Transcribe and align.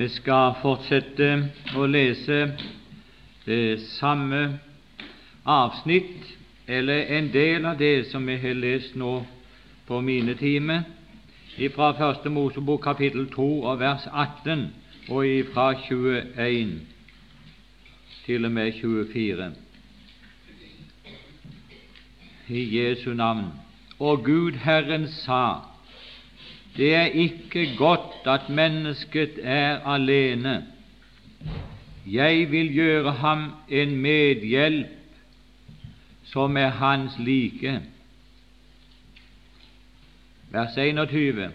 Vi 0.00 0.06
skal 0.08 0.54
fortsette 0.62 1.26
å 1.76 1.84
lese 1.84 2.36
det 3.44 3.82
samme 3.98 4.38
avsnitt, 5.44 6.22
eller 6.64 7.10
en 7.18 7.28
del 7.34 7.66
av 7.68 7.76
det 7.76 8.06
som 8.08 8.24
vi 8.24 8.38
har 8.40 8.56
lest 8.56 8.96
nå 8.96 9.18
på 9.84 10.00
mine 10.00 10.38
timer, 10.40 10.86
fra 11.74 11.90
Første 11.98 12.32
Mosebok 12.32 12.80
kapittel 12.86 13.28
2 13.34 13.48
og 13.60 13.82
vers 13.82 14.06
18 14.08 14.70
og 15.12 15.52
fra 15.52 15.66
21 15.76 16.72
til 18.24 18.48
og 18.48 18.56
med 18.56 18.72
24. 18.80 19.50
I 22.48 22.64
Jesu 22.78 23.12
navn. 23.12 23.50
Og 23.98 24.24
Gud 24.24 24.56
Herren 24.64 25.10
sa:" 25.12 25.69
Det 26.76 26.94
er 26.94 27.04
ikke 27.04 27.76
godt 27.76 28.26
at 28.26 28.48
mennesket 28.48 29.38
er 29.42 29.80
alene. 29.86 30.66
Jeg 32.06 32.50
vil 32.50 32.72
gjøre 32.74 33.12
ham 33.12 33.50
en 33.68 33.96
medhjelp 33.96 34.86
som 36.24 36.56
er 36.56 36.68
hans 36.68 37.18
like. 37.18 37.80
Vers 40.50 40.76
21. 40.76 41.50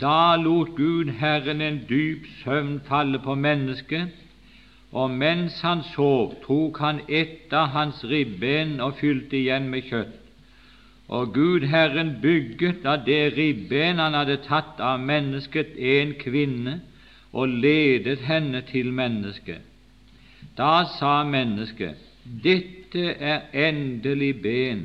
Da 0.00 0.36
lot 0.36 0.68
Gud 0.76 1.12
Herren 1.20 1.60
en 1.60 1.80
dyp 1.88 2.26
søvn 2.44 2.80
falle 2.88 3.18
på 3.18 3.34
mennesket, 3.34 4.08
og 4.92 5.10
mens 5.10 5.60
han 5.60 5.82
sov, 5.94 6.34
tok 6.46 6.78
han 6.78 7.00
ett 7.08 7.52
av 7.52 7.72
hans 7.72 8.04
ribben 8.04 8.80
og 8.80 8.96
fylte 9.00 9.36
igjen 9.38 9.68
med 9.72 9.88
kjøtt. 9.90 10.17
Og 11.08 11.32
Gud 11.34 11.60
Herren 11.60 12.18
bygget 12.22 12.84
av 12.86 13.04
det 13.06 13.32
ribben 13.36 13.98
han 13.98 14.14
hadde 14.14 14.36
tatt 14.44 14.80
av 14.80 15.00
mennesket, 15.00 15.72
en 15.78 16.12
kvinne, 16.20 16.80
og 17.32 17.48
ledet 17.48 18.20
henne 18.28 18.60
til 18.68 18.92
mennesket. 18.92 19.64
Da 20.56 20.84
sa 20.98 21.22
mennesket, 21.24 21.96
Dette 22.44 23.14
er 23.24 23.48
endelig 23.54 24.34
ben 24.42 24.82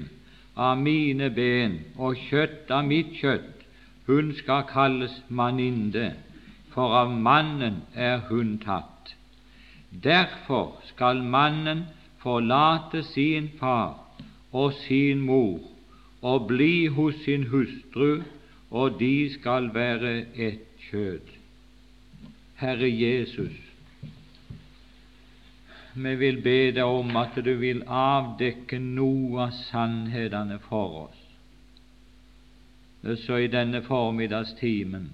av 0.56 0.78
mine 0.80 1.28
ben 1.30 1.80
og 1.98 2.16
kjøtt 2.30 2.72
av 2.72 2.86
mitt 2.88 3.12
kjøtt. 3.20 3.66
Hun 4.08 4.32
skal 4.38 4.64
kalles 4.70 5.16
maninde, 5.28 6.14
for 6.72 6.96
av 6.96 7.12
mannen 7.12 7.82
er 7.96 8.24
hun 8.30 8.58
tatt. 8.64 9.16
Derfor 9.92 10.80
skal 10.88 11.20
mannen 11.24 11.86
forlate 12.24 13.04
sin 13.04 13.52
far 13.60 14.00
og 14.52 14.74
sin 14.86 15.20
mor 15.28 15.73
og 16.24 16.48
bli 16.48 16.88
hos 16.88 17.16
sin 17.26 17.44
hustru, 17.52 18.24
og 18.72 19.00
de 19.00 19.30
skal 19.34 19.70
være 19.76 20.14
ett 20.36 20.70
kjød. 20.90 21.34
Herre 22.56 22.90
Jesus, 22.90 23.58
vi 25.96 26.16
vil 26.16 26.40
be 26.42 26.72
deg 26.74 26.86
om 26.88 27.12
at 27.20 27.36
du 27.46 27.52
vil 27.60 27.84
avdekke 27.86 28.80
noe 28.82 29.50
av 29.50 29.58
sannhetene 29.68 30.58
for 30.70 31.04
oss, 31.04 31.20
så 33.26 33.42
i 33.44 33.52
denne 33.52 33.84
formiddagstimen, 33.84 35.12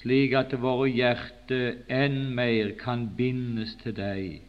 slik 0.00 0.38
at 0.38 0.54
våre 0.62 0.86
hjerter 0.94 1.82
enn 1.90 2.30
mer 2.38 2.72
kan 2.78 3.08
bindes 3.18 3.74
til 3.82 3.98
deg, 3.98 4.40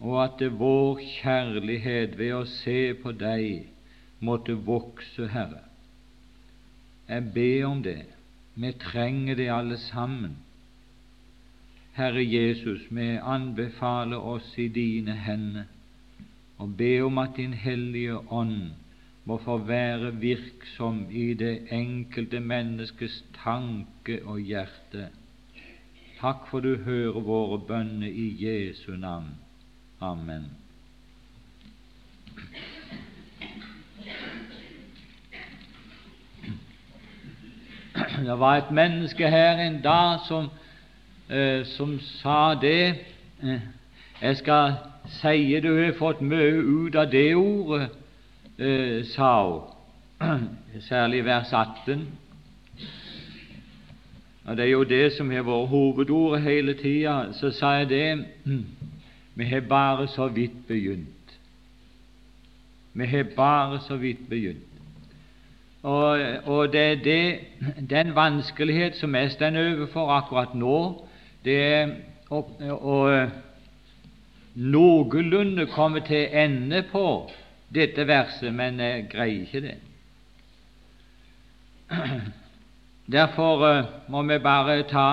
og 0.00 0.18
at 0.24 0.42
vår 0.58 1.04
kjærlighet 1.20 2.18
ved 2.18 2.34
å 2.40 2.42
se 2.48 2.80
på 3.04 3.12
deg 3.20 3.73
måtte 4.24 4.56
vokse, 4.66 5.28
Herre. 5.28 5.62
Jeg 7.08 7.30
ber 7.34 7.66
om 7.68 7.82
det. 7.84 8.02
Vi 8.54 8.72
trenger 8.80 9.36
det 9.36 9.50
alle 9.52 9.78
sammen. 9.78 10.38
Herre 11.94 12.24
Jesus, 12.24 12.86
vi 12.90 13.14
anbefaler 13.22 14.18
oss 14.18 14.54
i 14.58 14.68
dine 14.68 15.14
hender 15.14 15.70
og 16.58 16.76
ber 16.78 17.04
om 17.04 17.18
at 17.18 17.36
Din 17.36 17.52
Hellige 17.52 18.16
Ånd 18.32 18.72
må 19.24 19.38
få 19.42 19.56
være 19.66 20.14
virksom 20.20 21.06
i 21.10 21.34
det 21.34 21.66
enkelte 21.72 22.40
menneskes 22.40 23.24
tanke 23.44 24.20
og 24.24 24.40
hjerte. 24.40 25.08
Takk 26.20 26.46
for 26.50 26.64
du 26.64 26.76
hører 26.76 27.20
våre 27.20 27.58
bønner 27.68 28.08
i 28.08 28.28
Jesu 28.44 28.96
navn. 28.96 29.34
Amen. 30.00 30.63
Det 38.26 38.38
var 38.38 38.56
et 38.56 38.70
menneske 38.70 39.30
her 39.30 39.58
en 39.58 39.82
dag 39.82 40.18
som, 40.28 40.48
eh, 41.30 41.64
som 41.64 42.00
sa 42.00 42.54
det 42.60 42.94
eh, 43.42 43.60
Jeg 44.22 44.36
skal 44.36 44.72
si 45.06 45.60
du 45.60 45.84
har 45.84 45.92
fått 45.98 46.20
mye 46.20 46.62
ut 46.62 46.94
av 46.94 47.10
det 47.12 47.34
ordet, 47.34 47.88
eh, 48.58 49.04
sa 49.04 49.60
hun, 50.20 50.48
særlig 50.88 51.24
vers 51.24 51.52
18. 51.52 52.06
Og 54.44 54.56
Det 54.56 54.64
er 54.64 54.70
jo 54.70 54.84
det 54.84 55.12
som 55.12 55.30
har 55.30 55.42
vært 55.42 55.68
hovedordet 55.68 56.42
hele 56.42 56.74
tida. 56.74 57.32
Så 57.32 57.50
sa 57.50 57.76
jeg 57.78 57.88
det 57.88 58.24
Vi 59.36 59.44
har 59.44 59.60
bare 59.60 60.08
så 60.08 60.28
vidt 60.28 60.66
begynt. 60.68 61.38
Vi 62.92 63.06
har 63.06 63.24
bare 63.36 63.80
så 63.80 63.96
vidt 63.96 64.28
begynt. 64.28 64.73
Og, 65.84 66.20
og 66.44 66.72
det 66.72 66.80
er 66.80 66.94
det, 67.04 67.38
den 67.90 68.14
vanskelighet 68.16 68.96
som 68.96 69.14
jeg 69.14 69.30
står 69.30 69.58
overfor 69.60 70.10
akkurat 70.16 70.54
nå, 70.56 70.78
det 71.44 71.56
er 71.62 71.90
å, 72.32 72.40
å 72.72 72.96
noenlunde 74.54 75.66
komme 75.74 76.00
til 76.06 76.32
ende 76.32 76.80
på 76.88 77.04
dette 77.74 78.06
verset, 78.08 78.48
men 78.54 78.80
jeg 78.80 79.08
greier 79.12 79.44
ikke 79.44 79.60
det. 79.60 79.76
Derfor 83.12 83.64
uh, 83.68 83.84
må 84.08 84.22
vi 84.24 84.38
bare 84.40 84.82
ta 84.88 85.08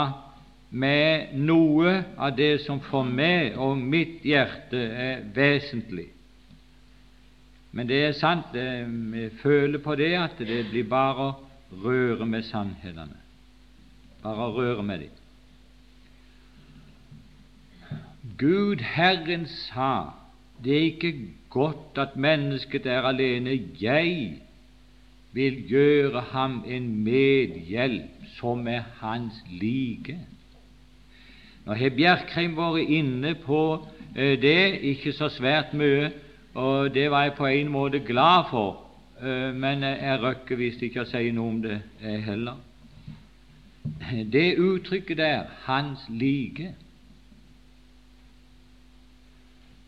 med 0.71 1.35
noe 1.35 1.97
av 2.15 2.37
det 2.37 2.61
som 2.63 2.79
for 2.85 3.03
meg 3.03 3.57
og 3.59 3.75
mitt 3.75 4.23
hjerte 4.23 4.79
er 4.79 5.25
vesentlig. 5.35 6.07
Men 7.71 7.87
det 7.87 7.99
er 8.05 8.11
sant, 8.17 8.51
vi 8.53 9.29
føler 9.41 9.79
på 9.79 9.95
det 9.95 10.13
at 10.19 10.39
det 10.39 10.65
blir 10.71 10.87
bare 10.91 11.29
å 11.29 11.35
røre 11.83 12.25
med 12.27 12.43
sannhetene. 12.43 13.19
Bare 14.23 14.47
å 14.49 14.55
røre 14.57 14.83
med 14.83 15.05
dem. 15.05 15.17
Gud 18.37 18.83
Herren 18.83 19.47
sa, 19.47 20.13
det 20.63 20.75
er 20.75 20.87
ikke 20.91 21.13
godt 21.49 21.97
at 22.01 22.15
mennesket 22.15 22.85
er 22.85 23.07
alene. 23.07 23.55
Jeg 23.79 24.41
vil 25.33 25.63
gjøre 25.69 26.21
ham 26.33 26.61
en 26.67 26.89
medhjelp 27.05 28.27
som 28.35 28.67
er 28.67 28.83
hans 28.99 29.39
like. 29.49 30.17
Nå 31.65 31.77
har 31.77 31.95
Bjerkreim 31.95 32.55
vært 32.57 32.89
inne 32.89 33.35
på 33.45 33.61
eh, 34.15 34.35
det, 34.41 34.81
ikke 34.93 35.13
så 35.13 35.29
svært 35.31 35.75
mye, 35.77 36.09
og 36.53 36.94
det 36.94 37.12
var 37.12 37.23
jeg 37.23 37.34
på 37.34 37.45
en 37.45 37.69
måte 37.72 38.00
glad 38.00 38.44
for, 38.50 38.81
eh, 39.22 39.56
men 39.56 39.84
jeg 39.84 40.19
røkker 40.22 40.56
visst 40.59 40.81
ikke 40.81 41.06
å 41.06 41.09
si 41.09 41.31
noe 41.31 41.50
om 41.50 41.62
det 41.62 41.79
heller. 42.01 42.59
Det 44.31 44.57
uttrykket 44.57 45.17
der 45.17 45.44
'hans 45.66 46.00
like' 46.09 46.73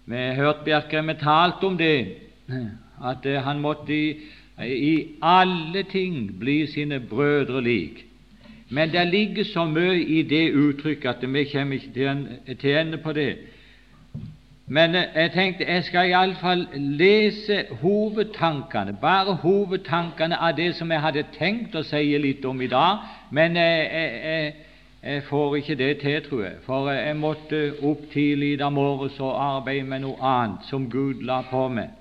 Vi 0.05 0.15
har 0.15 0.33
hørt 0.35 0.65
Bjerkreim 0.65 1.15
talt 1.15 1.63
om 1.63 1.77
det, 1.77 2.07
at 3.03 3.25
eh, 3.25 3.43
han 3.43 3.59
måtte 3.59 3.93
i, 3.93 4.19
i 4.59 5.07
alle 5.21 5.83
ting 5.83 6.39
bli 6.39 6.67
sine 6.67 6.99
brødre 6.99 7.61
lik. 7.63 8.05
Men 8.69 8.91
det 8.91 9.07
ligger 9.07 9.43
så 9.43 9.65
mye 9.65 10.03
i 10.03 10.21
det 10.21 10.51
uttrykket 10.51 11.09
at 11.09 11.33
vi 11.33 11.43
kommer 11.43 11.75
ikke 11.75 12.55
til 12.59 12.75
ende 12.77 12.97
på 12.97 13.13
det. 13.13 13.37
Men 14.67 14.95
eh, 14.95 15.03
jeg 15.15 15.31
tenkte 15.31 15.65
jeg 15.67 15.83
skal 15.83 16.09
iallfall 16.09 16.67
lese 16.75 17.65
hovedtankene, 17.81 18.95
bare 19.01 19.35
hovedtankene 19.43 20.39
av 20.39 20.55
det 20.57 20.75
som 20.75 20.91
jeg 20.91 21.03
hadde 21.03 21.25
tenkt 21.37 21.75
å 21.75 21.83
si 21.83 22.05
litt 22.17 22.45
om 22.45 22.61
i 22.61 22.69
dag. 22.71 23.03
Men 23.31 23.59
jeg, 23.59 23.89
jeg, 23.91 24.21
jeg, 24.23 24.53
jeg 25.03 25.25
får 25.27 25.57
ikke 25.57 25.75
det 25.75 25.97
til, 25.99 26.21
tror 26.29 26.45
jeg, 26.45 26.61
for 26.65 26.91
jeg 26.91 27.17
måtte 27.19 27.63
opp 27.83 28.07
tidlig 28.13 28.53
i 28.53 28.61
dag 28.61 28.71
morges 28.71 29.19
og 29.19 29.35
arbeide 29.35 29.89
med 29.89 30.05
noe 30.05 30.21
annet 30.23 30.69
som 30.69 30.87
Gud 30.89 31.25
la 31.27 31.41
på 31.49 31.67
meg. 31.67 31.91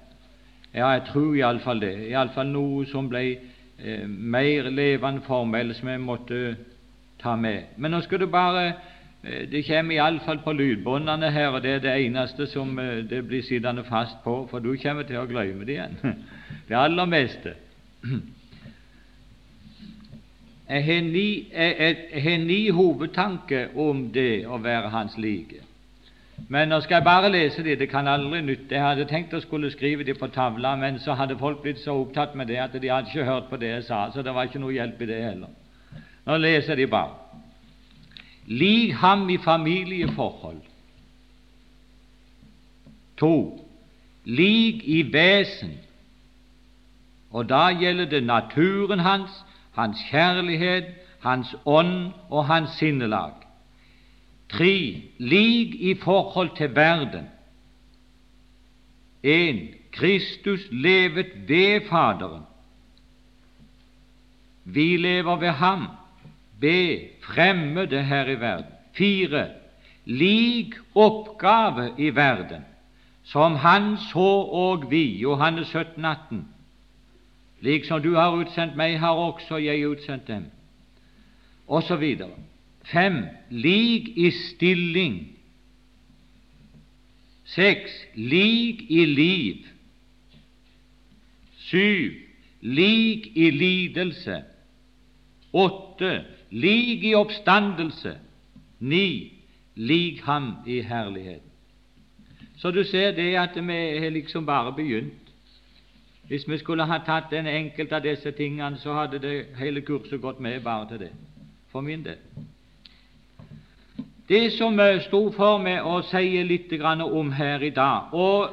Ja, 0.72 0.94
jeg 0.94 1.08
tror 1.10 1.34
iallfall 1.36 1.82
det. 1.82 1.96
Iallfall 2.12 2.48
noe 2.48 2.86
som 2.88 3.10
ble 3.10 3.26
eh, 3.32 4.06
mer 4.06 4.70
levende 4.70 5.26
for 5.26 5.44
meg, 5.44 5.66
eller 5.66 5.76
som 5.76 5.90
jeg 5.90 6.00
måtte 6.00 6.42
ta 7.20 7.34
med. 7.36 7.74
Men 7.76 7.92
nå 7.92 8.00
skal 8.06 8.22
du 8.22 8.30
bare 8.30 8.70
Eh, 8.70 9.01
det 9.22 9.62
kommer 9.66 9.94
iallfall 9.94 10.40
på 10.42 10.52
lydbåndene 10.52 11.30
her, 11.30 11.48
og 11.48 11.62
det 11.62 11.70
er 11.70 11.78
det 11.78 11.94
eneste 12.06 12.46
som 12.50 12.78
eh, 12.78 13.04
det 13.10 13.22
blir 13.26 13.42
sittende 13.46 13.84
fast 13.84 14.16
på, 14.24 14.48
for 14.50 14.58
du 14.58 14.74
kommer 14.82 15.06
til 15.06 15.20
å 15.20 15.26
glemme 15.30 15.64
det 15.64 15.78
igjen. 15.78 15.98
Det 16.68 16.76
aller 16.78 17.06
meste. 17.06 17.54
Jeg 20.72 20.84
har 20.84 21.00
ni, 21.04 21.48
jeg, 21.52 22.72
hovedtanker 22.72 23.74
om 23.76 24.06
det 24.14 24.46
å 24.46 24.56
være 24.62 24.88
hans 24.88 25.18
like. 25.20 25.58
Men 26.48 26.70
nå 26.72 26.78
skal 26.80 26.94
jeg 26.94 27.04
bare 27.04 27.28
lese 27.28 27.64
det. 27.66 27.74
Det 27.78 27.90
kan 27.90 28.08
aldri 28.08 28.40
nytte. 28.40 28.74
Jeg 28.74 28.82
hadde 28.82 29.04
tenkt 29.10 29.34
å 29.36 29.40
skulle 29.42 29.70
skrive 29.74 30.06
det 30.06 30.14
på 30.16 30.30
tavla, 30.32 30.72
men 30.80 30.96
så 31.02 31.12
hadde 31.18 31.36
folk 31.36 31.60
blitt 31.62 31.82
så 31.82 31.98
opptatt 32.00 32.34
med 32.38 32.48
det 32.48 32.56
at 32.62 32.72
de 32.72 32.88
hadde 32.88 33.12
ikke 33.12 33.26
hørt 33.28 33.50
på 33.50 33.58
det 33.60 33.68
jeg 33.68 33.84
sa, 33.90 34.06
så 34.14 34.22
det 34.22 34.32
var 34.32 34.48
ikke 34.48 34.62
noe 34.62 34.72
hjelp 34.72 35.02
i 35.02 35.10
det 35.10 35.20
heller. 35.26 35.52
Nå 36.24 36.38
leser 36.40 36.78
de 36.78 36.86
bare. 36.86 37.21
Lik 38.46 38.94
ham 38.94 39.30
i 39.30 39.38
familieforhold. 39.38 40.60
To. 43.16 43.68
Lik 44.24 44.82
i 44.84 45.02
vesen. 45.12 45.78
Og 47.30 47.48
da 47.48 47.68
gjelder 47.70 48.04
det 48.04 48.22
naturen 48.22 48.98
hans, 48.98 49.30
hans 49.72 49.98
kjærlighet, 50.10 50.84
hans 51.20 51.54
ånd 51.64 52.12
og 52.30 52.46
hans 52.46 52.70
sinnelag. 52.70 53.32
Tre. 54.48 55.02
Lik 55.18 55.74
i 55.74 55.94
forhold 55.94 56.56
til 56.56 56.74
verden. 56.76 57.28
En. 59.22 59.68
Kristus 59.92 60.60
levet 60.70 61.48
ved 61.48 61.80
Faderen. 61.88 62.42
Vi 64.64 64.96
lever 64.96 65.36
ved 65.36 65.48
ham. 65.48 65.86
B. 66.62 66.66
Fremmede 67.20 68.02
her 68.02 68.28
i 68.28 68.40
verden. 68.40 68.72
Fire. 68.92 69.48
Lik 70.04 70.74
oppgave 70.94 71.90
i 71.98 72.10
verden, 72.14 72.62
som 73.24 73.54
han 73.54 73.96
så 74.12 74.30
og 74.50 74.90
vi, 74.90 75.18
Johannes 75.18 75.68
17, 75.68 76.04
18. 76.04 76.48
Liksom 77.60 78.02
du 78.02 78.14
har 78.14 78.34
utsendt 78.34 78.76
meg, 78.76 78.98
har 78.98 79.14
også 79.14 79.60
jeg 79.62 79.86
utsendt 79.88 80.26
dem, 80.28 80.48
og 81.66 81.82
så 81.82 81.96
videre. 81.96 82.34
Fem. 82.84 83.24
Lik 83.50 84.08
i 84.18 84.30
stilling. 84.30 85.20
Seks. 87.44 87.92
Lik 88.14 88.82
i 88.90 89.04
liv. 89.04 89.66
Syv. 91.58 92.12
Lik 92.60 93.30
i 93.34 93.50
lidelse. 93.50 94.42
Åtte. 95.52 96.24
Lik 96.52 97.04
i 97.04 97.14
oppstandelse. 97.14 98.16
Ni. 98.78 99.32
Lik 99.74 100.20
ham 100.22 100.54
i 100.66 100.80
herlighet. 100.80 101.42
Så 102.58 102.70
du 102.70 102.84
ser 102.84 103.10
det 103.16 103.34
at 103.36 103.56
vi 103.56 103.98
har 103.98 104.10
liksom 104.10 104.46
bare 104.46 104.72
begynt. 104.72 105.12
Hvis 106.28 106.48
vi 106.48 106.58
skulle 106.58 106.84
ha 106.84 106.98
tatt 107.06 107.32
en 107.32 107.46
enkelt 107.46 107.92
av 107.92 108.02
disse 108.02 108.30
tingene, 108.30 108.76
så 108.78 108.92
hadde 108.92 109.18
det 109.18 109.46
hele 109.58 109.80
kurset 109.80 110.20
gått 110.20 110.40
med 110.40 110.60
bare 110.62 110.88
til 110.88 110.98
det, 110.98 111.10
for 111.72 111.80
min 111.80 112.04
del. 112.04 112.16
Det 114.28 114.52
som 114.52 114.78
sto 115.00 115.32
for 115.32 115.58
meg 115.58 115.82
å 115.84 116.00
si 116.02 116.42
litt 116.46 116.72
om 116.82 117.32
her 117.32 117.62
i 117.62 117.70
dag, 117.70 118.14
og 118.14 118.50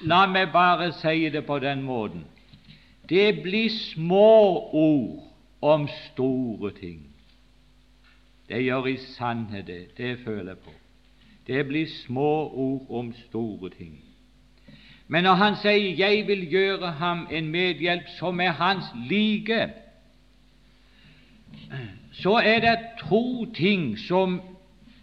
la 0.00 0.26
meg 0.26 0.52
bare 0.52 0.92
si 0.92 1.28
det 1.28 1.44
på 1.46 1.58
den 1.58 1.82
måten 1.82 2.24
det 3.08 3.42
blir 3.42 3.68
små 3.68 4.68
ord 4.72 5.22
om 5.60 5.88
store 5.88 6.70
ting. 6.80 7.07
Det 8.48 8.64
gjør 8.64 8.86
i 8.86 8.96
sannhet 8.96 9.66
det. 9.66 9.96
Det 9.96 10.18
føler 10.24 10.52
jeg 10.52 10.58
på. 10.58 10.70
Det 11.46 11.66
blir 11.66 11.86
små 12.06 12.50
ord 12.50 12.86
om 12.90 13.14
store 13.28 13.70
ting. 13.70 13.98
Men 15.08 15.24
når 15.24 15.34
han 15.34 15.56
sier 15.56 15.94
'jeg 15.96 16.26
vil 16.26 16.50
gjøre 16.50 16.90
ham 16.92 17.28
en 17.30 17.48
medhjelp 17.48 18.08
som 18.18 18.40
er 18.40 18.50
hans 18.50 18.84
like', 19.10 19.70
så 22.12 22.34
er 22.36 22.60
det 22.60 22.78
to 23.08 23.52
ting 23.54 23.98
som 23.98 24.40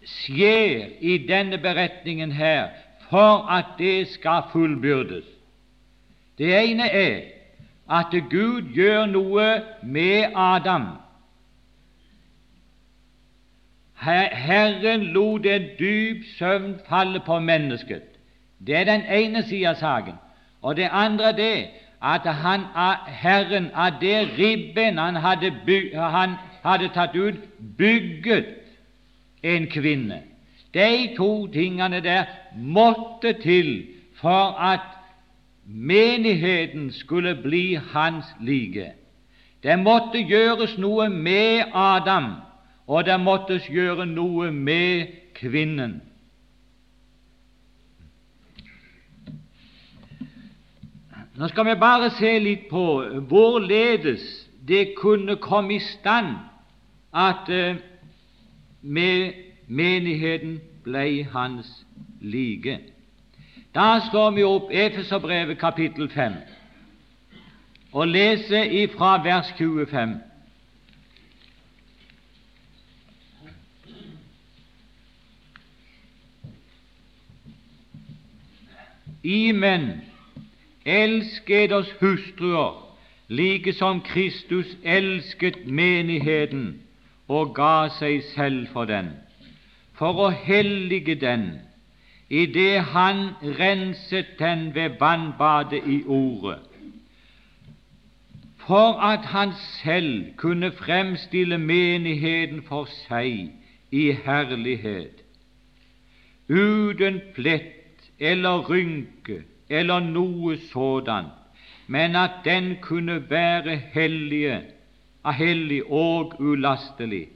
skjer 0.04 0.88
i 1.00 1.18
denne 1.18 1.58
beretningen 1.58 2.32
her 2.32 2.68
for 3.10 3.50
at 3.50 3.64
det 3.78 4.08
skal 4.08 4.42
fullbyrdes. 4.52 5.24
Det 6.38 6.70
ene 6.70 6.90
er 6.90 7.20
at 7.90 8.14
Gud 8.30 8.62
gjør 8.74 9.06
noe 9.06 9.62
med 9.82 10.32
Adam. 10.34 10.86
Herren 14.06 15.02
lot 15.14 15.46
en 15.46 15.66
dyp 15.78 16.24
søvn 16.38 16.80
falle 16.88 17.20
på 17.26 17.38
mennesket. 17.38 18.02
Det 18.66 18.76
er 18.76 18.84
den 18.84 19.02
ene 19.10 19.42
siden 19.42 19.66
av 19.66 19.74
saken. 19.74 20.14
Og 20.62 20.76
det 20.76 20.88
andre 20.92 21.32
det 21.32 21.66
at 22.02 22.26
han, 22.26 22.60
Herren 23.06 23.70
av 23.74 24.00
det 24.00 24.28
ribben 24.38 24.98
han 24.98 25.16
hadde, 25.16 25.52
byg, 25.66 25.94
han 25.98 26.36
hadde 26.64 26.88
tatt 26.94 27.16
ut, 27.16 27.34
bygget 27.78 28.46
en 29.42 29.66
kvinne. 29.66 30.20
De 30.74 31.14
to 31.16 31.46
tingene 31.52 32.00
der 32.00 32.24
måtte 32.56 33.32
til 33.32 33.86
for 34.14 34.60
at 34.60 34.80
menigheten 35.66 36.92
skulle 36.92 37.34
bli 37.34 37.78
hans 37.92 38.24
like. 38.40 38.92
Det 39.62 39.78
måtte 39.78 40.18
gjøres 40.18 40.76
noe 40.78 41.08
med 41.08 41.72
Adam, 41.74 42.34
og 42.86 43.04
det 43.06 43.20
måttes 43.20 43.66
gjøre 43.70 44.06
noe 44.06 44.50
med 44.52 45.06
kvinnen. 45.34 46.00
Nå 51.36 51.48
skal 51.48 51.66
vi 51.66 51.74
bare 51.80 52.10
se 52.16 52.38
litt 52.40 52.68
på 52.70 52.84
hvorledes 53.28 54.22
det 54.68 54.94
kunne 54.96 55.36
komme 55.36 55.76
i 55.76 55.82
stand 55.84 56.38
at 57.12 57.50
uh, 57.52 57.76
med 58.80 59.32
menigheten 59.66 60.60
ble 60.84 61.26
hans 61.34 61.68
like. 62.20 62.78
Da 63.74 63.98
slår 64.08 64.30
vi 64.30 64.46
opp 64.48 64.72
Efeserbrevet 64.72 65.58
kapittel 65.58 66.08
5 66.08 66.38
og 67.92 68.08
leser 68.08 68.72
ifra 68.72 69.16
vers 69.24 69.52
25. 69.58 70.16
Imen, 79.26 80.02
elsk 80.84 81.50
eders 81.50 81.88
hustruer, 82.00 82.96
like 83.28 83.72
som 83.72 84.00
Kristus 84.00 84.76
elsket 84.84 85.66
menigheten 85.66 86.80
og 87.28 87.54
ga 87.56 87.88
seg 87.98 88.22
selv 88.36 88.68
for 88.70 88.86
den, 88.86 89.08
for 89.98 90.20
å 90.28 90.30
hellige 90.30 91.16
den, 91.18 91.48
idet 92.30 92.86
han 92.94 93.32
renset 93.58 94.36
den 94.38 94.68
ved 94.78 95.00
vannbadet 95.02 95.82
i 95.90 96.04
Ordet, 96.06 96.60
for 98.62 99.02
at 99.02 99.26
han 99.34 99.54
selv 99.82 100.36
kunne 100.38 100.70
fremstille 100.74 101.58
menigheten 101.58 102.62
for 102.66 102.86
seg 103.08 103.50
i 103.90 104.06
herlighet, 104.22 105.22
uten 106.46 107.18
plett 107.34 107.75
eller 108.20 108.70
rynke 108.70 109.42
eller 109.68 110.00
noe 110.00 110.56
sådant, 110.70 111.32
men 111.86 112.16
at 112.16 112.30
den 112.44 112.76
kunne 112.82 113.30
være 113.30 113.76
hellige 113.76 114.62
hellig 115.32 115.82
og 115.90 116.40
ulastelig, 116.40 117.28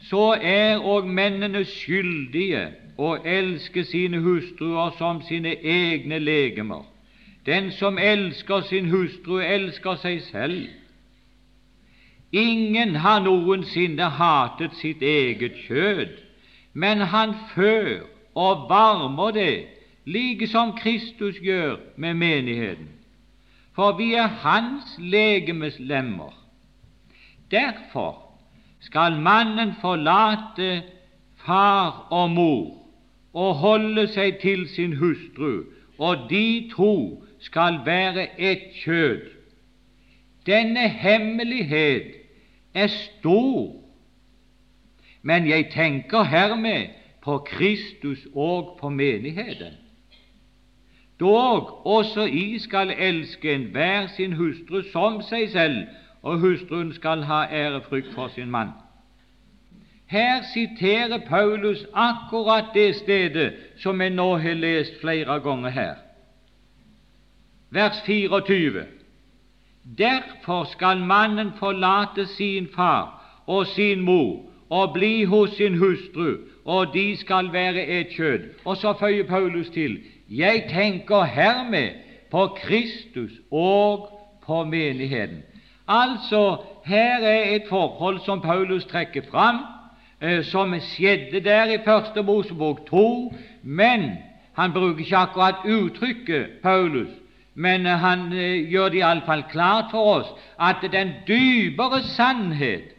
så 0.00 0.36
er 0.42 0.78
òg 0.78 1.06
mennene 1.10 1.64
skyldige 1.66 2.68
å 2.98 3.16
elske 3.26 3.84
sine 3.84 4.20
hustruer 4.22 4.94
som 4.98 5.22
sine 5.26 5.56
egne 5.58 6.18
legemer. 6.18 6.84
Den 7.46 7.72
som 7.72 7.98
elsker 7.98 8.60
sin 8.68 8.90
hustru, 8.90 9.38
elsker 9.40 9.98
seg 10.02 10.22
selv. 10.22 10.68
Ingen 12.32 12.96
har 13.00 13.22
noensinne 13.24 14.10
hatet 14.18 14.76
sitt 14.78 15.02
eget 15.02 15.56
kjød, 15.66 16.12
men 16.72 17.00
han 17.00 17.34
før 17.54 18.04
og 18.34 18.68
varmer 18.70 19.32
det, 19.34 19.54
like 20.08 20.46
som 20.46 20.72
Kristus 20.72 21.36
gjør 21.44 21.76
med 21.96 22.14
menigheten. 22.14 22.88
For 23.76 23.92
vi 23.98 24.14
er 24.14 24.26
Hans 24.26 24.96
legemes 24.98 25.76
lemmer. 25.78 26.32
Derfor 27.50 28.22
skal 28.80 29.20
mannen 29.20 29.74
forlate 29.80 30.82
far 31.36 32.06
og 32.10 32.30
mor 32.30 32.74
og 33.32 33.54
holde 33.54 34.06
seg 34.08 34.38
til 34.42 34.64
sin 34.68 34.96
hustru, 34.96 35.64
og 35.98 36.30
de 36.30 36.70
to 36.72 37.24
skal 37.38 37.80
være 37.84 38.28
ett 38.40 38.72
kjød. 38.82 39.20
Denne 40.46 40.88
hemmelighet 40.88 42.16
er 42.74 42.86
stor, 42.86 43.76
men 45.22 45.48
jeg 45.48 45.68
tenker 45.70 46.22
hermed 46.22 46.88
på 47.22 47.38
Kristus 47.38 48.26
og 48.34 48.78
på 48.80 48.88
menigheten. 48.88 49.76
Dog 51.20 51.86
også 51.86 52.24
I 52.24 52.58
skal 52.58 52.94
elske 52.98 53.54
enhver 53.54 54.06
sin 54.06 54.32
hustru 54.32 54.82
som 54.92 55.22
seg 55.22 55.48
selv, 55.50 55.86
og 56.22 56.38
hustruen 56.38 56.92
skal 56.92 57.22
ha 57.22 57.44
ærefrykt 57.50 58.14
for 58.14 58.28
sin 58.28 58.50
mann. 58.50 58.70
Her 60.06 60.42
siterer 60.54 61.18
Paulus 61.28 61.86
akkurat 61.94 62.64
det 62.74 62.94
stedet 62.96 63.52
som 63.76 64.00
jeg 64.00 64.10
nå 64.10 64.36
har 64.36 64.54
lest 64.54 65.00
flere 65.00 65.40
ganger 65.40 65.68
her. 65.70 65.94
Vers 67.70 68.00
24. 68.06 68.84
Derfor 69.98 70.64
skal 70.64 70.98
mannen 70.98 71.50
forlate 71.58 72.26
sin 72.26 72.68
far 72.74 73.24
og 73.46 73.66
sin 73.66 74.00
mor 74.00 74.44
og 74.70 74.92
bli 74.92 75.24
hos 75.24 75.50
sin 75.50 75.78
hustru, 75.78 76.36
og 76.64 76.94
de 76.94 77.16
skal 77.16 77.52
være 77.52 77.86
et 77.86 78.08
kjød. 78.08 78.40
Og 78.64 78.76
så 78.76 78.92
føyer 79.00 79.26
Paulus 79.26 79.70
til 79.70 79.98
jeg 80.30 80.64
tenker 80.70 81.24
hermed 81.24 81.90
på 82.30 82.46
Kristus 82.46 83.30
og 83.50 84.08
på 84.46 84.64
menigheten. 84.64 85.42
Altså, 85.88 86.56
her 86.84 87.24
er 87.24 87.54
et 87.54 87.62
forhold 87.68 88.20
som 88.24 88.40
Paulus 88.40 88.84
trekker 88.84 89.22
fram, 89.30 89.56
eh, 90.20 90.44
som 90.44 90.74
skjedde 90.80 91.40
der 91.40 91.64
i 91.64 91.78
Første 91.84 92.22
Mosebok 92.22 92.86
2, 92.86 93.34
men 93.62 94.10
han 94.52 94.72
bruker 94.72 94.98
ikke 94.98 95.16
akkurat 95.16 95.64
uttrykket 95.64 96.46
Paulus, 96.62 97.08
men 97.54 97.86
eh, 97.86 97.98
han 97.98 98.32
eh, 98.32 98.70
gjør 98.70 98.88
det 98.88 99.00
iallfall 99.00 99.42
klart 99.50 99.90
for 99.90 100.14
oss 100.18 100.30
at 100.60 100.84
den 100.92 101.12
dypere 101.28 102.02
sannhet 102.02 102.97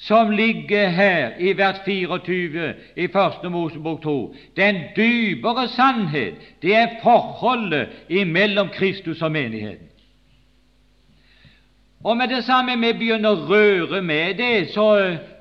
som 0.00 0.30
ligger 0.30 0.88
her 0.88 1.30
i 1.38 1.52
vers 1.52 1.76
24 1.84 2.74
i 2.96 3.06
Første 3.12 3.48
Mosebok 3.48 4.02
2, 4.02 4.34
den 4.56 4.76
dypere 4.96 5.68
sannhet, 5.68 6.34
det 6.62 6.74
er 6.74 6.88
forholdet 7.02 7.88
imellom 8.08 8.68
Kristus 8.68 9.22
og 9.22 9.32
menigheten. 9.32 9.86
Og 12.04 12.16
med 12.16 12.28
det 12.28 12.44
samme 12.44 12.78
vi 12.80 12.92
begynner 12.96 13.34
å 13.36 13.46
røre 13.50 14.00
med 14.02 14.38
det, 14.38 14.70
så, 14.72 14.86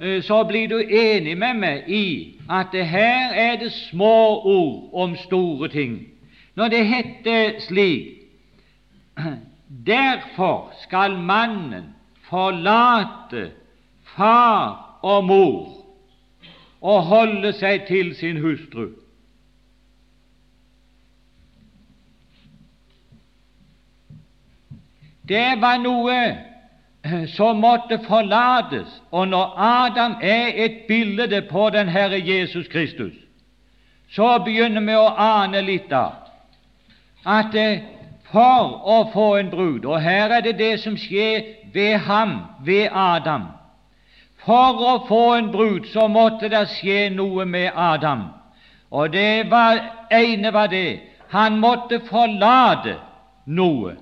eh, 0.02 0.22
så 0.22 0.44
blir 0.44 0.68
du 0.68 0.80
enig 0.80 1.38
med 1.38 1.54
meg 1.56 1.88
i 1.88 2.36
at 2.50 2.76
her 2.76 3.32
er 3.32 3.56
det 3.62 3.72
små 3.72 4.42
ord 4.44 4.90
om 4.94 5.16
store 5.16 5.70
ting. 5.70 6.02
Når 6.56 6.68
det 6.68 6.86
heter 6.86 7.60
slik 7.60 8.08
Derfor 9.88 10.74
skal 10.84 11.18
mannen 11.18 11.94
forlate 12.30 13.52
far 14.16 15.00
og 15.02 15.24
mor 15.24 15.76
og 16.82 17.02
holde 17.04 17.54
seg 17.54 17.86
til 17.88 18.16
sin 18.16 18.40
hustru. 18.42 18.88
Det 25.30 25.62
var 25.62 25.78
noe 25.84 26.16
eh, 26.16 27.26
som 27.36 27.60
måtte 27.62 28.00
forlates, 28.08 28.90
og 29.12 29.28
når 29.28 29.54
Adam 29.58 30.16
er 30.22 30.56
et 30.56 30.80
bilde 30.88 31.42
på 31.52 31.70
den 31.70 31.90
Herre 31.90 32.18
Jesus 32.26 32.68
Kristus, 32.68 33.14
så 34.10 34.40
begynner 34.46 34.82
vi 34.82 34.96
å 34.98 35.12
ane 35.22 35.62
litt 35.62 35.94
av 35.94 36.16
at 37.30 37.54
eh, 37.54 37.86
for 38.32 38.74
å 38.86 38.98
få 39.14 39.28
en 39.40 39.48
brud 39.50 39.86
Og 39.90 40.02
her 40.02 40.30
er 40.30 40.44
det 40.46 40.58
det 40.60 40.76
som 40.84 40.98
skjer 40.98 41.46
ved 41.74 41.98
ham, 42.06 42.36
ved 42.66 42.90
Adam. 42.94 43.48
For 44.46 44.84
å 44.92 44.94
få 45.08 45.24
en 45.36 45.52
brud 45.52 45.88
så 45.94 46.08
måtte 46.08 46.50
det 46.52 46.66
skje 46.78 47.10
noe 47.14 47.46
med 47.46 47.72
Adam. 47.76 48.30
Og 48.90 49.12
det 49.14 49.50
var, 49.52 49.82
ene 50.12 50.54
var 50.54 50.72
det 50.72 51.02
han 51.30 51.60
måtte 51.62 52.00
forlate 52.08 52.96
noe. 53.46 53.94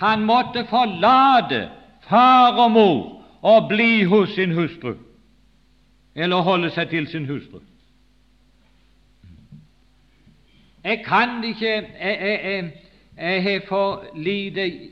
Han 0.00 0.24
måtte 0.24 0.64
forlate 0.70 1.66
far 2.08 2.56
og 2.56 2.70
mor 2.72 3.02
og 3.42 3.68
bli 3.68 4.04
hos 4.08 4.32
sin 4.34 4.54
hustru, 4.56 4.94
eller 6.14 6.46
holde 6.46 6.70
seg 6.72 6.88
til 6.88 7.08
sin 7.12 7.28
hustru. 7.28 7.60
Jeg 10.84 11.02
kan 11.04 11.44
ikke 11.44 11.74
Jeg 13.20 13.42
har 13.42 13.60
for 13.68 14.04
lite 14.16 14.90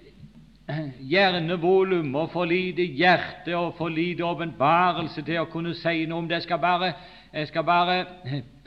hjernevolum 1.00 2.14
og 2.14 2.30
for 2.30 2.44
lite 2.44 2.84
hjerte 2.84 3.56
og 3.56 3.75
for 3.78 3.88
lite 3.88 4.25
åpenbarelse 4.25 5.22
til 5.25 5.40
å 5.40 5.48
kunne 5.52 5.75
si 5.78 6.04
noe 6.06 6.22
om 6.22 6.28
det. 6.28 6.42
Jeg 6.42 6.48
skal, 6.48 6.60
bare, 6.60 6.92
jeg 7.32 7.48
skal 7.48 7.64
bare 7.64 7.96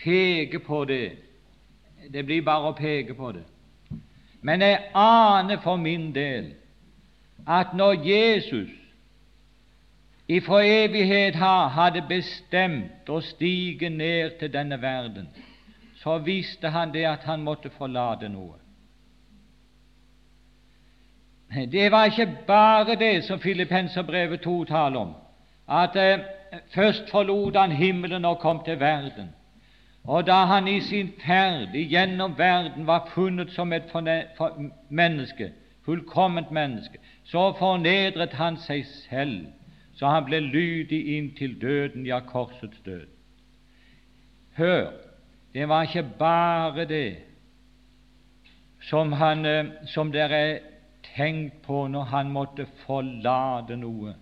peke 0.01 0.59
på 0.65 0.83
det. 0.89 1.11
Det 2.11 2.25
blir 2.25 2.41
bare 2.45 2.71
å 2.71 2.77
peke 2.77 3.13
på 3.13 3.31
det. 3.37 3.45
Men 4.41 4.61
jeg 4.65 4.79
aner 4.97 5.61
for 5.61 5.77
min 5.77 6.09
del 6.15 6.55
at 7.45 7.75
når 7.77 8.01
Jesus 8.05 8.71
ifra 10.31 10.63
evighet 10.65 11.35
hadde 11.35 12.01
bestemt 12.09 13.09
å 13.09 13.19
stige 13.21 13.89
ned 13.89 14.39
til 14.39 14.51
denne 14.53 14.81
verden, 14.81 15.27
så 16.01 16.17
visste 16.17 16.71
han 16.73 16.93
det 16.93 17.05
at 17.05 17.25
han 17.29 17.43
måtte 17.45 17.69
forlate 17.77 18.29
noe. 18.31 18.57
Det 21.51 21.91
var 21.91 22.05
ikke 22.05 22.37
bare 22.47 22.95
det 22.95 23.23
som 23.23 23.39
Filippenserbrevet 23.39 24.41
2 24.41 24.63
taler 24.65 24.99
om, 24.99 25.13
at 25.69 25.95
eh, 25.95 26.19
først 26.75 27.09
forlot 27.11 27.55
han 27.55 27.71
himmelen 27.71 28.25
og 28.25 28.39
kom 28.39 28.63
til 28.65 28.79
verden. 28.79 29.29
Og 30.03 30.27
da 30.27 30.45
han 30.45 30.67
i 30.67 30.79
sin 30.79 31.11
ferd 31.25 31.75
igjennom 31.75 32.37
verden 32.37 32.87
var 32.87 33.09
funnet 33.13 33.51
som 33.51 33.73
et 33.73 33.91
menneske, 34.89 35.51
fullkomment 35.85 36.51
menneske, 36.51 36.97
så 37.23 37.53
fornedret 37.59 38.33
han 38.33 38.57
seg 38.57 38.85
selv, 38.85 39.45
så 39.95 40.07
han 40.07 40.25
ble 40.25 40.39
lydig 40.39 41.17
inntil 41.17 41.61
døden, 41.61 42.05
ja, 42.05 42.19
korsets 42.19 42.79
død. 42.85 43.05
Hør, 44.57 44.91
det 45.53 45.69
var 45.69 45.83
ikke 45.83 46.07
bare 46.19 46.85
det 46.85 47.15
som, 48.81 49.11
han, 49.11 49.45
eh, 49.45 49.65
som 49.85 50.11
dere 50.11 50.70
tenkt 51.15 51.61
på 51.65 51.87
når 51.87 52.03
han 52.03 52.31
måtte 52.31 52.65
forlate 52.85 53.77
noe. 53.79 54.15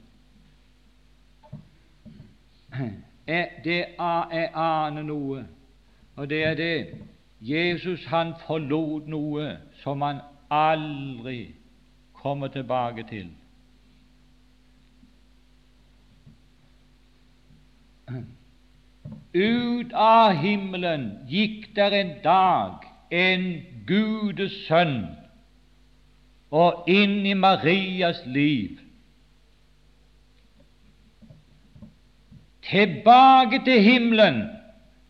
Det 3.63 3.79
er 4.00 4.55
aner 4.55 5.03
noe, 5.03 5.43
og 6.15 6.29
det 6.29 6.43
er 6.46 6.55
det 6.60 6.75
Jesus 7.41 8.05
han 8.12 8.34
forlot 8.48 9.08
noe 9.08 9.51
som 9.84 10.01
han 10.01 10.22
aldri 10.51 11.53
kommer 12.13 12.48
tilbake 12.48 13.05
til. 13.10 13.29
Ut 19.34 19.93
av 19.93 20.39
himmelen 20.41 21.10
gikk 21.29 21.69
der 21.77 21.93
en 21.93 22.15
dag 22.24 22.86
en 23.13 23.46
gudesønn 23.88 25.03
og 26.51 26.84
inn 26.89 27.25
i 27.25 27.34
Marias 27.34 28.22
liv. 28.25 28.79
Tilbake 32.70 33.62
til 33.65 33.82
himmelen 33.82 34.44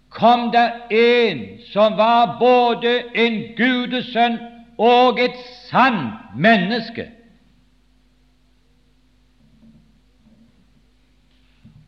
kom 0.10 0.52
det 0.52 0.72
en 0.92 1.46
som 1.72 1.98
var 1.98 2.38
både 2.40 3.04
en 3.16 3.40
gudesønn 3.58 4.38
og 4.78 5.20
et 5.20 5.38
sant 5.70 6.36
menneske. 6.36 7.10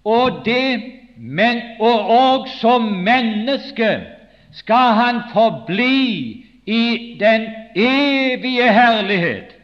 Og, 0.03 0.41
det, 0.45 0.81
men, 1.17 1.61
og, 1.79 2.09
og 2.09 2.47
som 2.59 2.81
menneske 2.81 3.91
skal 4.51 4.95
han 4.97 5.21
forbli 5.33 6.40
i 6.65 7.17
den 7.19 7.47
evige 7.75 8.73
herlighet. 8.73 9.55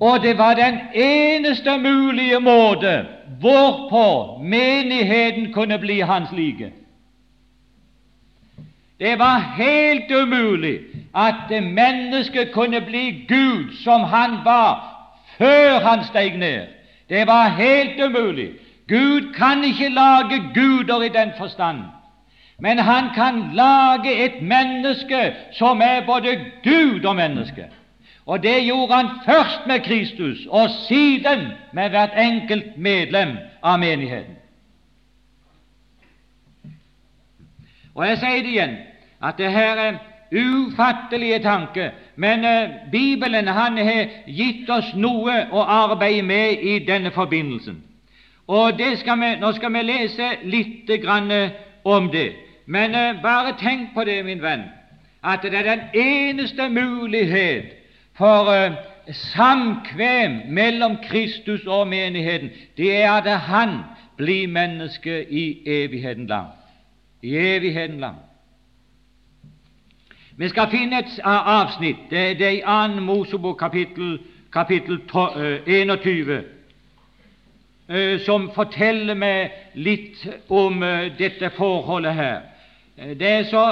Og 0.00 0.22
det 0.22 0.38
var 0.38 0.54
den 0.54 0.80
eneste 0.94 1.78
mulige 1.78 2.40
måte 2.40 3.06
hvorpå 3.40 4.38
menigheten 4.42 5.52
kunne 5.52 5.78
bli 5.78 6.00
hans 6.00 6.28
like. 6.32 6.72
Det 9.00 9.18
var 9.18 9.38
helt 9.56 10.10
umulig 10.10 10.80
at 11.14 11.62
mennesket 11.62 12.52
kunne 12.52 12.80
bli 12.80 13.24
Gud 13.28 13.76
som 13.84 14.00
han 14.00 14.30
var 14.44 14.94
før 15.38 15.80
han 15.80 16.04
steg 16.04 16.38
ned. 16.38 16.66
Det 17.08 17.26
var 17.26 17.48
helt 17.48 18.00
umulig. 18.00 18.50
Gud 18.88 19.34
kan 19.34 19.64
ikke 19.64 19.88
lage 19.88 20.42
guder 20.54 21.02
i 21.02 21.08
den 21.08 21.30
forstand. 21.38 21.78
Men 22.58 22.78
han 22.78 23.10
kan 23.14 23.50
lage 23.54 24.24
et 24.24 24.42
menneske 24.42 25.34
som 25.52 25.80
er 25.80 26.06
både 26.06 26.36
Gud 26.62 27.04
og 27.04 27.16
menneske. 27.16 27.66
Og 28.26 28.42
det 28.42 28.64
gjorde 28.64 28.94
han 28.94 29.08
først 29.24 29.66
med 29.66 29.80
Kristus, 29.80 30.46
og 30.48 30.70
siden 30.88 31.48
med 31.72 31.88
hvert 31.88 32.10
enkelt 32.16 32.76
medlem 32.76 33.36
av 33.62 33.78
menigheten. 33.78 34.36
Og 37.94 38.06
jeg 38.08 38.18
sier 38.18 38.42
det 38.42 38.50
igjen, 38.50 38.76
at 39.22 39.38
det 39.38 39.52
her 39.52 39.78
er 39.78 39.98
ufattelige 40.34 41.38
tanke. 41.38 41.90
Men 42.16 42.44
uh, 42.44 42.90
Bibelen 42.90 43.48
han 43.48 43.78
har 43.78 44.08
gitt 44.26 44.70
oss 44.70 44.94
noe 44.94 45.36
å 45.52 45.62
arbeide 45.62 46.22
med 46.26 46.62
i 46.62 46.78
denne 46.86 47.12
forbindelsen. 47.14 47.82
Og 48.46 48.80
skal 48.98 49.20
vi, 49.20 49.30
Nå 49.40 49.52
skal 49.52 49.72
vi 49.72 49.82
lese 49.82 50.30
litt 50.42 50.90
grann, 51.02 51.30
uh, 51.30 51.50
om 51.84 52.10
det. 52.10 52.32
Men 52.66 52.94
eh, 52.94 53.22
bare 53.22 53.54
tenk 53.60 53.94
på 53.94 54.04
det, 54.04 54.24
min 54.24 54.42
venn, 54.42 54.68
at 55.24 55.42
det 55.42 55.54
er 55.54 55.62
den 55.62 55.80
eneste 55.94 56.68
mulighet 56.68 57.64
for 58.16 58.50
samkvem 59.12 60.40
mellom 60.48 60.96
Kristus 61.02 61.66
og 61.66 61.88
menigheten, 61.88 62.50
det 62.76 62.96
er 63.02 63.12
at 63.12 63.40
Han 63.40 63.78
blir 64.16 64.48
menneske 64.48 65.32
i 65.32 65.62
evigheten 65.66 66.26
lang. 66.26 66.48
I 67.22 67.36
evigheten 67.36 68.00
lang. 68.00 68.16
Vi 70.36 70.48
skal 70.48 70.70
finne 70.70 70.98
et 70.98 71.20
avsnitt. 71.24 71.96
Det, 72.10 72.40
er 72.40 72.50
i 72.50 72.94
2. 72.96 73.00
Mosebok 73.00 73.58
kapittel, 73.58 74.18
kapittel 74.52 75.00
21, 75.66 76.32
eh, 76.32 76.38
eh, 76.38 76.44
som 78.24 78.50
forteller 78.54 79.14
meg 79.14 79.74
litt 79.74 80.22
om 80.48 80.82
eh, 80.82 81.10
dette 81.18 81.50
forholdet 81.56 82.14
her. 82.14 82.38
Det 83.18 83.28
er 83.28 83.44
så, 83.50 83.64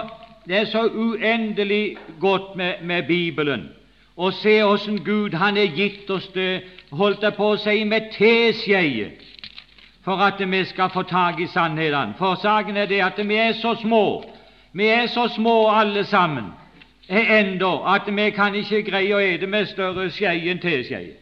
det 0.45 0.57
er 0.57 0.65
så 0.69 0.83
uendelig 0.89 1.97
godt 2.21 2.57
med, 2.57 2.83
med 2.83 3.07
Bibelen 3.07 3.71
å 4.17 4.29
se 4.37 4.59
åssen 4.63 4.99
Gud 5.05 5.35
han 5.35 5.57
er 5.57 5.73
gitt 5.73 6.11
oss 6.11 6.27
det, 6.35 6.65
holdt 6.93 7.23
jeg 7.25 7.37
på 7.39 7.53
å 7.55 7.61
si, 7.61 7.79
med 7.89 8.11
teskjeer 8.13 9.15
for 10.05 10.21
at 10.21 10.41
vi 10.43 10.65
skal 10.69 10.91
få 10.91 11.05
tak 11.09 11.41
i 11.41 11.47
sannhetene. 11.49 12.19
For 12.19 12.37
saken 12.43 12.77
er 12.77 12.91
det 12.91 13.01
at 13.07 13.21
vi 13.23 13.39
er 13.39 13.55
så 13.57 13.77
små 13.81 14.05
vi 14.73 14.87
er 14.89 15.07
så 15.07 15.29
små 15.29 15.69
alle 15.69 16.05
sammen 16.05 16.53
ennå 17.09 17.73
at 17.85 18.09
vi 18.09 18.31
kan 18.31 18.55
ikke 18.57 18.83
greie 18.87 19.15
å 19.15 19.21
ete 19.21 19.47
med 19.47 19.69
større 19.69 20.09
skje 20.11 20.33
enn 20.49 20.61
teskje. 20.63 21.22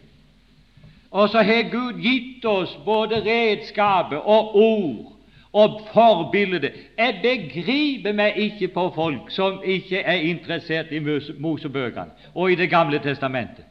Og 1.11 1.29
så 1.29 1.43
har 1.43 1.71
Gud 1.71 1.99
gitt 2.03 2.45
oss 2.45 2.77
både 2.85 3.23
redskapet 3.25 4.19
og 4.19 4.57
ord 4.57 5.17
og 5.53 5.81
forbildet. 5.93 6.73
Jeg 6.99 7.19
begriper 7.23 8.15
meg 8.15 8.37
ikke 8.39 8.69
på 8.75 8.85
folk 8.95 9.33
som 9.35 9.59
ikke 9.65 9.99
er 9.99 10.23
interessert 10.31 10.93
i 10.95 11.01
Mosebøkene 11.39 12.31
og 12.35 12.53
i 12.53 12.55
Det 12.55 12.71
gamle 12.71 12.99
testamentet. 12.99 13.65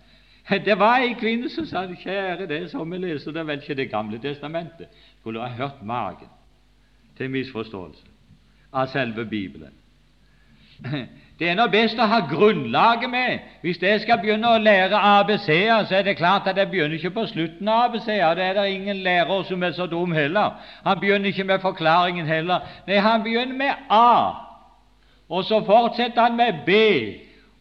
Det 0.66 0.80
var 0.80 1.04
ei 1.06 1.14
kvinne 1.14 1.50
som 1.50 1.66
sa 1.66 1.86
kjære, 1.86 2.48
det 2.50 2.72
som 2.72 2.92
vi 2.92 2.98
leser, 2.98 3.32
det 3.32 3.48
vel 3.48 3.62
ikke 3.62 3.76
Det 3.76 3.92
gamle 3.92 4.20
testamentet. 4.20 4.88
Skulle 5.20 5.42
ha 5.42 5.48
hørt 5.48 5.84
magen 5.84 6.28
til 7.18 7.30
misforståelse 7.30 8.04
av 8.74 8.88
selve 8.88 9.26
Bibelen. 9.26 9.74
Det 11.40 11.48
er 11.48 11.56
nå 11.56 11.70
best 11.72 12.00
å 12.00 12.06
ha 12.12 12.18
grunnlaget 12.28 13.10
med. 13.10 13.40
Hvis 13.62 13.78
jeg 13.82 14.02
skal 14.04 14.20
begynne 14.20 14.50
å 14.52 14.60
lære 14.60 15.00
ABC-er, 15.00 15.86
så 15.88 15.96
er 15.96 16.04
det 16.04 16.18
klart 16.20 16.50
at 16.52 16.58
jeg 16.60 16.68
begynner 16.68 16.98
ikke 16.98 17.14
på 17.16 17.24
slutten 17.32 17.68
av 17.72 17.86
ABC-er. 17.86 18.36
Det 18.36 18.44
er 18.44 18.58
det 18.58 18.66
ingen 18.74 19.00
lærer 19.06 19.46
som 19.48 19.64
er 19.64 19.72
så 19.78 19.88
dum 19.88 20.12
heller. 20.12 20.60
Han 20.84 21.00
begynner 21.00 21.32
ikke 21.32 21.48
med 21.48 21.64
forklaringen 21.64 22.28
heller. 22.28 22.68
Nei, 22.88 23.00
han 23.00 23.24
begynner 23.24 23.56
med 23.56 23.88
A, 23.90 24.36
og 25.30 25.48
så 25.48 25.62
fortsetter 25.66 26.22
han 26.22 26.36
med 26.36 26.54
B. 26.66 26.72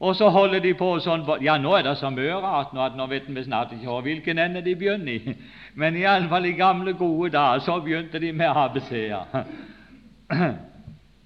Og 0.00 0.16
så 0.16 0.28
holder 0.30 0.60
de 0.62 0.74
på 0.78 0.92
sånn 1.02 1.24
Ja, 1.42 1.56
nå 1.58 1.72
er 1.74 1.82
det 1.82 1.96
så 1.98 2.10
mye 2.14 2.36
rart 2.38 2.70
nå 2.74 2.84
at 2.84 2.94
nå 2.98 3.06
vet 3.10 3.26
vi 3.26 3.42
snart 3.42 3.72
ikke 3.74 3.96
hvilken 4.06 4.38
ende 4.38 4.62
de 4.62 4.76
begynner 4.78 5.12
i. 5.12 5.34
Men 5.74 5.96
iallfall 5.98 6.46
i 6.46 6.54
gamle, 6.58 6.94
gode 6.98 7.32
dager 7.34 7.64
så 7.66 7.80
begynte 7.82 8.18
de 8.22 8.32
med 8.32 8.54
ABC-er. 8.54 9.26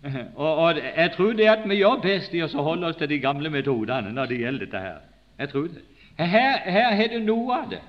Og, 0.37 0.57
og, 0.57 0.75
Jeg 0.97 1.11
tror 1.17 1.33
det 1.33 1.49
at 1.49 1.69
vi 1.69 1.75
gjør 1.75 2.01
best 2.03 2.35
i 2.35 2.43
å 2.43 2.63
holde 2.63 2.87
oss 2.87 2.97
til 2.99 3.09
de 3.09 3.19
gamle 3.23 3.51
metodene 3.51 4.13
når 4.13 4.27
det 4.27 4.39
gjelder 4.41 4.67
dette. 4.67 4.79
her. 4.79 5.01
Jeg 5.39 5.49
tror 5.49 5.63
det. 5.63 5.83
Her, 6.19 6.95
har 6.95 7.09
du 7.09 7.19
noe 7.19 7.55
av 7.57 7.71
det, 7.71 7.81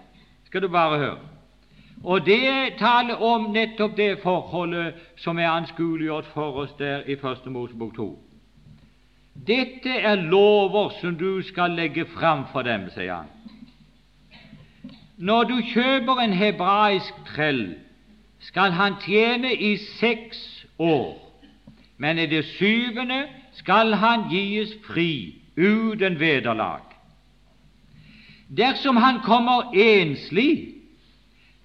skal 0.46 0.62
du 0.62 0.68
bare 0.68 0.98
høre. 0.98 1.18
Og 2.04 2.26
det 2.26 2.76
taler 2.80 3.22
om 3.24 3.52
nettopp 3.52 3.98
det 3.98 4.20
forholdet 4.24 4.94
som 5.18 5.40
er 5.40 5.50
anskueliggjort 5.50 6.26
for 6.34 6.64
oss 6.64 6.74
der 6.80 7.04
i 7.08 7.16
Første 7.16 7.50
Mosebok 7.50 7.96
2. 7.96 8.08
Dette 9.48 9.90
er 9.90 10.16
lover 10.16 10.92
som 11.02 11.16
du 11.18 11.42
skal 11.42 11.72
legge 11.72 12.06
fram 12.06 12.46
for 12.52 12.62
dem, 12.62 12.90
sier 12.94 13.24
han. 13.24 13.32
Når 15.18 15.44
du 15.44 15.56
kjøper 15.74 16.20
en 16.20 16.34
hebraisk 16.34 17.14
trell, 17.36 17.76
skal 18.40 18.72
han 18.72 19.00
tjene 19.06 19.54
i 19.56 19.78
seks 19.78 20.66
år 20.80 21.23
men 21.98 22.20
i 22.20 22.26
det 22.26 22.46
syvende 22.46 23.24
skal 23.54 23.94
han 23.94 24.30
gis 24.30 24.74
fri 24.88 25.36
uten 25.58 26.20
vederlag. 26.20 26.82
Dersom 28.58 28.98
han 28.98 29.20
kommer 29.20 29.72
enslig, 29.74 30.74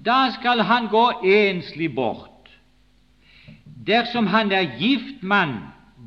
da 0.04 0.30
skal 0.32 0.60
han 0.60 0.88
gå 0.88 1.10
enslig 1.24 1.94
bort. 1.94 2.50
Dersom 3.86 4.26
han 4.26 4.52
er 4.52 4.78
gift 4.78 5.22
mann, 5.22 5.58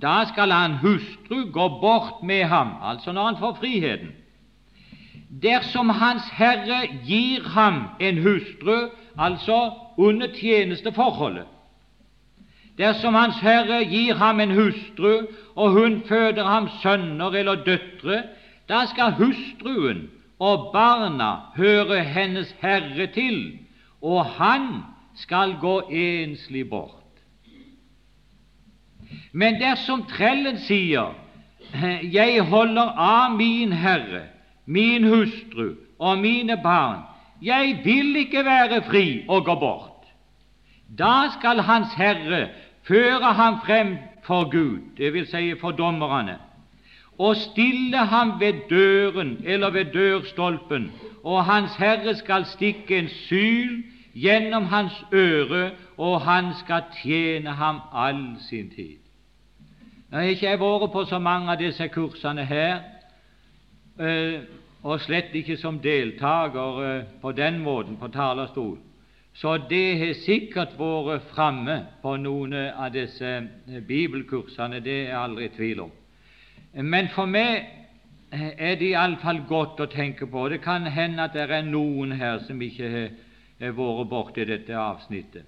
da 0.01 0.25
skal 0.25 0.51
han 0.51 0.79
hustru 0.81 1.51
gå 1.51 1.67
bort 1.81 2.23
med 2.23 2.43
ham, 2.43 2.73
altså 2.81 3.11
når 3.11 3.25
han 3.25 3.37
får 3.37 3.57
friheten. 3.59 4.11
Dersom 5.41 5.89
Hans 5.89 6.23
Herre 6.35 6.87
gir 7.07 7.43
ham 7.49 7.83
en 7.99 8.17
hustru, 8.23 8.89
altså 9.17 9.71
under 9.97 10.27
tjenesteforholdet, 10.35 11.45
Dersom 12.81 13.13
Hans 13.13 13.37
Herre 13.45 13.83
gir 13.85 14.17
ham 14.17 14.39
en 14.39 14.55
hustru, 14.57 15.27
og 15.55 15.71
hun 15.71 16.01
føder 16.07 16.47
ham 16.47 16.69
sønner 16.81 17.35
eller 17.37 17.61
døtre, 17.65 18.23
da 18.69 18.85
skal 18.89 19.13
hustruen 19.19 20.07
og 20.41 20.71
barna 20.73 21.35
høre 21.55 21.99
hennes 22.03 22.55
herre 22.61 23.05
til, 23.13 23.59
og 24.01 24.25
han 24.25 24.81
skal 25.15 25.53
gå 25.61 25.75
enslig 25.89 26.69
bort. 26.69 26.97
Men 29.31 29.59
dersom 29.61 30.07
trellen 30.09 30.57
sier, 30.57 31.13
Jeg 32.11 32.41
holder 32.49 32.89
av 32.99 33.37
min 33.37 33.71
herre, 33.71 34.25
min 34.65 35.05
hustru 35.07 35.75
og 35.99 36.17
mine 36.19 36.57
barn, 36.63 37.05
jeg 37.41 37.77
vil 37.85 38.15
ikke 38.25 38.43
være 38.45 38.81
fri 38.89 39.23
og 39.29 39.45
gå 39.45 39.55
bort, 39.55 40.09
da 40.97 41.29
skal 41.37 41.61
Hans 41.63 41.93
Herre 41.95 42.49
føre 42.83 43.33
ham 43.33 43.59
frem 43.65 43.97
for 44.23 44.49
Gud, 44.51 44.79
dvs. 44.97 45.29
Si 45.29 45.59
for 45.59 45.71
dommerne, 45.71 46.37
og 47.17 47.35
stille 47.35 47.97
ham 47.97 48.39
ved 48.39 48.53
døren 48.69 49.37
eller 49.45 49.69
ved 49.69 49.85
dørstolpen, 49.85 50.91
og 51.23 51.45
Hans 51.45 51.75
Herre 51.75 52.15
skal 52.15 52.45
stikke 52.45 52.97
en 52.97 53.09
syl 53.09 53.83
gjennom 54.13 54.65
hans 54.65 55.05
øre, 55.13 55.71
og 55.97 56.21
han 56.21 56.53
skal 56.59 56.83
tjene 57.03 57.49
ham 57.49 57.79
all 57.93 58.35
sin 58.49 58.69
tid. 58.69 58.97
Nå 60.11 60.17
har 60.17 60.23
ikke 60.23 60.49
jeg 60.49 60.59
vært 60.59 60.91
på 60.91 61.05
så 61.07 61.19
mange 61.19 61.51
av 61.51 61.59
disse 61.59 61.87
kursene 61.87 62.45
her, 62.45 62.81
eh, 63.99 64.41
og 64.83 64.99
slett 64.99 65.35
ikke 65.37 65.55
som 65.57 65.79
deltaker 65.79 66.81
eh, 66.83 67.03
på 67.21 67.31
den 67.31 67.61
måten 67.63 67.95
på 67.97 68.09
talerstol. 68.11 68.77
Så 69.33 69.57
det 69.69 69.97
har 69.99 70.13
sikkert 70.25 70.73
vært 70.79 71.29
framme 71.31 71.77
på 72.01 72.15
noen 72.19 72.53
av 72.55 72.91
disse 72.93 73.29
bibelkursene, 73.87 74.81
det 74.83 74.97
er 75.07 75.19
aldri 75.21 75.47
tvil 75.55 75.85
om. 75.87 75.93
Men 76.73 77.09
for 77.15 77.29
meg 77.31 77.67
er 78.31 78.75
det 78.79 78.91
iallfall 78.91 79.41
godt 79.47 79.79
å 79.83 79.89
tenke 79.91 80.27
på. 80.27 80.47
Det 80.49 80.61
kan 80.63 80.87
hende 80.87 81.23
at 81.23 81.35
det 81.35 81.47
er 81.47 81.67
noen 81.67 82.13
her 82.15 82.43
som 82.47 82.61
ikke 82.61 82.91
har 82.91 83.73
vært 83.75 84.11
borti 84.11 84.45
dette 84.47 84.75
avsnittet. 84.77 85.47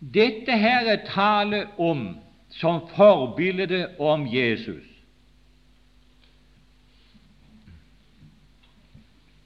Dette 0.00 0.56
her 0.56 0.86
er 0.88 1.02
tale 1.04 1.66
om 1.78 2.14
som 2.50 2.80
forbilde 2.96 3.84
om 3.98 4.24
Jesus. 4.26 4.86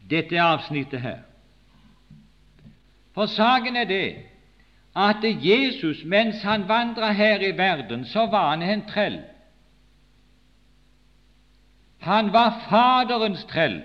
Dette 0.08 0.38
avsnittet 0.40 1.00
her. 1.00 1.22
For 3.14 3.26
saken 3.26 3.76
er 3.76 3.84
det 3.84 4.16
at 4.96 5.16
Jesus, 5.22 6.04
mens 6.04 6.42
han 6.42 6.68
vandra 6.68 7.12
her 7.12 7.40
i 7.40 7.56
verden, 7.58 8.04
så 8.04 8.26
var 8.26 8.50
han 8.50 8.62
en 8.62 8.86
trell. 8.88 9.22
Han 11.98 12.32
var 12.32 12.60
Faderens 12.70 13.44
trell. 13.44 13.82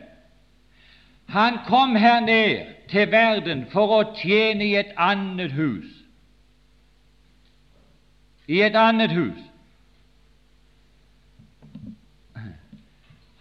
Han 1.28 1.58
kom 1.68 1.96
her 1.96 2.20
ned 2.20 2.66
til 2.90 3.12
verden 3.12 3.66
for 3.72 3.94
å 4.00 4.02
tjene 4.18 4.66
i 4.66 4.76
et 4.76 4.94
annet 4.98 5.52
hus. 5.52 5.90
I 8.48 8.62
et 8.66 8.76
annet 8.76 9.12
hus. 9.14 9.40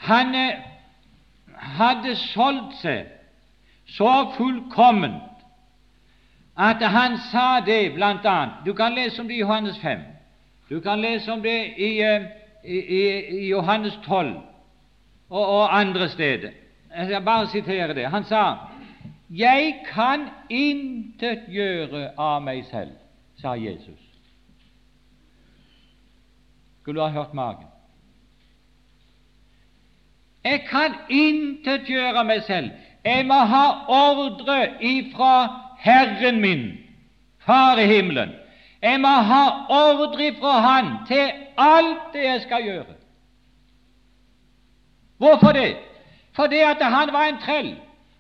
Han 0.09 0.35
eh, 0.35 0.61
hadde 1.81 2.15
solgt 2.17 2.77
seg 2.83 3.09
så 3.89 4.13
fullkomment 4.37 5.28
at 6.59 6.83
han 6.91 7.19
sa 7.33 7.61
det 7.67 8.03
annet 8.03 8.51
Du 8.65 8.75
kan 8.75 8.95
lese 8.95 9.21
om 9.21 9.29
det 9.29 9.35
i 9.35 9.41
Johannes 9.41 9.79
5. 9.79 9.99
Du 10.71 10.81
kan 10.81 11.01
lese 11.01 11.33
om 11.33 11.43
det 11.43 11.67
i, 11.79 12.03
uh, 12.03 12.25
i, 12.65 12.81
i 13.41 13.49
Johannes 13.49 13.99
12 14.07 14.37
og, 15.31 15.47
og 15.47 15.79
andre 15.81 16.09
steder. 16.09 16.51
Jeg 16.97 17.07
skal 17.07 17.23
bare 17.23 17.47
sitere 17.47 17.95
det. 17.95 18.07
Han 18.11 18.25
sa 18.25 18.57
jeg 19.31 19.75
kan 19.95 20.29
intet 20.49 21.39
gjøre 21.53 22.13
av 22.19 22.43
meg 22.43 22.65
selv, 22.71 22.95
sa 23.37 23.53
Jesus. 23.55 24.01
Skulle 26.81 27.01
du 27.01 27.05
ha 27.05 27.13
hørt 27.13 27.35
magen? 27.35 27.67
Jeg 30.45 30.63
kan 30.71 30.95
intet 31.11 31.85
gjøre 31.85 32.17
av 32.17 32.27
meg 32.27 32.43
selv. 32.47 32.71
Jeg 33.05 33.27
må 33.29 33.37
ha 33.53 33.65
ordre 33.93 34.57
ifra 34.81 35.68
Herren 35.79 36.41
min, 36.41 36.79
Far 37.39 37.79
i 37.79 37.87
himmelen. 37.87 38.35
Jeg 38.83 39.01
må 39.01 39.09
ha 39.09 39.45
ordre 39.71 40.33
fra 40.41 40.61
Han 40.61 40.91
til 41.07 41.31
alt 41.57 42.13
det 42.13 42.25
jeg 42.25 42.41
skal 42.43 42.65
gjøre. 42.65 42.95
Hvorfor 45.19 45.53
det? 45.53 45.77
Fordi 46.37 46.59
at 46.63 46.83
han 46.83 47.13
var 47.13 47.25
en 47.25 47.39
trell. 47.39 47.77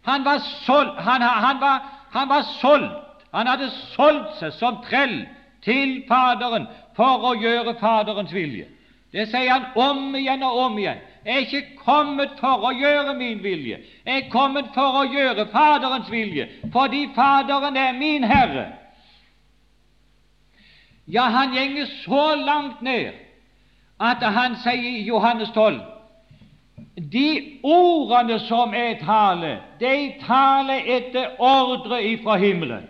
Han 0.07 0.25
var, 0.25 0.38
solgt, 0.66 1.01
han, 1.01 1.23
han, 1.23 1.61
var, 1.61 1.83
han 2.11 2.29
var 2.29 2.42
solgt. 2.61 2.94
Han 3.35 3.47
hadde 3.47 3.71
solgt 3.71 4.38
seg 4.40 4.53
som 4.57 4.81
trell 4.88 5.21
til 5.62 6.03
Faderen 6.09 6.66
for 6.97 7.29
å 7.29 7.35
gjøre 7.38 7.77
Faderens 7.81 8.33
vilje. 8.35 8.66
Det 9.12 9.29
sier 9.29 9.53
han 9.53 9.68
om 9.77 10.16
igjen 10.16 10.42
og 10.42 10.59
om 10.64 10.79
igjen. 10.81 11.01
Er 11.24 11.44
ikke 11.44 11.76
kommet 11.85 12.38
for 12.40 12.64
å 12.68 12.72
gjøre 12.72 13.14
min 13.18 13.42
vilje. 13.42 13.81
Jeg 14.07 14.24
er 14.24 14.31
kommet 14.33 14.70
for 14.74 15.02
å 15.02 15.07
gjøre 15.09 15.48
Faderens 15.52 16.11
vilje, 16.11 16.48
fordi 16.72 17.09
Faderen 17.14 17.76
er 17.76 17.92
min 17.98 18.24
Herre. 18.24 18.66
Ja, 21.09 21.28
han 21.33 21.54
gjenger 21.57 21.87
så 22.04 22.35
langt 22.37 22.83
ned 22.83 23.16
at 23.98 24.22
han 24.22 24.59
sier 24.62 24.98
i 24.98 25.07
Johannes 25.09 25.50
12 25.54 25.81
de 26.98 27.59
ordene 27.62 28.38
som 28.38 28.74
jeg 28.74 28.98
taler, 29.02 29.61
de 29.81 30.14
taler 30.26 30.87
etter 30.96 31.37
ordre 31.38 32.02
ifra 32.02 32.37
himmelen. 32.37 32.88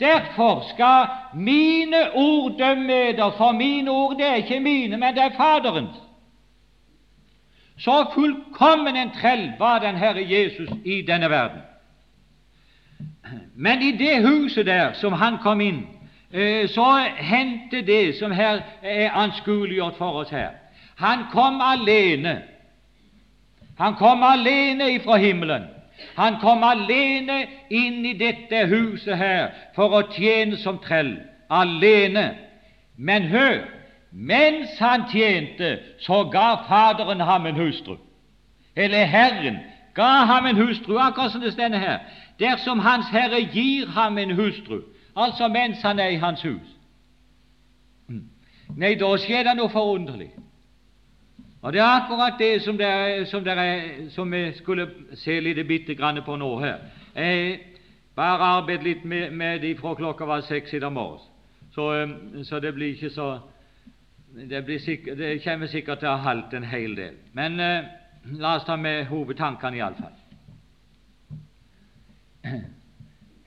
Derfor 0.00 0.64
skal 0.72 1.06
mine 1.34 2.10
ord 2.14 2.58
dømme 2.58 2.94
eder, 3.10 3.30
for 3.38 3.52
mine 3.52 3.90
ord 3.90 4.16
det 4.18 4.26
er 4.26 4.42
ikke 4.42 4.60
mine, 4.60 4.96
men 4.96 5.14
det 5.14 5.22
er 5.22 5.36
Faderens. 5.36 6.00
Så 7.78 8.06
fullkommen 8.14 8.96
en 8.96 9.10
trell 9.10 9.52
var 9.58 9.78
den 9.78 9.96
Herre 9.96 10.22
Jesus 10.30 10.68
i 10.84 11.02
denne 11.02 11.30
verden. 11.30 11.60
Men 13.54 13.82
i 13.82 13.90
det 13.90 14.28
huset 14.28 14.66
der 14.66 14.92
som 14.92 15.12
han 15.12 15.38
kom 15.42 15.60
inn, 15.60 15.86
eh, 16.32 16.68
så 16.68 16.98
hendte 17.16 17.82
det 17.82 18.16
som 18.18 18.30
her 18.30 18.60
er 18.82 19.10
anskueliggjort 19.10 19.96
for 19.98 20.20
oss 20.22 20.30
her. 20.30 20.50
Han 20.96 21.18
kom 21.32 21.60
alene. 21.60 22.42
Han 23.78 23.94
kom 23.94 24.22
alene 24.22 24.92
ifra 24.94 25.16
himmelen. 25.16 25.62
Han 26.16 26.36
kom 26.40 26.62
alene 26.62 27.46
inn 27.70 28.06
i 28.06 28.12
dette 28.18 28.66
huset 28.66 29.16
her 29.18 29.50
for 29.74 29.94
å 29.94 30.02
tjene 30.14 30.56
som 30.56 30.78
trell. 30.78 31.16
Alene. 31.50 32.34
Men 32.96 33.22
hør! 33.22 33.64
Mens 34.14 34.78
han 34.78 35.08
tjente, 35.10 35.78
så 35.98 36.24
ga 36.30 36.54
Faderen 36.68 37.20
ham 37.20 37.46
en 37.46 37.56
hustru. 37.56 37.96
Eller 38.76 39.04
Herren 39.04 39.58
ga 39.94 40.24
ham 40.24 40.46
en 40.46 40.56
hustru, 40.56 40.98
akkurat 40.98 41.32
som 41.32 41.40
det 41.40 41.52
står 41.52 41.76
her. 41.76 41.98
Dersom 42.38 42.78
Hans 42.78 43.06
Herre 43.10 43.40
gir 43.52 43.86
ham 43.86 44.18
en 44.18 44.30
hustru, 44.30 44.80
altså 45.16 45.48
mens 45.48 45.82
han 45.82 45.98
er 45.98 46.08
i 46.08 46.16
hans 46.16 46.42
hus. 46.42 46.70
Nei, 48.76 48.94
da 48.94 49.10
skjer 49.18 49.44
det 49.46 49.54
noe 49.58 49.70
forunderlig. 49.70 50.30
Og 51.62 51.72
Det 51.72 51.80
er 51.80 51.84
akkurat 51.84 52.38
det 52.38 52.62
som, 52.62 52.78
det 52.78 52.86
er, 52.86 53.24
som, 53.24 53.44
det 53.44 53.52
er, 53.52 54.10
som 54.10 54.32
vi 54.32 54.52
skulle 54.52 54.88
se 55.14 55.40
litt 55.40 55.66
bitte 55.66 55.94
grann 55.94 56.22
på 56.22 56.36
nå 56.36 56.58
her. 56.60 56.82
Jeg 57.16 57.58
bare 58.16 58.50
arbeid 58.58 58.82
litt 58.82 59.04
med, 59.04 59.30
med 59.30 59.60
de 59.60 59.76
fra 59.76 59.94
klokka 59.94 60.24
var 60.24 60.40
seks 60.40 60.72
i 60.72 60.80
dag 60.80 60.92
morges, 60.92 61.22
så, 61.74 62.02
um, 62.02 62.44
så, 62.44 62.60
det 62.60 62.74
blir 62.74 62.92
ikke 62.94 63.10
så 63.10 63.38
Det, 64.34 64.80
sikkert, 64.80 65.18
det 65.18 65.42
kommer 65.44 65.66
sikkert 65.70 65.98
til 66.02 66.08
å 66.10 66.16
ha 66.16 66.30
holdt 66.32 66.54
en 66.58 66.64
hel 66.66 66.96
del. 66.98 67.14
Men 67.38 67.60
eh, 67.62 67.84
la 68.40 68.56
oss 68.58 68.64
ta 68.66 68.74
med 68.76 69.04
hovedtankene, 69.06 69.78
iallfall. 69.78 70.16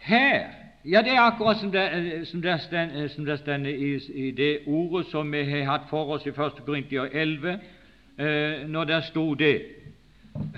Her 0.08 0.46
ja, 0.88 1.02
det 1.04 1.12
er 1.12 1.22
akkurat 1.22 1.60
som 1.60 1.72
det, 1.72 2.28
som 2.28 2.42
det, 2.42 3.40
står 3.40 3.66
i, 3.68 4.00
i, 4.14 4.32
det 4.32 4.60
ordet 4.68 5.10
som 5.12 5.32
vi 5.32 5.44
har 5.44 5.66
hatt 5.68 5.90
for 5.90 6.14
oss 6.16 6.26
i 6.26 6.30
1. 6.30 6.62
Korintier 6.66 7.10
11, 7.12 7.58
eh, 8.18 8.68
når 8.68 8.84
det 8.84 9.04
sto 9.04 9.34
det. 9.34 9.62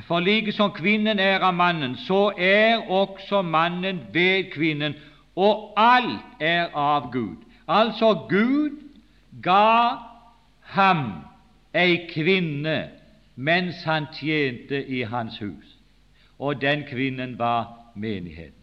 For 0.06 0.20
like 0.20 0.52
som 0.52 0.70
kvinnen 0.72 1.20
er 1.20 1.40
av 1.40 1.54
mannen, 1.54 1.96
så 1.96 2.32
er 2.38 2.86
også 2.92 3.42
mannen 3.42 4.00
ved 4.14 4.52
kvinnen, 4.54 4.94
og 5.36 5.74
alt 5.78 6.38
er 6.40 6.70
av 6.76 7.10
Gud. 7.12 7.42
Altså, 7.68 8.14
Gud 8.30 8.78
ga 9.44 10.09
ham 10.70 11.22
ei 11.74 12.08
kvinne 12.14 12.90
mens 13.36 13.84
han 13.84 14.06
tjente 14.14 14.86
i 14.88 15.02
hans 15.02 15.40
hus, 15.40 15.78
og 16.40 16.62
den 16.62 16.84
kvinnen 16.84 17.38
var 17.40 17.92
menigheten. 17.96 18.60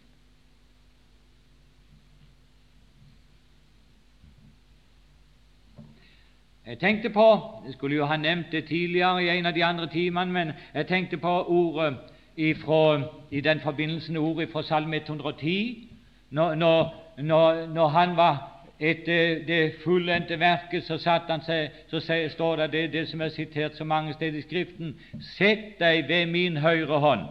Jeg 6.67 6.79
tenkte 6.79 7.09
på 7.09 7.39
Jeg 7.65 7.73
skulle 7.73 7.95
jo 7.95 8.05
ha 8.05 8.17
nevnt 8.17 8.51
det 8.51 8.65
tidligere 8.65 9.23
i 9.23 9.29
en 9.37 9.45
av 9.45 9.53
de 9.53 9.65
andre 9.65 9.87
timene, 9.87 10.31
men 10.31 10.51
jeg 10.73 10.87
tenkte 10.87 11.17
på 11.17 11.43
ordet 11.47 11.97
ifra, 12.35 13.01
i 13.31 13.41
den 13.41 13.59
forbindelsen 13.59 14.17
ordet 14.17 14.49
fra 14.51 14.63
Salme 14.63 14.97
110. 14.97 15.89
Når, 16.29 16.55
når, 16.55 16.95
når, 17.17 17.65
når 17.65 17.87
han 17.87 18.17
var 18.17 18.56
etter 18.79 19.39
det 19.47 19.73
fullendte 19.83 20.37
verket, 20.39 20.83
så, 20.85 20.97
satt 21.01 21.29
han 21.29 21.41
seg, 21.41 21.73
så 21.89 22.01
står 22.29 22.57
det, 22.57 22.71
det 22.71 22.83
det 22.93 23.05
som 23.09 23.21
er 23.21 23.33
sitert 23.33 23.77
så 23.77 23.83
mange 23.83 24.13
steder 24.13 24.37
i 24.37 24.45
Skriften 24.45 24.95
Sett 25.37 25.79
deg 25.79 26.07
ved 26.07 26.29
min 26.29 26.57
høyre 26.61 26.99
hånd, 27.01 27.25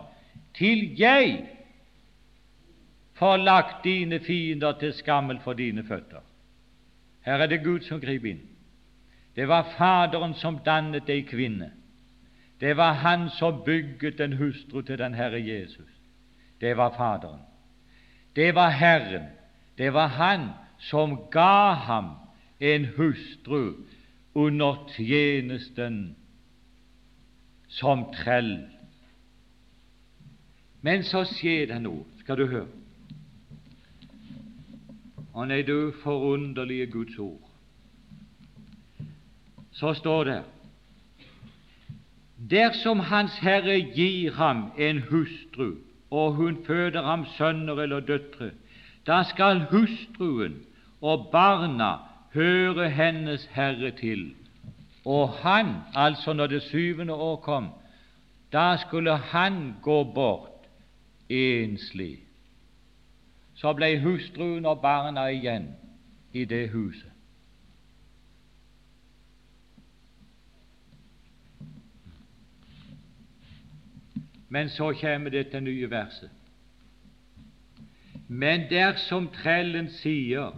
til 0.58 0.90
jeg 0.98 1.44
får 3.16 3.36
lagt 3.36 3.84
dine 3.84 4.18
fiender 4.20 4.72
til 4.80 4.92
skammel 4.92 5.38
for 5.44 5.52
dine 5.54 5.84
føtter. 5.86 6.20
Her 7.26 7.42
er 7.42 7.46
det 7.46 7.64
Gud 7.64 7.86
som 7.86 8.00
griper 8.00 8.34
inn. 8.34 8.44
Det 9.36 9.48
var 9.48 9.72
Faderen 9.76 10.34
som 10.34 10.58
dannet 10.64 11.08
ei 11.10 11.22
kvinne. 11.28 11.70
Det 12.60 12.76
var 12.76 12.92
Han 12.92 13.28
som 13.30 13.62
bygget 13.64 14.20
en 14.20 14.32
hustru 14.32 14.80
til 14.82 14.98
den 14.98 15.14
Herre 15.14 15.40
Jesus. 15.40 15.90
Det 16.60 16.76
var 16.76 16.94
Faderen. 16.96 17.40
Det 18.36 18.54
var 18.54 18.70
Herren. 18.70 19.26
Det 19.78 19.92
var 19.92 20.06
Han 20.06 20.48
som 20.78 21.16
ga 21.30 21.74
ham 21.74 22.10
en 22.60 22.86
hustru 22.96 23.74
under 24.34 24.86
tjenesten 24.96 26.16
som 27.68 28.06
trell. 28.14 28.68
Men 30.80 31.02
så 31.04 31.24
skjer 31.26 31.66
det 31.72 31.80
noe, 31.82 32.04
skal 32.20 32.38
du 32.38 32.46
høre. 32.46 32.68
Og 35.36 35.48
nei, 35.48 35.60
du 35.66 35.92
forunderlige 36.02 36.86
Guds 36.92 37.18
ord 37.18 37.46
så 39.76 39.94
står 39.94 40.24
det 40.24 40.42
Dersom 42.50 43.00
Hans 43.00 43.38
Herre 43.38 43.78
gir 43.96 44.32
ham 44.36 44.70
en 44.78 45.00
hustru, 45.08 45.74
og 46.10 46.34
hun 46.34 46.58
føder 46.66 47.02
ham 47.02 47.26
sønner 47.36 47.80
eller 47.82 48.00
døtre, 48.00 48.50
da 49.06 49.22
skal 49.24 49.66
hustruen 49.70 50.60
og 51.00 51.28
barna 51.32 51.96
høre 52.34 52.90
hennes 52.90 53.46
Herre 53.52 53.90
til. 53.90 54.34
Og 55.04 55.28
han, 55.28 55.74
altså 55.94 56.32
når 56.32 56.46
det 56.46 56.62
syvende 56.62 57.14
år 57.14 57.36
kom, 57.36 57.68
da 58.52 58.76
skulle 58.76 59.16
han 59.16 59.74
gå 59.82 60.04
bort 60.04 60.68
enslig. 61.28 62.18
Så 63.54 63.72
ble 63.72 64.00
hustruen 64.00 64.66
og 64.66 64.80
barna 64.80 65.28
igjen 65.32 65.70
i 66.32 66.44
det 66.44 66.70
huset. 66.70 67.12
Men 74.48 74.68
så 74.68 74.92
kommer 75.00 75.30
dette 75.30 75.60
nye 75.60 75.90
verset. 75.90 76.30
Men 78.28 78.68
dersom 78.70 79.28
trellen 79.34 79.88
sier 79.90 80.54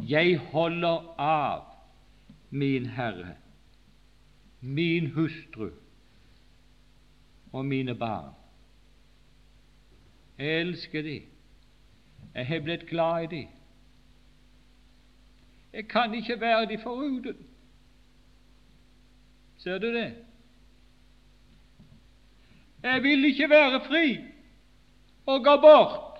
'Jeg 0.00 0.38
holder 0.38 1.20
av 1.20 1.64
min 2.50 2.86
Herre, 2.86 3.36
min 4.60 5.10
hustru 5.10 5.70
og 7.52 7.64
mine 7.64 7.94
barn'. 7.94 8.34
Jeg 10.38 10.60
elsker 10.60 11.02
de. 11.02 11.22
Jeg 12.34 12.46
har 12.46 12.60
blitt 12.60 12.86
glad 12.88 13.22
i 13.22 13.26
de. 13.36 13.48
Jeg 15.72 15.88
kan 15.88 16.14
ikke 16.14 16.40
være 16.40 16.66
de 16.66 16.78
foruten. 16.82 17.46
Ser 19.56 19.78
du 19.78 19.94
det? 19.94 20.14
Jeg 22.82 23.02
vil 23.02 23.24
ikke 23.24 23.50
være 23.50 23.80
fri, 23.84 24.18
og 25.26 25.44
gå 25.44 25.56
bort. 25.60 26.11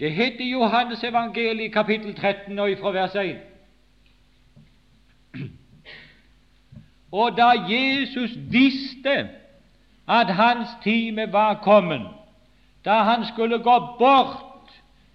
Det 0.00 0.12
heter 0.12 0.40
i 0.40 0.50
Johannes 0.50 1.04
evangeliet 1.04 1.72
kapittel 1.72 2.14
13 2.14 2.58
og 2.58 2.70
ifra 2.70 2.90
vers 2.90 3.14
1. 3.14 3.36
Og 7.12 7.36
da 7.36 7.48
Jesus 7.68 8.30
visste 8.50 9.28
at 10.08 10.34
hans 10.34 10.68
time 10.82 11.32
var 11.32 11.54
kommet, 11.54 12.02
da 12.84 12.92
han 12.92 13.24
skulle 13.34 13.58
gå 13.58 13.78
bort 13.98 14.42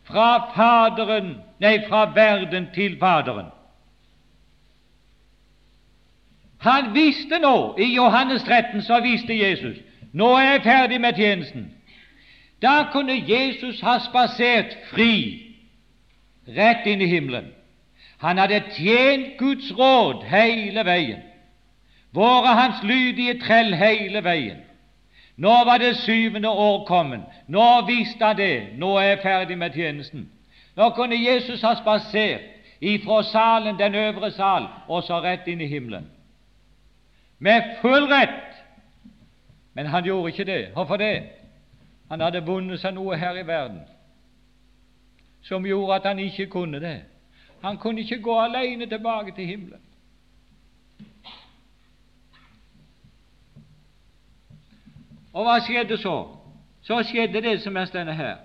fra 0.04 0.52
Faderen, 0.56 1.38
nei, 1.60 1.80
fra 1.90 2.06
verden 2.16 2.68
til 2.74 3.00
Faderen 3.00 3.46
Han 6.62 6.94
visste 6.94 7.40
nå, 7.40 7.76
i 7.78 7.96
Johannes 7.96 8.44
13 8.44 8.82
så 8.82 9.00
visste 9.02 9.38
Jesus 9.50 9.78
nå 10.14 10.28
er 10.36 10.42
jeg 10.42 10.64
ferdig 10.64 11.02
med 11.02 11.14
tjenesten. 11.14 11.72
Da 12.62 12.90
kunne 12.92 13.14
Jesus 13.28 13.82
ha 13.82 14.00
spasert 14.00 14.78
fri 14.92 15.14
rett 16.48 16.86
inn 16.86 17.02
i 17.02 17.08
himmelen. 17.10 17.54
Han 18.18 18.38
hadde 18.38 18.64
tjent 18.76 19.38
Guds 19.38 19.72
råd 19.78 20.24
hele 20.30 20.86
veien, 20.86 21.24
vært 22.14 22.52
hans 22.60 22.84
lydige 22.84 23.40
trell 23.42 23.74
hele 23.74 24.22
veien. 24.24 24.62
Nå 25.42 25.54
var 25.66 25.78
det 25.82 25.96
syvende 25.98 26.50
år 26.50 26.86
kommet. 26.86 27.22
Nå 27.48 27.82
visste 27.88 28.26
han 28.26 28.38
det. 28.38 28.78
Nå 28.78 28.98
er 29.00 29.08
jeg 29.08 29.22
ferdig 29.24 29.58
med 29.58 29.74
tjenesten. 29.74 30.30
Nå 30.76 30.90
kunne 30.90 31.18
Jesus 31.18 31.62
ha 31.66 31.74
spasert 31.80 32.46
ifra 32.82 33.24
salen, 33.24 33.80
den 33.80 33.96
øvre 33.96 34.32
sal, 34.32 34.68
og 34.88 35.04
så 35.04 35.22
rett 35.24 35.48
inn 35.48 35.62
i 35.62 35.70
himmelen. 35.72 36.06
Med 37.40 37.78
full 37.82 38.06
rett. 38.12 38.54
Men 39.74 39.86
han 39.86 40.06
gjorde 40.06 40.30
ikke 40.30 40.46
det. 40.46 40.68
Hvorfor 40.74 40.98
det? 40.98 41.41
Han 42.12 42.20
hadde 42.20 42.42
vunnet 42.44 42.82
seg 42.82 42.92
noe 42.98 43.16
her 43.16 43.38
i 43.40 43.48
verden 43.48 43.86
som 45.48 45.64
gjorde 45.66 45.96
at 45.96 46.08
han 46.10 46.20
ikke 46.20 46.50
kunne 46.52 46.82
det. 46.84 46.98
Han 47.62 47.78
kunne 47.80 48.04
ikke 48.04 48.20
gå 48.22 48.34
alene 48.40 48.86
tilbake 48.86 49.32
til 49.36 49.48
himmelen. 49.48 49.80
Og 55.32 55.48
hva 55.48 55.56
skjedde 55.64 55.98
så? 55.98 56.16
Så 56.84 57.00
skjedde 57.08 57.42
det 57.42 57.62
som 57.64 57.80
er 57.80 57.88
stående 57.88 58.14
her. 58.18 58.36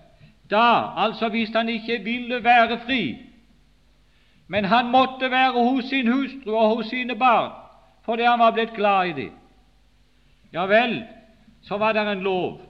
Da, 0.50 0.92
altså 1.02 1.28
hvis 1.34 1.50
han 1.50 1.68
ikke 1.68 1.98
ville 2.04 2.38
være 2.44 2.78
fri, 2.86 3.18
men 4.46 4.64
han 4.64 4.92
måtte 4.94 5.30
være 5.30 5.52
hos 5.58 5.90
sin 5.90 6.12
hustru 6.12 6.54
og 6.54 6.76
hos 6.76 6.86
sine 6.86 7.18
barn 7.18 7.50
fordi 8.06 8.22
han 8.22 8.38
var 8.38 8.52
blitt 8.54 8.74
glad 8.74 9.08
i 9.08 9.12
dem, 9.12 9.32
ja 10.52 10.62
vel, 10.70 11.00
så 11.62 11.76
var 11.76 11.92
det 11.92 12.06
en 12.06 12.22
lov 12.22 12.60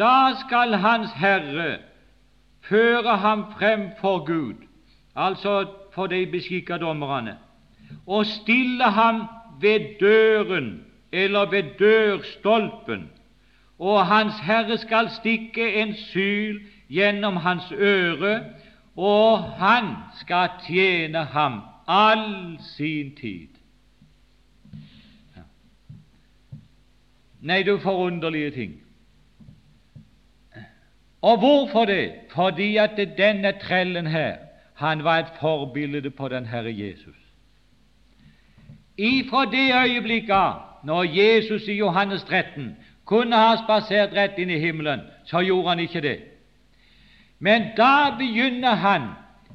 da 0.00 0.32
skal 0.40 0.74
Hans 0.74 1.12
Herre 1.12 1.78
føre 2.60 3.16
ham 3.16 3.44
frem 3.58 3.90
for 4.00 4.24
Gud, 4.26 4.54
altså 5.16 5.66
for 5.94 6.06
de 6.06 6.26
beskikka 6.26 6.76
dommerne, 6.78 7.36
og 8.06 8.26
stille 8.26 8.84
ham 8.84 9.22
ved 9.60 9.80
døren 10.00 10.84
eller 11.12 11.50
ved 11.50 11.62
dørstolpen, 11.78 13.10
og 13.78 14.06
Hans 14.06 14.34
Herre 14.40 14.78
skal 14.78 15.10
stikke 15.10 15.74
en 15.74 15.94
syl 15.94 16.60
gjennom 16.88 17.36
hans 17.36 17.72
øre, 17.72 18.44
og 18.96 19.42
han 19.42 19.94
skal 20.20 20.48
tjene 20.66 21.24
ham 21.24 21.60
all 21.88 22.58
sin 22.76 23.16
tid. 23.16 23.48
Nei, 27.40 27.62
du 27.62 27.78
forunderlige 27.78 28.50
ting. 28.50 28.72
Og 31.22 31.38
hvorfor 31.38 31.84
det? 31.84 32.12
Fordi 32.30 32.76
at 32.76 32.90
denne 33.18 33.52
trellen 33.52 34.06
her, 34.06 34.36
han 34.74 35.04
var 35.04 35.18
et 35.18 35.32
forbilde 35.40 36.10
på 36.10 36.28
den 36.28 36.46
Herre 36.46 36.78
Jesus. 36.78 37.16
Ifra 38.98 39.44
det 39.44 39.90
øyeblikket 39.90 40.52
når 40.84 41.02
Jesus 41.02 41.68
i 41.68 41.72
Johannes 41.72 42.22
13 42.24 42.76
kunne 43.04 43.36
ha 43.36 43.56
spasert 43.56 44.12
rett 44.16 44.38
inn 44.38 44.50
i 44.50 44.58
himmelen, 44.58 45.00
så 45.24 45.40
gjorde 45.40 45.68
han 45.68 45.80
ikke 45.80 46.00
det. 46.00 46.18
Men 47.38 47.62
da 47.76 48.16
begynner 48.18 48.74
han 48.74 49.02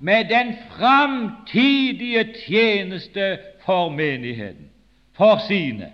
med 0.01 0.25
den 0.25 0.56
framtidige 0.71 2.34
tjeneste 2.47 3.38
for 3.65 3.89
menigheten, 3.89 4.69
for 5.17 5.39
sine. 5.47 5.91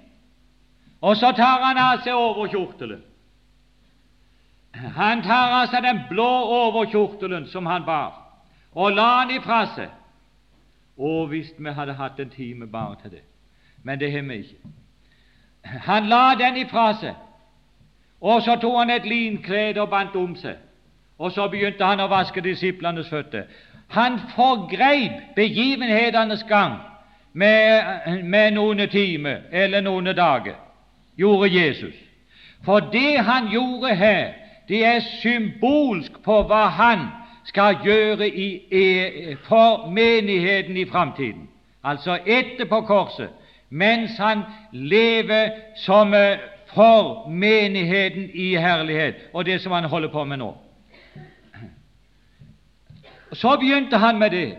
Og 1.02 1.18
så 1.18 1.32
tar 1.32 1.64
han 1.64 1.78
av 1.78 2.04
seg 2.04 2.16
overkjortelen 2.16 3.04
han 4.74 5.24
tar 5.24 5.66
seg 5.68 5.84
den 5.84 6.04
blå 6.10 6.30
overkjortelen 6.58 7.48
som 7.48 7.66
han 7.66 7.86
bar, 7.86 8.14
og 8.72 8.94
la 8.96 9.26
den 9.26 9.36
ifra 9.40 9.66
seg. 9.76 9.90
Å, 11.02 11.26
hvis 11.28 11.52
vi 11.58 11.74
hadde 11.74 11.98
hatt 11.98 12.20
en 12.20 12.30
time 12.30 12.68
bare 12.68 12.96
til 13.02 13.12
det, 13.18 13.24
men 13.84 14.00
det 14.00 14.12
har 14.12 14.22
vi 14.28 14.44
ikke. 14.44 14.72
Han 15.88 16.08
la 16.10 16.36
den 16.40 16.58
ifra 16.62 16.92
seg, 17.00 17.16
og 18.22 18.44
så 18.46 18.56
tok 18.62 18.78
han 18.78 18.94
et 18.94 19.06
linklede 19.06 19.82
og 19.82 19.90
bandt 19.90 20.16
om 20.16 20.36
seg, 20.36 20.60
og 21.18 21.32
så 21.32 21.48
begynte 21.50 21.86
han 21.86 22.02
å 22.02 22.10
vaske 22.10 22.42
disiplenes 22.42 23.10
føtter. 23.10 23.50
Han 23.92 24.20
forgreip 24.36 25.36
begivenhetenes 25.36 26.46
gang 26.48 26.78
med, 27.34 28.24
med 28.24 28.54
noen 28.56 28.88
timer 28.90 29.50
eller 29.52 29.84
noen 29.84 30.14
dager, 30.16 30.56
gjorde 31.18 31.50
Jesus. 31.52 31.96
For 32.66 32.80
det 32.94 33.20
han 33.26 33.50
gjorde 33.52 33.96
her, 33.96 34.41
det 34.68 34.86
er 34.86 35.00
symbolsk 35.00 36.22
på 36.24 36.42
hva 36.48 36.66
han 36.76 37.08
skal 37.46 37.82
gjøre 37.84 38.28
i, 38.30 39.36
for 39.48 39.90
menigheten 39.90 40.78
i 40.78 40.86
framtiden, 40.86 41.50
altså 41.84 42.20
etterpå 42.26 42.82
korset, 42.82 43.30
mens 43.70 44.18
han 44.18 44.44
lever 44.72 45.50
som 45.76 46.14
eh, 46.14 46.38
for 46.74 47.30
menigheten 47.30 48.30
i 48.34 48.56
herlighet, 48.56 49.16
og 49.34 49.46
det 49.46 49.62
som 49.62 49.72
han 49.72 49.84
holder 49.84 50.10
på 50.10 50.24
med 50.24 50.38
nå. 50.38 50.54
Så 53.34 53.58
begynte 53.60 53.98
han 53.98 54.20
med 54.20 54.30
det, 54.32 54.58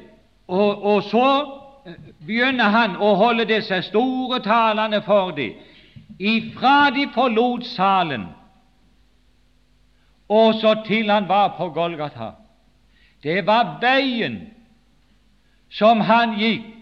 og, 0.49 0.85
og 0.85 1.03
så 1.03 1.29
eh, 1.87 1.93
begynner 2.27 2.65
han 2.65 2.97
å 2.97 3.15
holde 3.15 3.45
disse 3.45 3.83
store 3.83 4.41
talene 4.41 5.03
for 5.03 5.31
dem. 5.37 5.61
Ifra 6.19 6.91
de 6.95 7.09
forlot 7.15 7.65
salen 7.67 8.27
og 10.29 10.55
så 10.55 10.75
til 10.87 11.11
han 11.11 11.29
var 11.29 11.55
på 11.57 11.69
Golgata. 11.69 12.31
Det 13.23 13.47
var 13.47 13.79
veien 13.81 14.39
som 15.71 16.01
han 16.01 16.37
gikk 16.39 16.73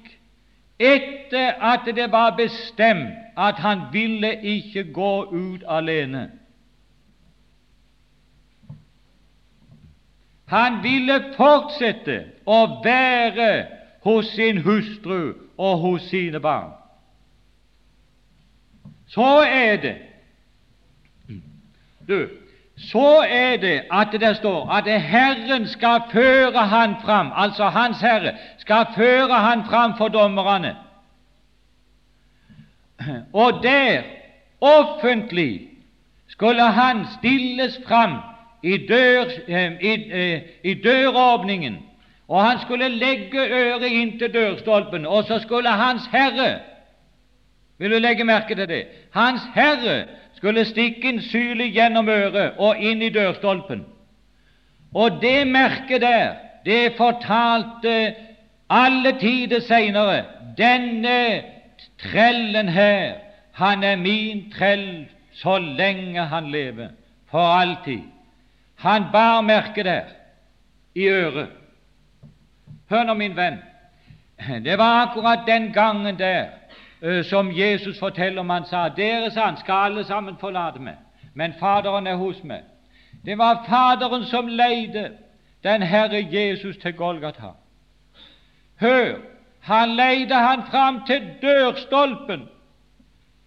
etter 0.80 1.60
at 1.60 1.88
det 1.96 2.08
var 2.12 2.36
bestemt 2.36 3.16
at 3.36 3.60
han 3.60 3.88
ville 3.92 4.32
ikke 4.42 4.84
gå 4.92 5.14
ut 5.32 5.64
alene. 5.68 6.30
Han 10.50 10.80
ville 10.82 11.20
fortsette 11.36 12.16
å 12.46 12.82
være 12.84 13.50
hos 14.02 14.32
sin 14.34 14.58
hustru 14.64 15.34
og 15.58 15.78
hos 15.78 16.08
sine 16.10 16.40
barn. 16.40 16.72
Så 19.10 19.42
er 19.46 19.76
det 19.82 19.96
Du, 22.08 22.26
så 22.88 23.24
er 23.28 23.56
det 23.56 23.82
at 23.92 24.08
det 24.12 24.36
står 24.36 24.70
at 24.70 25.00
Herren 25.02 25.66
skal 25.68 26.00
føre 26.12 26.66
han 26.66 26.94
fram, 27.04 27.32
altså 27.36 27.64
Hans 27.64 28.00
Herre 28.00 28.32
skal 28.58 28.86
føre 28.96 29.34
han 29.34 29.64
fram 29.64 29.96
for 29.96 30.08
dommerne. 30.08 30.76
Og 33.32 33.62
der, 33.62 34.02
offentlig, 34.60 35.68
skulle 36.28 36.62
han 36.62 37.06
stilles 37.18 37.80
fram 37.88 38.16
i, 38.62 38.86
dør, 38.86 39.24
eh, 39.48 39.72
i, 39.80 40.10
eh, 40.12 40.40
i 40.64 40.74
døråpningen, 40.74 41.78
og 42.28 42.44
han 42.44 42.58
skulle 42.58 42.88
legge 42.88 43.40
øret 43.40 43.86
inntil 43.86 44.34
dørstolpen, 44.34 45.06
og 45.06 45.24
så 45.24 45.38
skulle 45.38 45.68
Hans 45.68 46.06
Herre 46.12 46.58
Vil 47.78 47.90
du 47.90 47.98
legge 47.98 48.24
merke 48.24 48.54
til 48.54 48.68
det? 48.68 48.84
Hans 49.10 49.40
Herre 49.54 50.04
skulle 50.40 50.64
stikke 50.64 51.08
en 51.08 51.20
syle 51.20 51.66
gjennom 51.68 52.08
øret 52.08 52.56
og 52.58 52.78
inn 52.80 53.02
i 53.04 53.12
dørstolpen. 53.12 53.82
Og 54.96 55.20
det 55.20 55.44
merket 55.46 56.00
der, 56.00 56.38
det 56.64 56.96
fortalte 56.96 58.14
alle 58.70 59.12
tider 59.20 59.60
seinere 59.60 60.22
denne 60.56 61.42
trellen 62.00 62.68
her, 62.68 63.20
han 63.52 63.84
er 63.84 64.00
min 64.00 64.46
trell 64.56 65.08
så 65.36 65.58
lenge 65.58 66.24
han 66.32 66.48
lever, 66.50 66.88
for 67.30 67.44
alltid. 67.60 68.00
Han 68.80 69.04
bar 69.12 69.40
merket 69.40 69.84
der. 69.84 70.04
i 70.94 71.06
øret. 71.08 71.48
Hør 72.90 73.04
nå, 73.04 73.14
min 73.14 73.36
venn, 73.36 73.60
det 74.64 74.78
var 74.78 75.06
akkurat 75.06 75.46
den 75.46 75.72
gangen 75.72 76.18
der 76.18 76.59
som 77.24 77.52
Jesus 77.52 77.98
forteller 77.98 78.40
om 78.40 78.50
han 78.50 78.64
sa 78.64 78.88
dere 78.88 79.30
han, 79.36 79.56
skal 79.56 79.74
alle 79.74 80.04
sammen 80.04 80.36
forlate 80.40 80.80
meg, 80.80 80.96
men 81.34 81.54
Faderen 81.60 82.06
er 82.06 82.16
hos 82.16 82.42
meg. 82.44 82.62
Det 83.24 83.38
var 83.38 83.64
Faderen 83.68 84.24
som 84.24 84.48
leide 84.48 85.10
den 85.64 85.82
Herre 85.82 86.26
Jesus 86.32 86.76
til 86.76 86.92
Golgata. 86.94 87.54
Hør, 88.80 89.18
han 89.60 89.88
leide 89.96 90.34
han 90.34 90.62
fram 90.70 91.02
til 91.06 91.28
dørstolpen. 91.42 92.48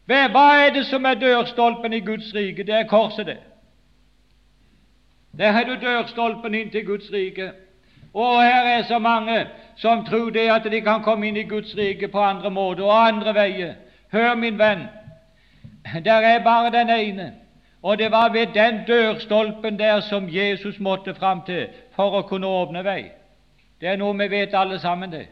Hva 0.06 0.46
er 0.66 0.74
det 0.74 0.86
som 0.86 1.06
er 1.06 1.14
dørstolpen 1.14 1.94
i 1.94 2.00
Guds 2.00 2.36
rike? 2.36 2.64
Det 2.64 2.76
er 2.76 2.88
korset, 2.88 3.26
det. 3.26 3.38
Der 5.38 5.52
har 5.52 5.64
du 5.64 5.76
dørstolpen 5.82 6.54
inn 6.54 6.72
til 6.72 6.86
Guds 6.86 7.12
rike. 7.14 7.52
Og 8.14 8.44
her 8.44 8.66
er 8.78 8.84
så 8.84 9.00
mange 9.00 9.48
som 9.76 10.06
tror 10.06 10.30
det 10.30 10.50
at 10.52 10.72
de 10.72 10.82
kan 10.82 11.04
komme 11.04 11.28
inn 11.28 11.38
i 11.38 11.48
Guds 11.50 11.78
rike 11.78 12.08
på 12.08 12.22
andre 12.22 12.52
måter 12.52 12.84
og 12.84 13.08
andre 13.08 13.34
veier. 13.34 13.74
Hør, 14.12 14.36
min 14.36 14.60
venn, 14.60 14.86
der 16.06 16.22
er 16.22 16.44
bare 16.44 16.72
den 16.72 16.90
ene, 16.90 17.34
og 17.82 17.98
det 17.98 18.12
var 18.12 18.30
ved 18.30 18.54
den 18.54 18.84
dørstolpen 18.88 19.80
der 19.80 20.00
som 20.00 20.30
Jesus 20.30 20.80
måtte 20.80 21.16
fram 21.16 21.42
til 21.46 21.68
for 21.96 22.14
å 22.20 22.22
kunne 22.30 22.48
åpne 22.48 22.84
vei. 22.84 23.12
Det 23.82 23.90
er 23.90 23.98
noe 23.98 24.14
vi 24.18 24.30
vet 24.32 24.54
alle 24.54 24.80
sammen, 24.80 25.12
det. 25.12 25.28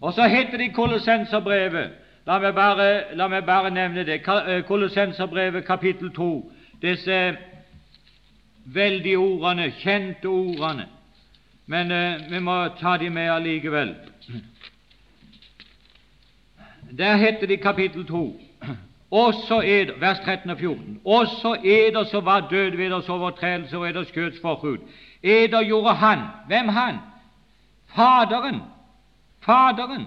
Og 0.00 0.12
så 0.12 0.28
heter 0.28 0.58
det 0.58 0.70
i 0.70 0.74
Kolossenserbrevet 0.76 1.90
La 2.26 2.38
meg 2.38 2.54
bare, 2.54 3.16
la 3.18 3.26
meg 3.26 3.42
bare 3.46 3.70
nevne 3.74 4.04
det. 4.06 4.20
Eh, 4.22 4.60
Kolossenserbrevet 4.62 5.64
kapittel 5.66 6.12
2. 6.14 6.52
Disse 6.82 7.36
veldige 8.64 9.18
ordene, 9.18 9.72
kjente 9.80 10.28
ordene. 10.30 10.86
Men 11.72 11.90
eh, 11.90 12.30
vi 12.30 12.38
må 12.44 12.56
ta 12.80 12.96
de 13.00 13.08
med 13.10 13.30
allikevel. 13.32 13.94
Der 16.98 17.16
heter 17.16 17.46
det 17.46 17.58
i 17.58 17.62
kapittel 17.62 18.06
2 18.06 18.24
også 19.12 19.60
eder, 19.60 19.98
vers 20.00 20.18
13 20.24 20.50
og 20.50 20.58
14. 20.58 21.00
Også 21.04 21.56
eder 21.64 22.04
som 22.04 22.24
var 22.24 22.48
død 22.50 22.76
ved 22.76 22.90
deres 22.90 23.08
overtredelse 23.08 23.78
og 23.78 23.90
eders 23.90 24.08
skjøts 24.08 24.40
forhud. 24.40 24.78
Eder 25.22 25.62
gjorde 25.62 25.94
han. 25.94 26.18
Hvem 26.46 26.68
han? 26.68 26.96
Faderen. 27.94 28.62
Faderen. 29.40 30.06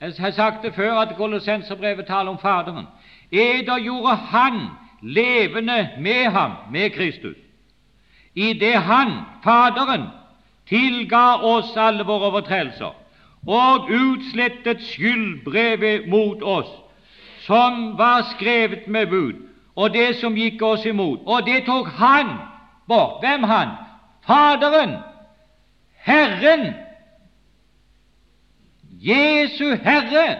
Jeg 0.00 0.12
har 0.18 0.30
sagt 0.30 0.62
det 0.62 0.74
før 0.74 0.92
at 1.00 1.16
Kolossenserbrevet 1.16 2.06
taler 2.06 2.30
om 2.30 2.38
Faderen. 2.38 2.86
Eder 3.32 3.78
gjorde 3.78 4.14
han 4.16 4.60
levende 5.02 5.88
med 5.98 6.24
ham, 6.24 6.52
med 6.72 6.90
Kristus, 6.90 7.36
i 8.34 8.52
det 8.52 8.74
han, 8.74 9.12
Faderen, 9.44 10.02
tilga 10.68 11.36
oss 11.42 11.76
alle 11.76 12.04
våre 12.04 12.30
overtredelser 12.30 12.96
og 13.46 13.88
utslettet 13.90 14.82
skyldbrevet 14.82 16.08
mot 16.08 16.42
oss, 16.42 16.68
som 17.46 17.98
var 17.98 18.26
skrevet 18.34 18.88
med 18.88 19.06
bud, 19.06 19.34
og 19.76 19.94
det 19.94 20.16
som 20.20 20.36
gikk 20.36 20.62
oss 20.62 20.84
imot. 20.86 21.20
Og 21.24 21.46
det 21.46 21.62
tok 21.66 21.88
han 21.96 22.34
bort. 22.88 23.20
Hvem 23.22 23.42
han? 23.42 23.68
Faderen, 24.26 24.96
Herren, 25.96 26.74
Jesu 29.00 29.76
Herre, 29.84 30.36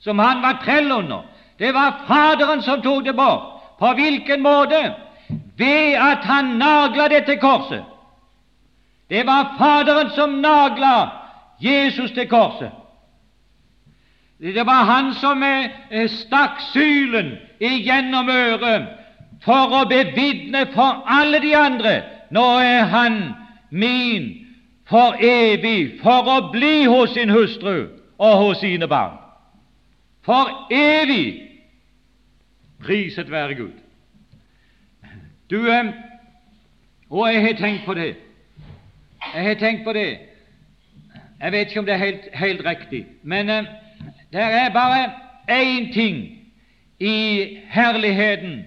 som 0.00 0.18
han 0.18 0.42
var 0.42 0.62
trell 0.64 0.92
under. 0.92 1.22
Det 1.58 1.74
var 1.74 2.00
Faderen 2.08 2.62
som 2.62 2.82
tok 2.82 3.04
det 3.04 3.16
bort. 3.16 3.50
På 3.78 3.92
hvilken 3.94 4.42
måte? 4.42 4.94
Ved 5.58 5.94
at 5.94 6.24
han 6.24 6.56
nagla 6.58 7.08
dette 7.08 7.36
korset. 7.36 7.84
Det 9.14 9.26
var 9.26 9.54
Faderen 9.58 10.10
som 10.10 10.30
nagla 10.30 11.10
Jesus 11.60 12.10
til 12.10 12.28
korset. 12.28 12.70
Det 14.38 14.66
var 14.66 14.84
han 14.84 15.12
som 15.14 15.42
eh, 15.42 16.08
stakk 16.10 16.58
sylen 16.72 17.36
igjennom 17.60 18.28
øret 18.28 18.88
for 19.44 19.76
å 19.78 19.84
bevitne 19.86 20.64
for 20.74 21.04
alle 21.06 21.38
de 21.44 21.52
andre 21.54 21.94
nå 22.34 22.42
er 22.58 22.90
han 22.90 23.20
min 23.70 24.26
for 24.90 25.14
evig, 25.22 26.00
for 26.02 26.26
å 26.34 26.50
bli 26.50 26.84
hos 26.90 27.14
sin 27.14 27.30
hustru 27.30 27.86
og 28.18 28.34
hos 28.42 28.60
sine 28.66 28.90
barn. 28.90 29.14
For 30.26 30.50
evig! 30.74 31.38
Priset 32.82 33.30
være 33.30 33.54
Gud. 33.62 33.78
Du, 35.50 35.60
eh, 35.70 35.94
og 37.10 37.30
jeg 37.30 37.46
har 37.46 37.58
tenkt 37.62 37.86
på 37.86 37.94
det. 37.94 38.23
Jeg 39.34 39.44
har 39.44 39.54
tenkt 39.54 39.84
på 39.84 39.92
det. 39.92 40.18
Jeg 41.40 41.52
vet 41.52 41.68
ikke 41.68 41.80
om 41.80 41.86
det 41.86 41.94
er 41.94 41.98
helt, 41.98 42.28
helt 42.34 42.66
riktig, 42.66 43.06
men 43.22 43.50
eh, 43.50 43.64
det 44.32 44.40
er 44.40 44.72
bare 44.72 45.10
én 45.50 45.92
ting 45.92 46.38
i 47.00 47.58
herligheten 47.68 48.64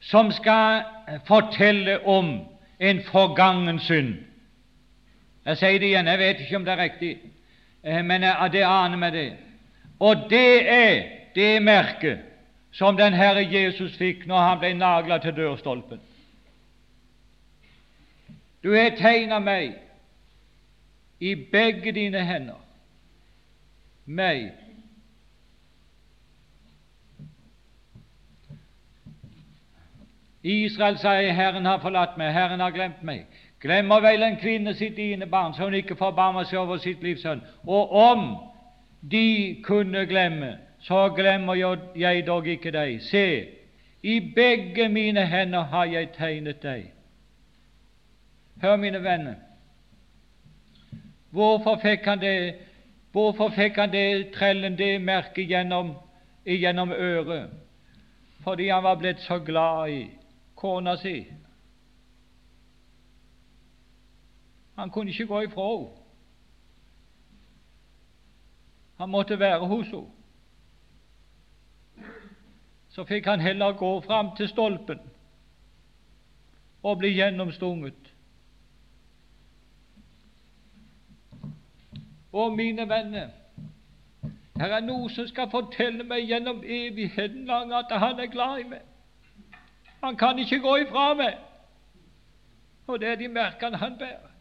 som 0.00 0.32
skal 0.32 0.82
fortelle 1.26 2.06
om 2.06 2.40
en 2.80 3.02
forgangen 3.02 3.78
synd. 3.78 4.14
Jeg 5.46 5.56
sier 5.56 5.78
det 5.78 5.86
igjen, 5.86 6.06
jeg 6.06 6.18
vet 6.18 6.40
ikke 6.40 6.56
om 6.56 6.64
det 6.64 6.72
er 6.72 6.82
riktig, 6.82 7.18
eh, 7.82 8.02
men 8.04 8.22
det 8.52 8.64
aner 8.64 8.96
meg 8.96 9.12
det. 9.12 9.32
Og 10.00 10.26
det 10.30 10.68
er 10.70 11.02
det 11.34 11.62
merket 11.62 12.18
som 12.72 12.96
den 12.96 13.14
Herre 13.14 13.44
Jesus 13.50 13.96
fikk 13.96 14.26
når 14.26 14.38
han 14.38 14.58
ble 14.58 14.74
nagla 14.74 15.18
til 15.18 15.36
dørstolpen. 15.36 16.00
Du 18.64 18.72
har 18.74 18.94
tegna 18.96 19.38
meg 19.38 19.83
i 21.24 21.34
begge 21.34 21.92
dine 21.92 22.20
hender, 22.26 22.60
meg 24.04 24.52
Israel 30.44 30.98
sier 30.98 31.32
'Herren 31.32 31.64
har 31.64 31.78
forlatt 31.80 32.18
meg, 32.18 32.32
Herren 32.32 32.60
har 32.60 32.70
glemt 32.70 33.02
meg'. 33.02 33.24
Glemmer 33.60 34.00
vel 34.00 34.22
en 34.22 34.36
kvinne 34.36 34.74
sitt 34.74 34.98
ene 34.98 35.26
barn, 35.26 35.54
så 35.54 35.64
hun 35.64 35.74
ikke 35.74 35.96
forbarmer 35.96 36.44
seg 36.44 36.58
over 36.58 36.76
sitt 36.76 37.02
livs 37.02 37.22
sønn. 37.22 37.40
Og 37.66 37.92
om 37.92 38.36
de 39.10 39.56
kunne 39.64 40.06
glemme, 40.06 40.58
så 40.80 41.08
glemmer 41.08 41.54
jeg 41.96 42.26
dog 42.26 42.46
ikke 42.46 42.70
deg. 42.70 43.00
Se, 43.02 43.46
i 44.02 44.20
begge 44.34 44.88
mine 44.88 45.26
hender 45.26 45.62
har 45.62 45.84
jeg 45.84 46.12
tegnet 46.12 46.62
deg. 46.62 46.90
Hør, 48.62 48.76
mine 48.76 49.02
venner, 49.02 49.34
hvorfor 51.34 51.78
fikk 51.82 52.04
han 52.06 52.20
det, 52.20 52.54
hvorfor 53.12 53.50
fikk 53.54 53.78
han 53.82 53.92
det 53.92 54.32
trellen 54.34 54.78
det 54.78 55.00
merket 55.02 55.50
gjennom, 55.50 55.94
gjennom 56.46 56.92
øret? 56.92 57.50
Fordi 58.44 58.68
han 58.68 58.82
var 58.84 58.94
blitt 59.00 59.20
så 59.20 59.38
glad 59.38 59.90
i 59.90 60.10
kona 60.54 60.96
si. 60.96 61.24
Han 64.76 64.90
kunne 64.90 65.10
ikke 65.10 65.26
gå 65.26 65.40
ifra 65.40 65.68
henne. 65.70 65.90
Han 68.98 69.10
måtte 69.10 69.38
være 69.38 69.66
hos 69.66 69.90
henne. 69.90 70.10
Så 72.88 73.04
fikk 73.04 73.26
han 73.26 73.40
heller 73.40 73.72
gå 73.72 74.00
fram 74.00 74.36
til 74.36 74.48
stolpen 74.48 75.00
og 76.82 76.98
bli 76.98 77.10
gjennomstunget. 77.16 78.03
Og 82.34 82.52
mine 82.52 82.88
venner, 82.88 83.28
her 84.58 84.72
er 84.74 84.80
noe 84.82 85.06
som 85.14 85.26
skal 85.30 85.46
fortelle 85.50 86.02
meg 86.02 86.24
gjennom 86.26 86.64
evigheten 86.66 87.44
lang 87.46 87.70
at 87.74 87.92
han 87.94 88.18
er 88.18 88.30
glad 88.30 88.58
i 88.58 88.64
meg. 88.72 88.80
Han 90.02 90.16
kan 90.18 90.38
ikke 90.42 90.58
gå 90.58 90.72
ifra 90.82 91.12
meg. 91.14 91.36
Og 92.86 92.98
det 93.00 93.08
er 93.08 93.20
de 93.20 93.28
merkene 93.28 93.78
han 93.78 93.94
bærer. 93.98 94.32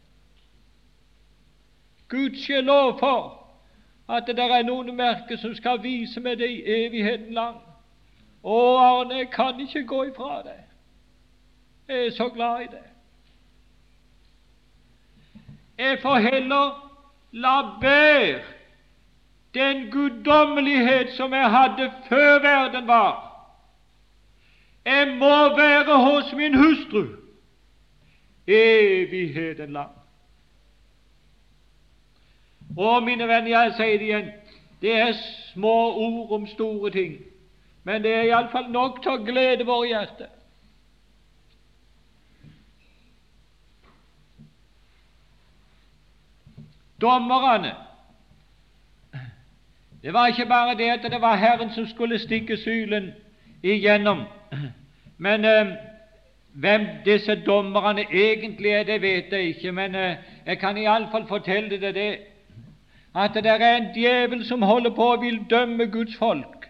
Gudskjelov 2.09 2.97
for 2.99 3.19
at 4.09 4.27
det 4.27 4.39
er 4.39 4.65
noen 4.65 4.89
merker 4.95 5.37
som 5.37 5.53
skal 5.55 5.77
vise 5.83 6.21
meg 6.21 6.41
det 6.41 6.49
i 6.49 6.63
evigheten 6.65 7.37
lang. 7.37 7.59
Å, 8.43 8.57
Arne, 8.77 9.21
jeg 9.21 9.29
kan 9.31 9.61
ikke 9.61 9.85
gå 9.87 10.01
ifra 10.09 10.41
deg. 10.47 10.65
Jeg 11.87 12.07
er 12.07 12.17
så 12.17 12.27
glad 12.33 12.65
i 12.65 12.71
deg. 12.73 12.89
Jeg 15.77 16.01
får 16.01 16.25
heller 16.25 16.82
la 17.33 17.57
være 17.81 18.41
den 19.53 19.91
guddommelighet 19.91 21.13
som 21.17 21.33
jeg 21.33 21.49
hadde 21.51 21.91
før 22.09 22.39
verden 22.41 22.87
var 22.87 23.33
jeg 24.85 25.07
må 25.17 25.55
være 25.55 25.97
hos 26.03 26.33
min 26.33 26.57
hustru 26.57 27.05
evigheten 28.47 29.73
lang. 29.73 29.91
Og 32.77 33.03
mine 33.03 33.27
venner, 33.27 33.49
jeg 33.49 33.73
sier 33.77 33.97
det 33.97 34.07
igjen, 34.07 34.31
det 34.81 34.95
er 34.99 35.13
små 35.53 35.75
ord 35.93 36.31
om 36.31 36.47
store 36.47 36.91
ting, 36.91 37.13
men 37.83 38.03
det 38.03 38.11
er 38.13 38.27
iallfall 38.27 38.71
nok 38.71 39.01
til 39.03 39.13
å 39.13 39.23
glede 39.23 39.67
våre 39.67 39.87
hjerter. 39.87 40.31
Dommerne 47.03 47.73
Det 50.03 50.13
var 50.13 50.27
ikke 50.27 50.45
bare 50.45 50.77
det 50.77 50.89
at 50.91 51.11
det 51.11 51.21
var 51.21 51.35
Herren 51.35 51.69
som 51.71 51.87
skulle 51.87 52.19
stikke 52.19 52.57
sylen 52.57 53.11
igjennom, 53.63 54.23
men 55.17 55.45
eh, 55.45 55.67
hvem 56.53 56.87
disse 57.05 57.35
dommerne 57.45 58.03
egentlig 58.11 58.71
er, 58.71 58.83
det 58.83 59.01
vet 59.01 59.31
jeg 59.31 59.43
ikke, 59.43 59.71
men 59.71 59.95
eh, 59.95 60.15
jeg 60.45 60.59
kan 60.59 60.77
iallfall 60.77 61.27
fortelle 61.27 61.79
deg 61.79 61.95
det, 61.95 62.17
at 63.15 63.33
det 63.33 63.45
er 63.45 63.77
en 63.77 63.87
djevel 63.95 64.45
som 64.45 64.61
holder 64.61 64.91
på 64.95 65.07
og 65.13 65.21
vil 65.21 65.39
dømme 65.49 65.87
Guds 65.87 66.17
folk. 66.17 66.67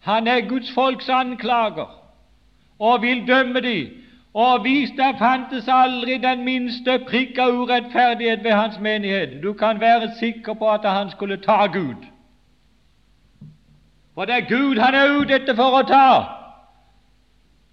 Han 0.00 0.26
er 0.26 0.48
Guds 0.48 0.72
folks 0.74 1.08
anklager 1.08 2.02
og 2.78 3.02
vil 3.02 3.26
dømme 3.26 3.60
dem 3.60 4.05
og 4.36 4.60
hvis 4.60 4.90
det 4.90 5.14
fantes 5.18 5.68
aldri 5.68 6.18
den 6.20 6.42
minste 6.44 6.98
prikk 7.08 7.38
av 7.40 7.54
urettferdighet 7.56 8.42
ved 8.44 8.52
hans 8.52 8.74
menighet, 8.80 9.30
du 9.42 9.52
kan 9.52 9.80
være 9.80 10.10
sikker 10.18 10.54
på 10.54 10.70
at 10.70 10.84
han 10.84 11.10
skulle 11.10 11.36
ta 11.36 11.66
Gud. 11.66 12.02
For 14.14 14.24
det 14.24 14.34
er 14.34 14.48
Gud 14.48 14.76
han 14.76 14.94
er 14.94 15.14
ute 15.20 15.38
etter 15.38 15.56
for 15.56 15.78
å 15.78 15.86
ta. 15.88 16.08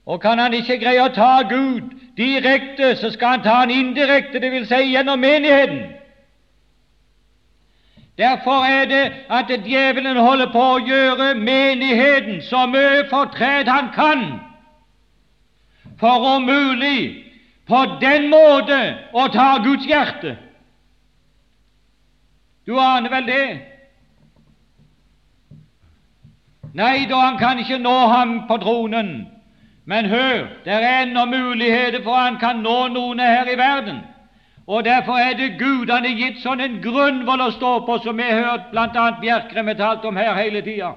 Og 0.06 0.22
kan 0.22 0.40
han 0.40 0.56
ikke 0.56 0.80
greie 0.80 1.04
å 1.04 1.12
ta 1.12 1.42
Gud 1.50 1.92
direkte, 2.18 2.96
så 2.96 3.12
skal 3.12 3.36
han 3.36 3.44
ta 3.44 3.58
han 3.60 3.72
indirekte, 3.72 4.40
dvs. 4.40 4.72
Si 4.72 4.82
gjennom 4.94 5.20
menigheten. 5.20 5.84
Derfor 8.18 8.64
er 8.64 8.86
det 8.86 9.04
at 9.30 9.52
djevelen 9.68 10.18
holder 10.18 10.52
på 10.56 10.64
å 10.64 10.82
gjøre 10.88 11.34
menigheten 11.36 12.42
så 12.48 12.66
mye 12.72 13.04
fortred 13.12 13.68
han 13.68 13.92
kan 13.92 14.28
for 16.04 16.26
om 16.36 16.44
mulig 16.44 17.24
på 17.68 17.86
den 18.02 18.28
måte 18.32 18.80
å 19.16 19.28
ta 19.32 19.58
Guds 19.64 19.86
hjerte. 19.88 20.36
Du 22.68 22.76
aner 22.80 23.12
vel 23.12 23.28
det? 23.28 23.46
Nei 26.74 27.06
da, 27.08 27.20
han 27.22 27.38
kan 27.40 27.60
ikke 27.62 27.80
nå 27.80 27.94
ham 28.12 28.34
på 28.50 28.58
tronen. 28.64 29.14
Men 29.86 30.08
hør, 30.12 30.48
det 30.66 30.74
er 30.74 31.04
ennå 31.04 31.26
muligheter 31.28 32.04
for 32.04 32.16
han 32.16 32.40
kan 32.40 32.64
nå 32.64 32.88
noen 32.92 33.20
her 33.20 33.52
i 33.52 33.58
verden. 33.60 34.02
Og 34.68 34.86
Derfor 34.86 35.20
er 35.20 35.34
det 35.36 35.58
Gud 35.60 35.92
han 35.92 36.08
har 36.08 36.20
gitt 36.20 36.40
sånn 36.40 36.64
en 36.64 36.80
grunnvoll 36.84 37.42
å 37.48 37.52
stå 37.52 37.72
på, 37.88 37.98
som 38.04 38.18
vi 38.18 38.28
har 38.28 38.44
hørt 38.48 38.70
bl.a. 38.72 39.08
Bjerkrem 39.20 39.72
talt 39.78 40.06
om 40.08 40.20
her 40.20 40.36
hele 40.40 40.64
tida. 40.64 40.94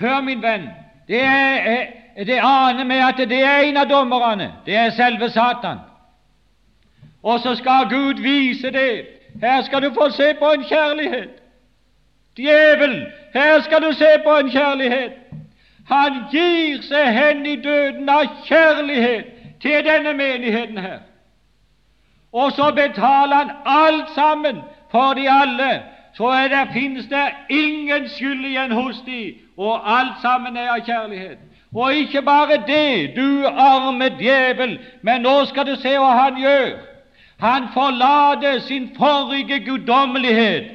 Hør, 0.00 0.20
min 0.22 0.40
venn, 0.42 0.68
det 1.08 1.20
er, 1.20 1.92
det 2.26 2.40
aner 2.42 2.84
med 2.84 2.96
at 2.96 3.28
det 3.28 3.42
er 3.44 3.60
en 3.60 3.76
av 3.76 3.88
dommerne. 3.90 4.52
Det 4.66 4.76
er 4.76 4.90
selve 4.90 5.30
Satan. 5.30 5.78
Og 7.22 7.40
så 7.40 7.54
skal 7.54 7.88
Gud 7.90 8.22
vise 8.22 8.70
det. 8.70 9.06
Her 9.42 9.62
skal 9.62 9.82
du 9.82 9.94
få 9.94 10.10
se 10.10 10.34
på 10.38 10.52
en 10.52 10.64
kjærlighet. 10.64 11.30
Djevel, 12.36 13.06
her 13.34 13.60
skal 13.60 13.82
du 13.82 13.92
se 13.92 14.08
på 14.24 14.38
en 14.38 14.50
kjærlighet. 14.50 15.12
Han 15.88 16.24
gir 16.30 16.82
seg 16.82 17.06
hen 17.16 17.46
i 17.46 17.56
døden 17.56 18.08
av 18.08 18.26
kjærlighet 18.44 19.24
til 19.60 19.84
denne 19.84 20.12
menigheten 20.12 20.78
her. 20.78 20.98
Og 22.32 22.52
så 22.52 22.70
betaler 22.76 23.36
han 23.36 23.50
alt 23.66 24.10
sammen 24.14 24.60
for 24.90 25.14
de 25.14 25.30
alle. 25.30 25.82
Så 26.14 26.26
er 26.26 26.48
det, 26.48 26.68
finnes 26.72 27.06
det 27.06 27.28
ingen 27.50 28.08
skyld 28.08 28.44
igjen 28.44 28.72
hos 28.72 29.02
de, 29.06 29.34
og 29.56 29.98
alt 29.98 30.20
sammen 30.22 30.56
er 30.56 30.70
av 30.70 30.84
kjærlighet. 30.84 31.38
Og 31.74 31.94
ikke 31.94 32.22
bare 32.22 32.62
det, 32.66 33.16
du 33.16 33.46
arme 33.46 34.08
djevel, 34.18 34.78
men 35.02 35.22
nå 35.22 35.44
skal 35.50 35.66
du 35.66 35.74
se 35.76 35.92
hva 36.00 36.14
han 36.16 36.40
gjør. 36.40 36.70
Han 37.38 37.68
forlater 37.74 38.58
sin 38.66 38.88
forrige 38.96 39.60
guddommelighet 39.66 40.70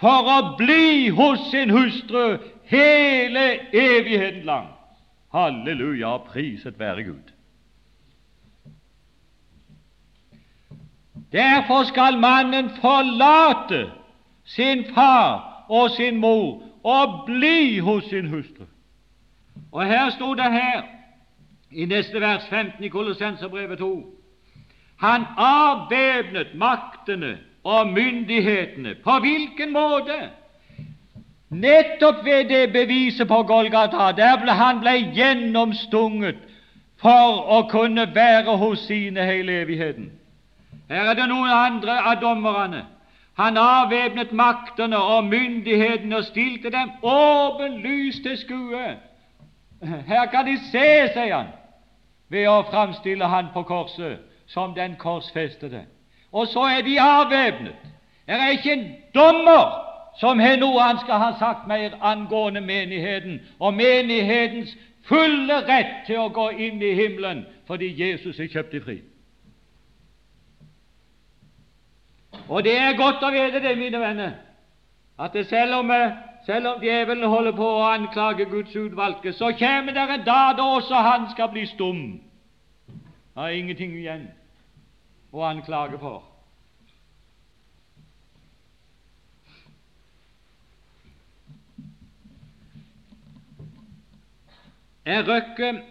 for 0.00 0.30
å 0.30 0.38
bli 0.56 1.08
hos 1.08 1.50
sin 1.50 1.70
hustru 1.74 2.38
hele 2.70 3.48
evigheten 3.72 4.46
lang. 4.46 4.70
Halleluja, 5.34 6.16
priset 6.30 6.78
være 6.78 7.04
Gud. 7.10 7.34
Derfor 11.32 11.84
skal 11.84 12.16
mannen 12.18 12.70
forlate 12.80 13.90
sin 14.44 14.84
far 14.94 15.66
og 15.68 15.90
sin 15.90 16.16
mor 16.16 16.62
og 16.84 17.24
bli 17.26 17.78
hos 17.84 18.08
sin 18.08 18.30
hustru. 18.32 18.64
Og 19.72 19.86
her 19.86 20.10
sto 20.10 20.34
det 20.34 20.52
her, 20.52 20.82
i 21.70 21.84
neste 21.84 22.20
vers 22.20 22.46
15 22.48 22.84
i 22.84 22.88
Kolossenserbrevet 22.88 23.78
2 23.78 24.14
Han 24.96 25.24
avvæpnet 25.36 26.46
maktene 26.54 27.38
og 27.64 27.86
myndighetene. 27.86 28.94
På 29.04 29.18
hvilken 29.20 29.72
måte? 29.72 30.30
Nettopp 31.50 32.24
ved 32.24 32.48
det 32.48 32.72
beviset 32.72 33.28
på 33.28 33.42
Golgata, 33.42 34.12
der 34.16 34.36
ble 34.42 34.52
han 34.52 34.80
ble 34.80 34.94
gjennomstunget 35.14 36.36
for 37.00 37.44
å 37.56 37.62
kunne 37.70 38.08
være 38.14 38.56
hos 38.56 38.86
sine 38.86 39.24
hele 39.24 39.60
evigheten. 39.62 40.10
Her 40.90 41.10
er 41.10 41.14
det 41.14 41.28
noen 41.28 41.50
andre 41.50 42.00
av 42.00 42.20
dommerne. 42.20 42.84
Han 43.38 43.56
avvæpnet 43.56 44.32
maktene 44.32 44.98
og 44.98 45.24
myndighetene 45.24 46.16
og 46.16 46.24
stilte 46.24 46.70
dem 46.74 46.90
åpenlyst 47.02 48.22
til 48.22 48.36
skue 48.38 48.96
her 49.82 50.26
kan 50.26 50.46
de 50.46 50.56
se, 50.70 50.86
sier 51.12 51.34
han, 51.34 51.52
ved 52.28 52.48
å 52.48 52.62
framstille 52.70 53.24
han 53.24 53.52
på 53.54 53.62
korset 53.68 54.18
som 54.48 54.74
den 54.74 54.96
korsfestede. 54.98 55.84
Og 56.32 56.46
så 56.46 56.60
er 56.60 56.82
de 56.82 56.98
avvæpnet. 57.00 57.76
Det 58.26 58.34
er 58.36 58.50
ikke 58.56 58.72
en 58.72 58.88
dommer 59.14 59.84
som 60.20 60.40
har 60.40 60.58
noe 60.60 60.82
han 60.82 60.98
skal 61.00 61.22
ha 61.22 61.30
sagt 61.38 61.68
mer 61.68 61.94
angående 62.02 62.60
menigheten 62.60 63.40
og 63.58 63.74
menighetens 63.74 64.74
fulle 65.08 65.62
rett 65.68 66.04
til 66.06 66.20
å 66.20 66.32
gå 66.34 66.50
inn 66.50 66.82
i 66.82 66.94
himmelen 66.98 67.46
fordi 67.68 67.92
Jesus 67.96 68.40
er 68.40 68.50
kjøpt 68.52 68.74
i 68.74 68.80
fri. 68.84 68.98
Og 72.48 72.64
det 72.64 72.76
er 72.80 72.96
godt 72.96 73.24
å 73.24 73.30
vite 73.32 73.60
det, 73.60 73.76
mine 73.78 74.00
venner, 74.00 74.32
at 75.20 75.36
selv 75.48 75.80
om 75.82 75.92
selv 76.48 76.66
om 76.66 76.80
djevelen 76.80 77.28
holder 77.28 77.52
på 77.52 77.66
å 77.76 77.88
anklage 77.90 78.46
Guds 78.48 78.72
utvalgte, 78.76 79.34
så 79.36 79.50
kommer 79.58 79.92
det 79.92 80.04
en 80.14 80.22
dag 80.24 80.54
da 80.56 80.64
også 80.78 81.00
han 81.04 81.26
skal 81.28 81.50
bli 81.52 81.66
stum. 81.68 81.98
Har 83.36 83.52
ingenting 83.52 83.92
igjen 83.92 84.22
å 85.28 85.42
anklage 85.44 85.98
for. 86.00 86.22
Jeg 95.04 95.26
røkker, 95.28 95.82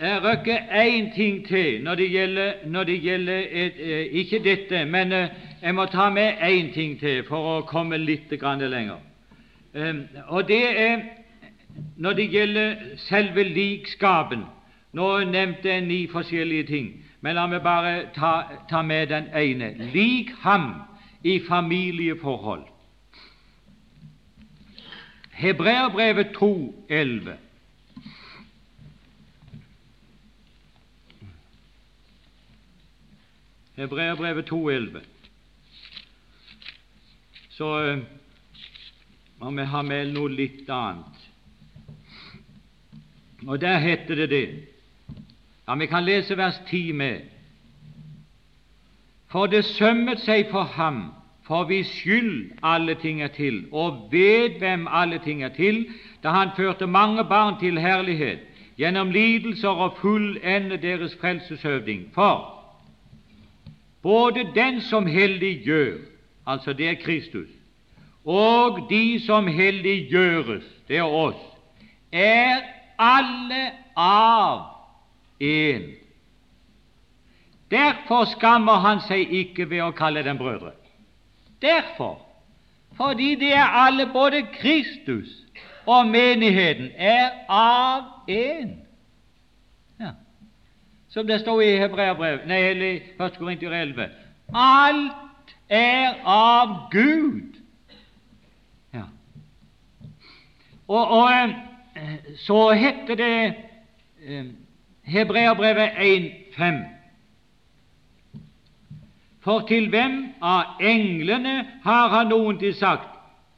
jeg 0.00 0.24
røkker 0.24 0.74
én 0.82 1.12
ting 1.14 1.38
til 1.46 1.84
når 1.84 2.00
det 2.02 2.08
gjelder, 2.10 2.50
når 2.66 2.90
det 2.90 2.98
gjelder 3.04 3.46
et, 3.62 3.78
eh, 3.78 4.18
ikke 4.24 4.42
dette, 4.42 4.82
men 4.90 5.12
eh, 5.12 5.38
jeg 5.62 5.74
må 5.74 5.86
ta 5.86 6.08
med 6.10 6.42
én 6.50 6.74
ting 6.74 6.98
til 6.98 7.22
for 7.30 7.52
å 7.54 7.62
komme 7.62 7.98
litt 7.98 8.30
lenger. 8.30 9.09
Ehm, 9.74 10.08
og 10.26 10.48
det 10.48 10.80
er 10.80 11.00
når 11.96 12.12
det 12.12 12.30
gjelder 12.30 12.76
selve 12.96 13.44
likskapen. 13.44 14.44
Nå 14.92 15.24
nevnte 15.24 15.68
jeg 15.68 15.80
ni 15.80 16.06
forskjellige 16.06 16.66
ting, 16.66 16.88
men 17.20 17.34
la 17.34 17.46
meg 17.46 17.62
bare 17.62 18.08
ta, 18.14 18.32
ta 18.70 18.82
med 18.82 19.06
den 19.06 19.28
ene. 19.36 19.74
Lik 19.92 20.32
ham 20.42 20.72
i 21.24 21.40
familieforhold. 21.48 22.64
Hebreerbrevet 25.30 26.26
2,11. 26.36 27.30
Hebreerbrevet 33.76 34.52
2,11. 34.52 35.04
Så 37.50 37.96
må 39.40 39.50
vi 39.50 39.64
ha 39.64 39.82
med 39.82 40.12
noe 40.12 40.28
litt 40.28 40.68
annet. 40.68 41.28
Og 43.46 43.60
der 43.60 43.78
heter 43.78 44.14
det 44.14 44.30
det 44.30 44.48
Ja, 45.68 45.74
vi 45.74 45.86
kan 45.86 46.04
lese 46.04 46.36
vers 46.36 46.58
10 46.66 46.92
med. 46.92 47.20
For 49.30 49.46
det 49.46 49.64
sømmet 49.64 50.20
seg 50.20 50.48
for 50.50 50.66
ham, 50.74 51.12
for 51.46 51.64
hvis 51.64 51.86
skyld 51.86 52.58
alle 52.62 52.96
ting 52.98 53.22
er 53.22 53.30
til, 53.30 53.64
og 53.72 54.08
ved 54.10 54.58
hvem 54.58 54.88
alle 54.90 55.20
ting 55.24 55.44
er 55.46 55.54
til, 55.54 55.86
da 56.22 56.34
han 56.34 56.50
førte 56.56 56.86
mange 56.86 57.24
barn 57.24 57.60
til 57.60 57.78
herlighet, 57.78 58.42
gjennom 58.76 59.10
lidelser 59.10 59.68
og 59.68 59.96
fullende 60.00 60.76
deres 60.76 61.16
frelseshøvding. 61.20 62.10
For 62.14 62.62
både 64.02 64.48
den 64.54 64.80
som 64.80 65.06
heldig 65.06 65.62
gjør, 65.64 65.96
altså 66.46 66.72
det 66.72 66.88
er 66.88 66.94
Kristus, 67.04 67.59
og 68.24 68.86
de 68.90 69.20
som 69.26 69.46
helliggjøres, 69.46 70.64
det 70.88 70.98
er 70.98 71.14
oss, 71.22 71.40
er 72.12 72.62
alle 72.98 73.62
av 73.96 74.66
én. 75.40 75.88
Derfor 77.70 78.26
skammer 78.34 78.82
han 78.82 79.00
seg 79.06 79.30
ikke 79.30 79.68
ved 79.70 79.84
å 79.84 79.94
kalle 79.96 80.24
dem 80.26 80.38
brødre. 80.38 80.74
Derfor. 81.62 82.18
Fordi 82.96 83.34
det 83.34 83.52
er 83.54 83.76
alle, 83.86 84.06
både 84.12 84.42
Kristus 84.58 85.30
og 85.86 86.06
menigheten, 86.06 86.90
er 86.96 87.30
av 87.48 88.02
én. 88.28 88.74
Ja. 90.00 90.12
Som 91.08 91.26
det 91.26 91.40
står 91.40 91.62
i 91.62 91.76
Hebreabrev, 91.80 92.42
nei, 92.50 92.60
eller 92.72 92.98
1. 93.16 93.38
Korinter 93.38 93.72
11. 93.72 94.10
Alt 94.54 95.54
er 95.70 96.18
av 96.26 96.74
Gud. 96.90 97.56
Ja. 98.94 99.06
Og, 100.90 101.10
og 101.10 101.30
eh, 101.96 102.18
så 102.36 102.70
heter 102.70 103.14
det 103.14 103.54
eh, 104.26 104.44
Hebreabrevet 105.02 105.88
1.5. 105.88 106.74
For 109.40 109.62
til 109.68 109.88
hvem 109.88 110.34
av 110.42 110.82
englene 110.82 111.54
har 111.84 112.08
han 112.08 112.32
noen 112.34 112.58
til 112.58 112.74
sagt, 112.74 113.06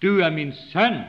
Du 0.02 0.20
er 0.20 0.30
min 0.30 0.52
sønn, 0.52 1.00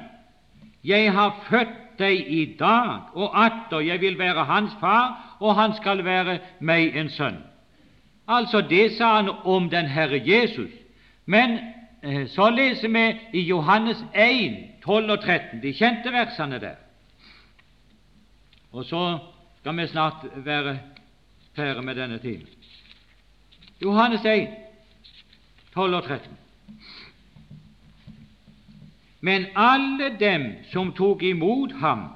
jeg 0.83 1.11
har 1.13 1.35
født 1.49 1.99
deg 1.99 2.27
i 2.27 2.55
dag, 2.59 3.09
og 3.13 3.33
atter 3.45 3.79
jeg 3.79 4.01
vil 4.01 4.19
være 4.19 4.45
hans 4.45 4.71
far, 4.79 5.35
og 5.39 5.55
han 5.55 5.73
skal 5.75 6.05
være 6.05 6.39
meg 6.59 6.95
en 6.97 7.09
sønn. 7.09 7.41
Altså, 8.27 8.61
det 8.61 8.91
sa 8.97 9.15
han 9.15 9.29
om 9.43 9.69
den 9.69 9.85
Herre 9.85 10.21
Jesus. 10.25 10.71
Men 11.25 11.59
eh, 12.03 12.27
så 12.27 12.49
leser 12.49 12.87
vi 12.87 13.39
i 13.39 13.41
Johannes 13.41 14.05
1, 14.15 14.72
12 14.83 15.11
og 15.11 15.19
13, 15.23 15.61
de 15.63 15.73
kjente 15.73 16.11
versene 16.11 16.59
der. 16.59 16.75
Og 18.73 18.85
så 18.85 19.03
skal 19.59 19.77
vi 19.77 19.87
snart 19.87 20.25
være 20.35 20.77
ferdig 21.55 21.83
med 21.83 21.95
denne 21.95 22.19
timen. 22.19 22.47
Johannes 23.81 24.25
1, 24.25 24.49
12 25.73 25.95
og 25.95 26.03
13. 26.03 26.37
Men 29.21 29.45
alle 29.55 30.17
dem 30.19 30.51
som 30.71 30.91
tok 30.91 31.23
imot 31.23 31.71
ham, 31.79 32.07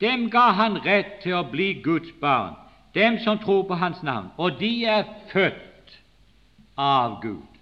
dem 0.00 0.30
ga 0.30 0.50
han 0.56 0.78
rett 0.86 1.18
til 1.22 1.36
å 1.36 1.44
bli 1.50 1.74
Guds 1.84 2.12
barn, 2.20 2.54
dem 2.94 3.18
som 3.24 3.38
tror 3.38 3.66
på 3.68 3.76
Hans 3.76 4.02
navn, 4.02 4.30
og 4.36 4.56
de 4.60 4.84
er 4.88 5.04
født 5.32 5.98
av 6.80 7.20
Gud. 7.22 7.53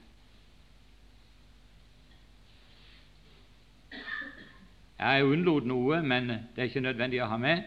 Jeg 5.03 5.25
unnlot 5.27 5.67
noe, 5.67 6.03
men 6.03 6.29
det 6.29 6.59
er 6.59 6.71
ikke 6.71 6.85
nødvendig 6.85 7.23
å 7.23 7.31
ha 7.31 7.39
med. 7.41 7.63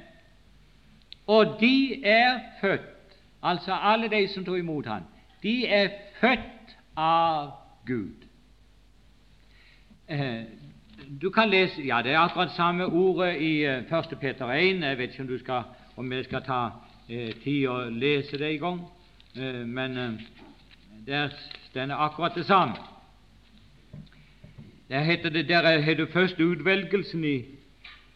Og 1.28 1.58
de 1.60 2.06
er 2.06 2.40
født, 2.62 3.18
altså 3.44 3.74
alle 3.74 4.10
de 4.10 4.28
som 4.34 4.46
tok 4.46 4.62
imot 4.62 4.88
ham, 4.88 5.08
de 5.44 5.56
er 5.68 5.90
født 6.20 6.76
av 6.98 7.52
Gud. 7.86 8.26
Eh, 10.08 10.44
du 11.22 11.30
kan 11.30 11.50
lese 11.50 11.82
ja, 11.86 12.02
det 12.02 12.14
er 12.14 12.20
akkurat 12.20 12.54
samme 12.54 12.86
ordet 12.86 13.36
i 13.42 13.64
1. 13.66 13.92
Eh, 13.92 14.18
Peter 14.22 14.52
1. 14.54 14.84
Jeg 14.84 14.98
vet 14.98 15.10
ikke 15.10 15.24
om, 15.24 15.28
du 15.28 15.38
skal, 15.40 15.64
om 15.98 16.12
vi 16.12 16.24
skal 16.24 16.44
ta 16.46 16.62
eh, 17.10 17.34
tid 17.44 17.68
å 17.70 17.80
lese 17.90 18.38
det 18.38 18.54
i 18.54 18.62
gang, 18.62 18.84
men 19.68 19.98
der 21.04 21.34
står 21.68 21.92
akkurat 21.92 22.36
det 22.36 22.46
samme. 22.48 22.95
Der 24.90 25.00
heter 25.00 25.30
det 25.30 25.50
der 25.50 25.82
har 25.82 25.94
du 25.94 26.06
først 26.06 26.40
utvelgelsen 26.40 27.24
i, 27.24 27.42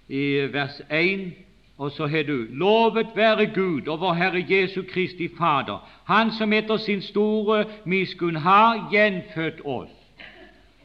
i 0.08 0.48
vers 0.54 0.82
1, 0.92 1.34
og 1.78 1.92
så 1.92 2.08
har 2.08 2.24
du 2.24 2.46
Lovet 2.50 3.08
være 3.16 3.46
Gud 3.46 3.88
og 3.88 4.00
vår 4.00 4.14
Herre 4.14 4.46
Jesu 4.50 4.84
Kristi 4.94 5.28
Fader, 5.38 5.90
Han 6.06 6.32
som 6.32 6.54
etter 6.54 6.78
sin 6.78 7.02
store 7.02 7.66
miskunn 7.86 8.36
har 8.36 8.90
gjenfødt 8.92 9.62
oss. 9.66 9.90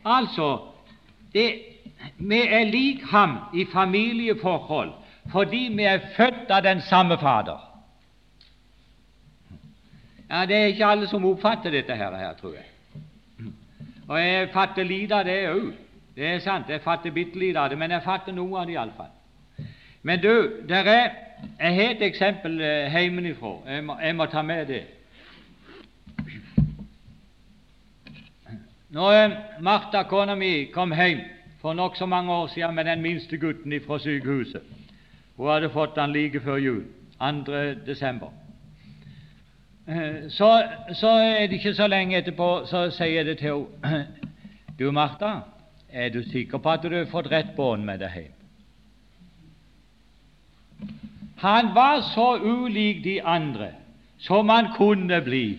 Altså, 0.04 0.58
det, 1.32 1.54
vi 2.18 2.40
er 2.48 2.64
lik 2.64 3.02
ham 3.02 3.38
i 3.54 3.64
familieforhold 3.72 4.92
fordi 5.32 5.72
vi 5.76 5.82
er 5.82 5.98
født 6.16 6.50
av 6.50 6.62
den 6.62 6.80
samme 6.80 7.18
Fader. 7.18 7.70
Ja, 10.30 10.46
Det 10.46 10.56
er 10.56 10.66
ikke 10.66 10.86
alle 10.86 11.06
som 11.08 11.24
oppfatter 11.24 11.70
dette 11.70 11.96
her, 11.96 12.16
her 12.16 12.34
tror 12.40 12.52
jeg. 12.54 12.73
Og 14.08 14.20
jeg 14.20 14.48
fatter 14.52 14.84
lite 14.84 15.14
av 15.14 15.24
det 15.24 15.38
òg. 15.48 15.72
Det 16.16 16.26
er 16.26 16.38
sant, 16.38 16.68
jeg 16.70 16.82
fatter 16.84 17.10
bitte 17.10 17.38
lite 17.38 17.58
av 17.58 17.70
det, 17.70 17.78
men 17.78 17.90
jeg 17.90 18.04
fatter 18.04 18.32
noe 18.32 18.60
av 18.60 18.66
det 18.68 18.76
iallfall. 18.76 19.10
Men 20.02 20.20
du, 20.22 20.60
der 20.68 20.90
er, 20.90 21.08
jeg 21.58 21.74
har 21.74 21.94
et 21.94 22.02
eksempel 22.02 22.60
eh, 22.60 22.92
hjemmefra. 22.92 23.54
Jeg, 23.66 23.86
jeg 24.02 24.16
må 24.16 24.26
ta 24.26 24.42
med 24.42 24.66
det. 24.66 24.82
Når 28.94 29.12
eh, 29.12 29.36
Martha, 29.60 30.04
kona 30.06 30.36
mi, 30.38 30.68
kom 30.74 30.92
hjem 30.94 31.24
for 31.60 31.74
nokså 31.74 32.06
mange 32.06 32.32
år 32.32 32.46
siden 32.52 32.74
med 32.74 32.84
den 32.84 33.02
minste 33.02 33.36
gutten 33.40 33.72
fra 33.86 33.98
sykehuset 33.98 34.62
Hun 35.36 35.50
hadde 35.50 35.70
fått 35.72 35.98
han 35.98 36.12
like 36.12 36.40
før 36.40 36.56
jul, 36.56 36.84
2. 37.18 37.52
desember. 37.86 38.28
Eh, 39.86 40.30
så, 40.30 40.62
så 40.92 41.08
er 41.08 41.46
det 41.46 41.52
ikke 41.52 41.74
så 41.74 41.86
lenge 41.86 42.16
etterpå 42.16 42.64
så 42.66 42.86
sier 42.90 43.18
jeg 43.18 43.26
det 43.26 43.38
til 43.42 43.66
henne 43.84 44.06
Du, 44.78 44.90
Martha, 44.90 45.44
er 45.92 46.08
du 46.08 46.22
sikker 46.26 46.58
på 46.58 46.70
at 46.70 46.82
du 46.82 46.96
har 46.96 47.04
fått 47.06 47.28
rett 47.30 47.52
bånd 47.56 47.84
med 47.86 48.00
deg 48.02 48.16
hjem? 48.16 48.32
Han 51.44 51.68
var 51.76 52.00
så 52.14 52.32
ulik 52.42 53.04
de 53.04 53.20
andre 53.22 53.68
som 54.18 54.48
han 54.48 54.72
kunne 54.74 55.20
bli. 55.22 55.58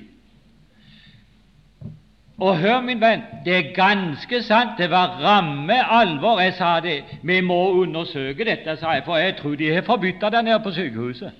Og 2.38 2.57
hør, 2.57 2.82
min 2.82 2.99
venn, 2.99 3.23
det 3.45 3.55
er 3.55 3.71
ganske 3.76 4.41
sant, 4.43 4.76
det 4.78 4.89
var 4.91 5.15
ramme 5.21 5.78
alvor. 5.80 6.41
Jeg 6.43 6.57
sa 6.57 6.80
det, 6.84 7.03
vi 7.23 7.39
må 7.41 7.61
undersøke 7.71 8.45
dette, 8.45 8.76
sa 8.76 8.97
jeg, 8.97 9.05
for 9.05 9.21
jeg 9.21 9.38
tror 9.39 9.55
de 9.55 9.71
har 9.71 9.88
forbytta 9.88 10.34
deg 10.34 10.43
nede 10.49 10.59
på 10.63 10.76
sykehuset. 10.76 11.32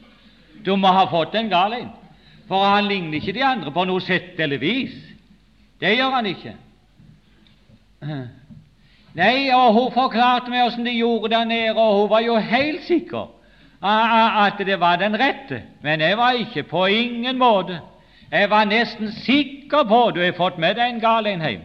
Du 0.65 0.75
må 0.79 0.88
ha 0.95 1.03
fått 1.11 1.36
en 1.36 1.51
gal 1.51 1.73
en, 1.75 1.91
for 2.47 2.63
han 2.63 2.87
ligner 2.87 3.17
ikke 3.19 3.33
de 3.33 3.43
andre 3.45 3.71
på 3.73 3.85
noe 3.87 4.01
sett 4.03 4.39
eller 4.39 4.61
vis. 4.61 4.95
Det 5.81 5.95
gjør 5.97 6.13
han 6.17 6.29
ikke. 6.29 6.53
Nei, 9.15 9.49
og 9.55 9.73
hun 9.73 9.91
forklarte 9.95 10.51
meg 10.51 10.67
åssen 10.67 10.85
de 10.85 10.93
gjorde 10.97 11.31
der 11.33 11.47
nede, 11.47 11.75
og 11.75 12.01
hun 12.01 12.09
var 12.11 12.23
jo 12.25 12.35
helt 12.37 12.83
sikker 12.85 13.31
at 13.85 14.61
det 14.65 14.79
var 14.79 14.97
den 14.97 15.15
rette, 15.19 15.61
men 15.81 16.01
jeg 16.01 16.17
var 16.17 16.31
ikke 16.39 16.63
på 16.63 16.85
ingen 16.85 17.37
måte. 17.37 17.79
Jeg 18.31 18.49
var 18.49 18.65
nesten 18.65 19.11
sikker 19.11 19.85
på 19.85 19.99
du 20.15 20.21
har 20.23 20.33
fått 20.37 20.57
med 20.57 20.75
deg 20.79 20.95
en 20.95 21.01
gal 21.03 21.27
en 21.29 21.43
hjem. 21.45 21.63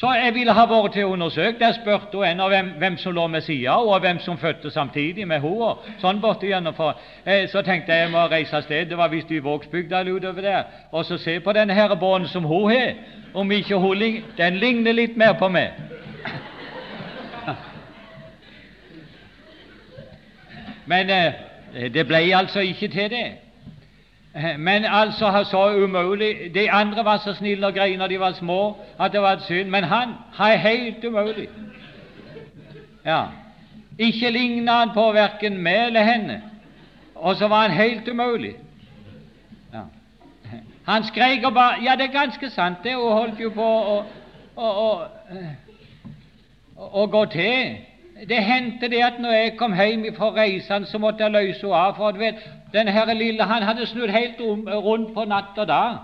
Så 0.00 0.08
jeg 0.16 0.34
ville 0.34 0.52
ha 0.56 0.62
vært 0.64 0.94
til 0.96 1.04
undersøkt. 1.04 1.60
Jeg 1.60 1.74
spurte 1.76 2.22
henne 2.24 2.44
hvem, 2.48 2.68
hvem 2.80 2.96
som 2.96 3.12
lå 3.12 3.26
med 3.26 3.40
sida 3.44 3.74
og 3.76 4.00
hvem 4.00 4.18
som 4.24 4.38
fødte 4.38 4.70
samtidig 4.72 5.26
med 5.28 5.42
henne. 5.44 5.74
Sånn 6.00 6.22
borte 6.22 6.48
gjennomfor. 6.48 6.94
Eh, 7.26 7.44
så 7.52 7.60
tenkte 7.62 7.92
jeg 7.92 8.06
jeg 8.06 8.12
må 8.14 8.22
reise 8.32 8.56
av 8.56 8.64
sted. 8.64 8.88
Det 8.88 8.96
var 8.96 9.12
visst 9.12 9.30
i 9.30 9.42
Vågsbygda 9.44 10.00
eller 10.00 10.16
utover 10.16 10.46
der. 10.46 10.62
Og 10.92 11.04
så 11.04 11.18
se 11.20 11.36
på 11.44 11.52
denne 11.52 11.76
her 11.76 11.92
bånden 12.00 12.32
som 12.32 12.48
hun 12.48 12.70
har. 12.72 12.94
Om 13.34 13.52
ikke 13.52 13.76
hun 13.76 14.24
Den 14.38 14.56
ligner 14.56 14.92
litt 14.92 15.16
mer 15.16 15.32
på 15.36 15.48
meg. 15.48 15.76
Men 20.86 21.10
eh, 21.10 21.92
det 21.92 22.06
ble 22.06 22.24
altså 22.36 22.60
ikke 22.60 22.88
til 22.88 23.10
det. 23.10 23.49
Eh, 24.34 24.58
men 24.58 24.84
altså 24.84 25.44
så 25.44 25.84
umulig 25.84 26.54
De 26.54 26.70
andre 26.70 27.04
var 27.04 27.16
så 27.16 27.34
snille 27.34 27.66
og 27.66 27.74
greie 27.74 27.96
når 27.96 28.06
de 28.06 28.20
var 28.20 28.32
små, 28.32 28.76
at 29.00 29.12
det 29.12 29.20
var 29.20 29.32
et 29.32 29.42
synd. 29.42 29.68
Men 29.68 29.84
han 29.84 30.08
er 30.40 30.56
helt 30.56 31.04
umulig. 31.04 31.48
Ja. 33.06 33.24
Ikke 33.98 34.30
ligna 34.30 34.72
han 34.72 34.90
på 34.94 35.12
verken 35.12 35.58
meg 35.58 35.86
eller 35.86 36.02
henne, 36.02 36.42
og 37.14 37.36
så 37.36 37.48
var 37.48 37.68
han 37.68 37.70
helt 37.70 38.08
umulig. 38.08 38.54
Ja. 39.72 39.82
Han 40.86 41.04
skreik 41.04 41.44
og 41.44 41.54
bare 41.54 41.74
Ja, 41.84 41.96
det 41.96 42.04
er 42.04 42.20
ganske 42.20 42.50
sant, 42.50 42.76
det, 42.84 42.94
Hun 42.94 43.12
holdt 43.12 43.40
jo 43.40 43.50
på 43.50 43.66
å, 43.66 44.04
å, 44.56 44.66
å, 44.66 45.06
å 46.76 47.06
gå 47.06 47.24
til. 47.24 47.76
Det 48.28 48.44
hendte 48.44 48.88
det 48.88 49.02
at 49.04 49.20
når 49.20 49.30
jeg 49.32 49.56
kom 49.56 49.74
hjem 49.74 50.14
fra 50.16 50.30
reisen, 50.36 50.86
så 50.86 50.98
måtte 50.98 51.22
jeg 51.22 51.32
løse 51.32 51.60
henne 51.60 51.76
av. 51.76 51.96
For 51.96 52.10
du 52.10 52.18
vet, 52.18 52.34
den 52.72 52.88
herre 52.88 53.14
lille 53.14 53.42
han 53.42 53.62
hadde 53.62 53.86
snudd 53.86 54.10
helt 54.10 54.40
rundt 54.40 55.14
på 55.14 55.24
natt 55.24 55.58
og 55.58 55.68
dag. 55.68 55.98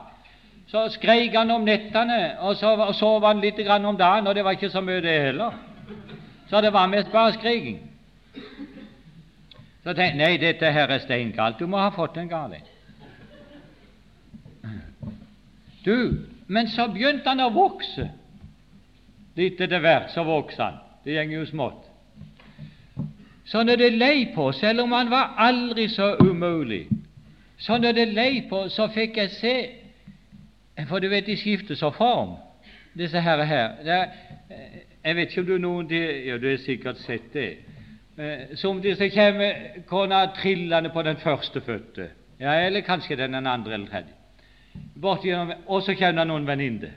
Så 0.67 0.89
skreik 0.91 1.35
han 1.35 1.51
om 1.51 1.63
nettene, 1.63 2.39
og 2.43 2.57
så 2.57 2.75
og 2.75 2.95
sov 2.95 3.27
han 3.27 3.41
litt 3.41 3.61
om 3.71 3.97
dagen, 3.97 4.27
og 4.27 4.35
det 4.35 4.45
var 4.45 4.57
ikke 4.59 4.71
så 4.71 4.81
mye, 4.81 5.01
det 5.01 5.21
heller. 5.23 5.53
Så 6.51 6.61
det 6.61 6.73
var 6.73 6.87
mest 6.87 7.13
bare 7.13 7.33
skriking. 7.33 7.79
Så 9.85 9.95
tenkte 9.95 10.19
nei, 10.19 10.37
dette 10.43 10.73
her 10.73 10.91
er 10.91 10.99
steingalt. 10.99 11.61
Du 11.61 11.67
må 11.71 11.79
ha 11.79 11.93
fått 11.95 12.17
en 12.19 12.29
gal 12.29 12.57
en. 12.57 12.73
Du, 15.85 16.27
men 16.47 16.67
så 16.69 16.89
begynte 16.91 17.31
han 17.31 17.45
å 17.45 17.53
vokse. 17.55 18.09
Litt 19.39 19.61
etter 19.63 19.79
hvert 19.85 20.11
så 20.11 20.25
vokste 20.27 20.65
han. 20.65 20.81
Det 21.07 21.15
går 21.15 21.37
jo 21.37 21.47
smått. 21.47 21.86
Så 23.47 23.63
er 23.63 23.77
det 23.79 23.93
lei 23.93 24.29
på, 24.35 24.53
selv 24.53 24.83
om 24.83 24.93
han 24.93 25.11
var 25.11 25.35
aldri 25.39 25.89
så 25.89 26.17
umulig, 26.21 26.87
Sånn 27.63 27.87
er 27.89 27.95
det 27.97 28.11
lei 28.13 28.43
på, 28.51 28.67
så 28.69 28.89
fikk 28.93 29.17
jeg 29.17 29.31
se 29.37 29.55
For 30.91 31.01
du 31.01 31.09
vet, 31.09 31.25
de 31.25 31.39
skifter 31.41 31.79
så 31.79 31.89
form, 31.97 32.35
disse 32.99 33.21
herre 33.25 33.47
her. 33.49 33.79
Er, 33.81 34.11
jeg 35.05 35.17
vet 35.17 35.31
ikke 35.31 35.41
om 35.41 35.47
du 35.49 35.55
noen 35.63 35.89
de, 35.89 36.03
Ja, 36.27 36.37
du 36.37 36.51
har 36.51 36.59
sikkert 36.61 37.01
sett 37.01 37.33
det. 37.33 37.47
Eh, 38.19 38.53
som 38.61 38.83
de 38.83 38.93
kommer 39.15 39.81
kona 39.89 40.27
trillende 40.37 40.93
på 40.93 41.03
den 41.03 41.17
førstefødte, 41.17 42.11
ja, 42.41 42.53
eller 42.67 42.81
kanskje 42.81 43.17
den, 43.17 43.35
andre 43.35 43.75
eller 43.75 43.87
tredje. 43.87 44.13
Bortigjennom, 45.01 45.53
og 45.67 45.83
så 45.83 45.95
kommer 45.95 46.21
det 46.21 46.29
noen 46.29 46.47
venninner. 46.47 46.93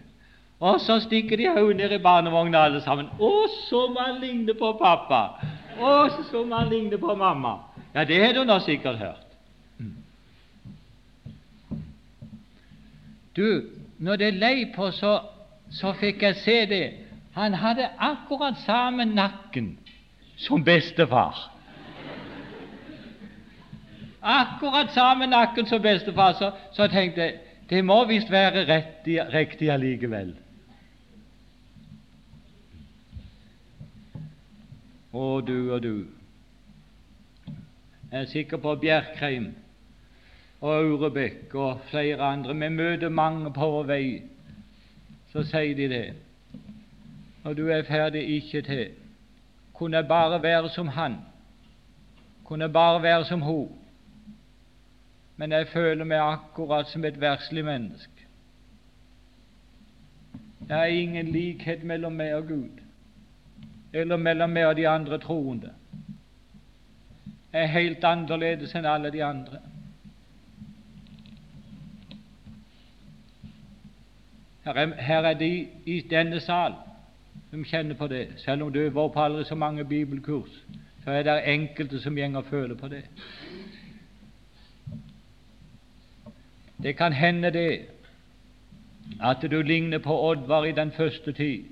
Og 0.59 0.81
så 0.83 0.99
stikker 0.99 1.37
de 1.37 1.47
hodet 1.55 1.77
ned 1.77 1.95
i 1.95 2.03
barnevogna 2.03 2.65
alle 2.67 2.81
sammen. 2.81 3.07
'Å, 3.19 3.47
som 3.69 3.95
han 3.95 4.19
ligner 4.21 4.53
på 4.59 4.73
pappa!' 4.75 5.39
'Å, 5.79 6.23
som 6.31 6.51
han 6.51 6.69
ligner 6.69 6.97
på 6.97 7.15
mamma!' 7.15 7.57
Ja, 7.95 8.03
det 8.03 8.25
har 8.25 8.33
du 8.33 8.43
nå 8.43 8.59
sikkert 8.59 8.97
hørt. 8.97 9.25
Du, 13.35 13.69
når 13.97 14.15
det 14.15 14.33
lei 14.33 14.65
på, 14.75 14.91
så, 14.91 15.19
så 15.71 15.93
fikk 15.93 16.23
jeg 16.23 16.35
se 16.35 16.57
det. 16.65 16.85
Han 17.33 17.53
hadde 17.53 17.89
akkurat 17.97 18.57
samme 18.65 19.05
nakken 19.05 19.77
som 20.37 20.63
bestefar. 20.63 21.37
Akkurat 24.21 24.91
samme 24.93 25.27
nakken 25.27 25.65
som 25.65 25.81
bestefar. 25.81 26.33
Så, 26.33 26.51
så 26.73 26.87
tenkte 26.87 27.21
jeg 27.21 27.39
det 27.69 27.83
må 27.85 28.01
visst 28.09 28.31
være 28.31 28.65
riktig, 28.65 29.69
allikevel. 29.69 30.33
Å, 35.19 35.41
du 35.43 35.73
og 35.73 35.81
du. 35.83 35.95
Jeg 37.49 38.21
er 38.21 38.29
sikker 38.31 38.61
på 38.63 38.75
Bjerkreim 38.79 39.49
og 40.61 40.69
Aurebekk 40.77 41.55
og 41.59 41.81
flere 41.89 42.23
andre. 42.23 42.55
Vi 42.55 42.69
møter 42.71 43.11
mange 43.11 43.51
på 43.53 43.67
vår 43.73 43.89
vei. 43.89 44.05
Så 45.33 45.43
sier 45.49 45.75
de 45.75 45.89
det. 45.91 46.05
Og 47.43 47.57
du 47.57 47.67
er 47.67 47.83
ferdig 47.87 48.23
ikke 48.37 48.63
til. 48.65 48.85
Kunne 49.75 49.99
jeg 49.99 50.07
bare 50.07 50.39
være 50.43 50.69
som 50.69 50.87
han. 50.95 51.19
Kunne 52.47 52.69
jeg 52.69 52.73
bare 52.73 53.03
være 53.03 53.25
som 53.25 53.41
hun. 53.41 53.75
Men 55.37 55.51
jeg 55.51 55.67
føler 55.67 56.07
meg 56.07 56.23
akkurat 56.23 56.87
som 56.87 57.05
et 57.05 57.19
verslig 57.21 57.65
menneske. 57.65 58.25
Det 60.59 60.75
er 60.75 60.95
ingen 60.95 61.31
likhet 61.31 61.83
mellom 61.83 62.13
meg 62.19 62.35
og 62.35 62.47
Gud, 62.47 62.81
eller 63.93 64.17
mellom 64.17 64.49
meg 64.53 64.67
og 64.67 64.75
de 64.77 64.87
andre 64.87 65.17
troende. 65.17 65.73
Er 67.53 67.71
helt 67.73 68.03
annerledes 68.05 68.75
enn 68.77 68.85
alle 68.85 69.09
de 69.11 69.23
andre. 69.25 69.61
Her 74.65 74.73
er, 74.73 74.93
her 75.01 75.25
er 75.25 75.33
de 75.33 75.67
i 75.85 76.01
denne 76.09 76.39
sal 76.39 76.75
som 77.49 77.63
kjenner 77.65 77.97
på 77.97 78.07
det. 78.07 78.27
Selv 78.37 78.63
om 78.63 78.73
du 78.73 78.79
vært 78.83 79.13
på 79.15 79.23
aldri 79.23 79.45
så 79.45 79.55
mange 79.55 79.85
bibelkurs, 79.85 80.51
så 81.03 81.11
er 81.11 81.23
det 81.25 81.39
enkelte 81.49 81.99
som 81.99 82.15
går 82.15 82.37
og 82.37 82.45
føler 82.45 82.75
på 82.75 82.87
det. 82.87 83.03
Det 86.83 86.95
kan 86.97 87.13
hende 87.13 87.51
det 87.51 87.85
at 89.21 89.41
du 89.51 89.61
ligner 89.61 89.97
på 89.99 90.21
Oddvar 90.29 90.65
i 90.65 90.71
den 90.71 90.91
første 90.91 91.31
tid. 91.31 91.65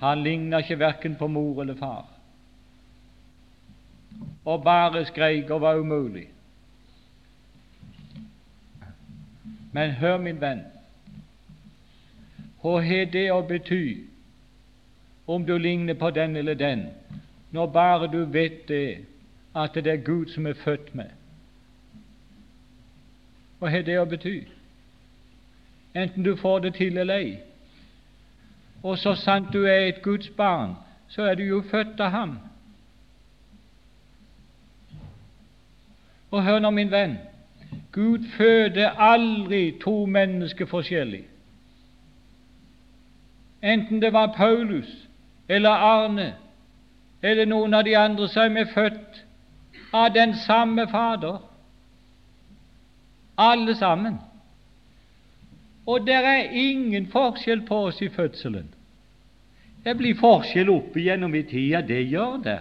Han 0.00 0.22
ligna 0.22 0.58
ikke 0.58 0.78
verken 0.78 1.16
på 1.16 1.26
mor 1.26 1.62
eller 1.62 1.74
far. 1.74 2.06
Og 4.44 4.64
bare 4.64 5.04
skreik 5.04 5.50
og 5.50 5.60
var 5.60 5.78
umulig. 5.78 6.28
Men 9.72 9.90
hør, 9.90 10.18
min 10.18 10.40
venn, 10.40 10.64
hva 12.62 12.78
har 12.84 13.08
det 13.10 13.24
å 13.32 13.40
bety 13.46 13.84
om 15.26 15.46
du 15.46 15.56
ligner 15.58 15.96
på 15.98 16.10
den 16.14 16.36
eller 16.36 16.54
den, 16.54 16.84
når 17.50 17.66
bare 17.72 18.10
du 18.12 18.24
vet 18.24 18.68
det, 18.68 19.04
at 19.54 19.74
det 19.74 19.86
er 19.86 20.04
Gud 20.04 20.28
som 20.34 20.46
er 20.46 20.58
født 20.58 20.94
med? 20.94 21.10
Hva 23.58 23.70
har 23.72 23.82
det 23.86 23.96
å 23.98 24.06
bety? 24.08 24.36
Enten 25.94 26.24
du 26.24 26.36
får 26.36 26.60
det 26.66 26.74
til 26.74 26.98
eller 26.98 27.18
ei. 27.18 27.32
Og 28.82 28.98
så 28.98 29.14
sant 29.14 29.52
du 29.52 29.64
er 29.64 29.86
et 29.86 30.02
Guds 30.02 30.28
barn, 30.28 30.74
så 31.08 31.22
er 31.22 31.34
du 31.34 31.42
jo 31.42 31.62
født 31.70 32.00
av 32.00 32.10
ham. 32.10 32.38
Og 36.30 36.42
hør 36.44 36.58
nå, 36.58 36.70
min 36.70 36.90
venn, 36.90 37.18
Gud 37.92 38.24
føder 38.36 38.96
aldri 38.98 39.78
to 39.80 40.06
mennesker 40.06 40.66
forskjellig. 40.66 41.24
Enten 43.62 44.02
det 44.02 44.12
var 44.12 44.34
Paulus 44.36 44.88
eller 45.48 45.70
Arne 45.70 46.34
eller 47.22 47.46
noen 47.46 47.74
av 47.74 47.84
de 47.84 47.94
andre 47.96 48.28
som 48.28 48.56
er 48.56 48.70
født 48.74 49.22
av 49.94 50.10
den 50.14 50.34
samme 50.46 50.88
Fader. 50.90 51.38
Alle 53.38 53.74
sammen. 53.76 54.18
Og 55.86 56.06
det 56.06 56.14
er 56.14 56.52
ingen 56.52 57.06
forskjell 57.10 57.64
på 57.66 57.80
oss 57.88 58.02
i 58.02 58.08
fødselen. 58.08 58.68
Det 59.84 59.96
blir 59.98 60.14
forskjell 60.14 60.70
opp 60.70 60.96
igjennom 60.96 61.34
i 61.34 61.42
tida, 61.42 61.80
det 61.82 62.04
gjør 62.06 62.38
det. 62.44 62.60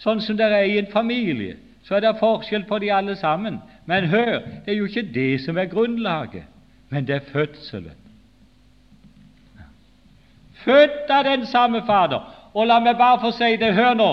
Sånn 0.00 0.22
som 0.24 0.38
det 0.38 0.48
er 0.48 0.64
i 0.64 0.78
en 0.80 0.88
familie, 0.92 1.58
så 1.84 1.98
er 1.98 2.06
det 2.06 2.16
forskjell 2.20 2.64
på 2.68 2.78
de 2.80 2.92
alle 2.92 3.16
sammen. 3.16 3.60
Men 3.84 4.08
hør, 4.12 4.40
det 4.64 4.72
er 4.72 4.80
jo 4.80 4.88
ikke 4.88 5.08
det 5.12 5.30
som 5.44 5.58
er 5.60 5.68
grunnlaget, 5.72 6.48
men 6.88 7.06
det 7.06 7.20
er 7.20 7.30
fødselen 7.32 8.06
født 10.66 11.10
av 11.10 11.24
den 11.24 11.46
samme 11.46 11.82
Fader. 11.86 12.20
Og 12.54 12.66
la 12.66 12.80
meg 12.80 12.98
bare 12.98 13.20
få 13.20 13.32
si 13.36 13.56
det, 13.60 13.74
hør 13.74 13.94
nå, 13.94 14.10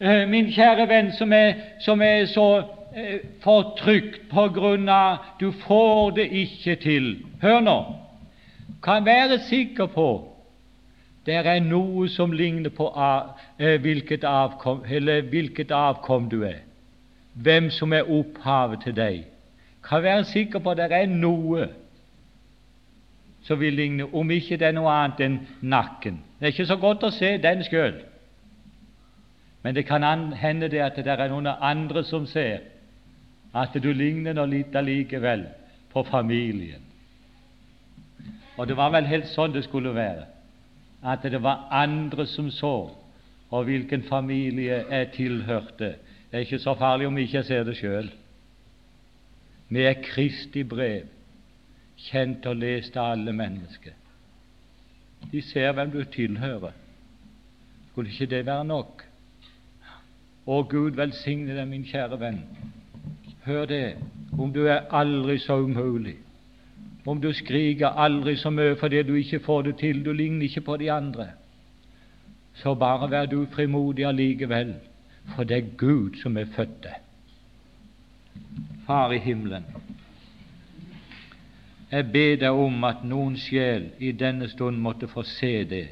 eh, 0.00 0.26
min 0.28 0.50
kjære 0.52 0.88
venn 0.88 1.12
som 1.12 1.32
er, 1.32 1.52
som 1.80 2.02
er 2.02 2.26
så 2.30 2.46
fortrykt 3.44 4.28
på 4.30 4.48
grunn 4.54 4.88
av 4.88 5.24
du 5.40 5.50
får 5.52 6.16
det 6.18 6.26
ikke 6.42 6.76
til. 6.82 7.08
Hør 7.42 7.60
nå, 7.60 7.78
kan 8.82 9.04
være 9.06 9.38
sikker 9.48 9.86
på 9.94 10.10
det 11.26 11.36
er 11.36 11.60
noe 11.60 12.08
som 12.08 12.32
ligner 12.32 12.72
på 12.72 12.88
eh, 12.96 13.76
hvilket, 13.80 14.24
avkom, 14.24 14.80
hvilket 15.30 15.70
avkom 15.70 16.30
du 16.32 16.40
er, 16.48 16.62
hvem 17.34 17.68
som 17.70 17.92
er 17.92 18.08
opphavet 18.08 18.80
til 18.86 18.96
deg. 18.96 19.20
Kan 19.84 20.02
være 20.02 20.24
sikker 20.24 20.64
på 20.64 20.74
det 20.74 20.88
er 20.92 21.06
noe 21.06 21.68
som 23.44 23.60
vil 23.60 23.76
ligne, 23.76 24.08
om 24.14 24.30
ikke 24.30 24.56
det 24.56 24.70
er 24.70 24.76
noe 24.76 24.90
annet 24.92 25.20
enn 25.24 25.38
nakken. 25.60 26.18
Det 26.38 26.48
er 26.48 26.54
ikke 26.54 26.70
så 26.72 26.80
godt 26.80 27.04
å 27.04 27.12
se 27.12 27.36
den 27.40 27.62
sjøl, 27.68 28.00
men 29.62 29.76
det 29.76 29.84
kan 29.86 30.04
hende 30.40 30.68
det 30.72 30.80
at 30.80 30.96
det 30.96 31.08
er 31.12 31.28
noen 31.28 31.52
andre 31.52 32.04
som 32.04 32.26
ser 32.26 32.64
at 33.54 33.74
du 33.82 33.90
ligner 33.92 34.36
nå 34.36 34.44
litt 34.46 34.76
allikevel 34.76 35.46
på 35.90 36.04
familien. 36.06 36.82
Og 38.56 38.68
det 38.68 38.76
var 38.76 38.92
vel 38.94 39.08
helt 39.08 39.30
sånn 39.30 39.54
det 39.54 39.64
skulle 39.66 39.94
være, 39.96 40.26
at 41.02 41.24
det 41.24 41.40
var 41.42 41.66
andre 41.72 42.26
som 42.28 42.50
så, 42.52 42.90
og 43.50 43.64
hvilken 43.66 44.04
familie 44.06 44.82
jeg 44.84 45.12
tilhørte. 45.16 45.94
Det 46.30 46.38
er 46.38 46.44
ikke 46.46 46.62
så 46.62 46.76
farlig 46.78 47.08
om 47.08 47.18
ikke 47.18 47.40
jeg 47.40 47.48
ser 47.48 47.64
det 47.66 47.78
sjøl. 47.80 48.10
Vi 49.70 49.86
er 49.86 50.02
Kristi 50.04 50.62
brev 50.66 51.08
kjent 52.00 52.46
og 52.46 52.60
lest 52.60 52.96
av 52.96 53.14
alle 53.14 53.32
mennesker. 53.36 53.96
De 55.32 55.42
ser 55.44 55.72
hvem 55.76 55.90
du 55.92 56.00
tilhører. 56.04 56.76
Skulle 57.90 58.12
ikke 58.12 58.30
det 58.30 58.44
være 58.46 58.64
nok? 58.64 59.02
Å, 60.46 60.62
Gud 60.70 60.96
velsigne 60.96 61.54
deg, 61.54 61.66
min 61.68 61.84
kjære 61.86 62.18
venn. 62.20 62.40
Hør 63.44 63.64
det, 63.64 63.96
om 64.38 64.52
du 64.52 64.66
er 64.66 64.90
aldri 64.92 65.38
så 65.38 65.56
umulig, 65.64 66.16
om 67.06 67.20
du 67.20 67.32
skriker 67.32 67.96
aldri 67.96 68.36
så 68.36 68.50
mye 68.52 68.76
fordi 68.76 69.02
du 69.02 69.14
ikke 69.16 69.40
får 69.40 69.62
det 69.62 69.76
til, 69.80 70.04
du 70.04 70.12
ligner 70.12 70.44
ikke 70.44 70.60
på 70.60 70.76
de 70.76 70.90
andre, 70.92 71.30
så 72.54 72.74
bare 72.74 73.10
vær 73.10 73.26
du 73.26 73.46
frimodig 73.52 74.04
allikevel, 74.06 74.74
for 75.34 75.44
det 75.44 75.56
er 75.56 75.72
Gud 75.76 76.20
som 76.22 76.36
er 76.36 76.52
født 76.56 76.82
deg. 76.84 76.98
Far 78.86 79.12
i 79.12 79.18
himmelen, 79.18 79.64
jeg 81.90 82.12
ber 82.12 82.36
deg 82.44 82.60
om 82.66 82.84
at 82.84 83.00
noen 83.08 83.34
sjel 83.40 83.88
i 83.98 84.12
denne 84.12 84.48
stund 84.48 84.78
måtte 84.78 85.08
få 85.08 85.24
se 85.26 85.64
det, 85.64 85.88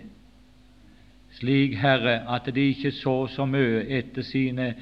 slik, 1.41 1.75
Herre, 1.81 2.21
at 2.29 2.47
de 2.55 2.69
ikke 2.71 2.93
så 2.93 3.27
så 3.33 3.47
mye 3.47 3.87
etter 3.99 4.23
sine 4.23 4.75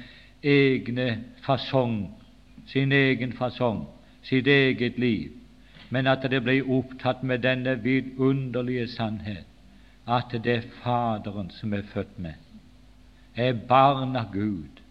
egne 0.43 1.07
fasong, 1.45 2.16
sin 2.67 2.91
egen 2.91 3.33
fasong, 3.33 3.85
sitt 4.23 4.47
eget 4.47 4.99
liv, 4.99 5.31
men 5.89 6.07
at 6.07 6.25
det 6.31 6.41
ble 6.43 6.59
opptatt 6.63 7.23
med 7.23 7.45
denne 7.45 7.77
vidunderlige 7.83 8.87
sannhet, 8.91 9.45
at 10.07 10.31
det 10.43 10.53
er 10.53 10.67
Faderen 10.83 11.49
som 11.51 11.73
er 11.73 11.87
født 11.93 12.19
med, 12.19 12.35
er 13.35 13.53
barn 13.53 14.15
av 14.15 14.31
Gud. 14.33 14.83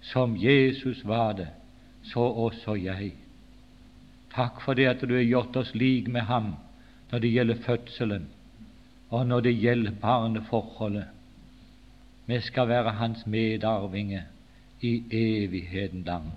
Som 0.00 0.36
Jesus 0.36 1.02
var 1.04 1.32
det, 1.32 1.48
så 2.02 2.20
også 2.20 2.76
jeg. 2.78 3.12
Takk 4.32 4.60
for 4.62 4.78
det 4.78 4.86
at 4.86 5.02
du 5.02 5.14
har 5.14 5.26
gjort 5.26 5.56
oss 5.56 5.74
lik 5.74 6.08
med 6.08 6.28
ham 6.28 6.54
når 7.10 7.18
det 7.24 7.32
gjelder 7.32 7.62
fødselen, 7.64 8.26
og 9.10 9.26
når 9.26 9.40
det 9.40 9.54
gjelder 9.58 9.96
barneforholdet. 10.00 11.08
Vi 12.26 12.40
skal 12.40 12.68
være 12.68 12.92
hans 13.00 13.26
medarvinge 13.26 14.22
i 14.80 14.92
evigheten 15.10 16.04
lang. 16.06 16.32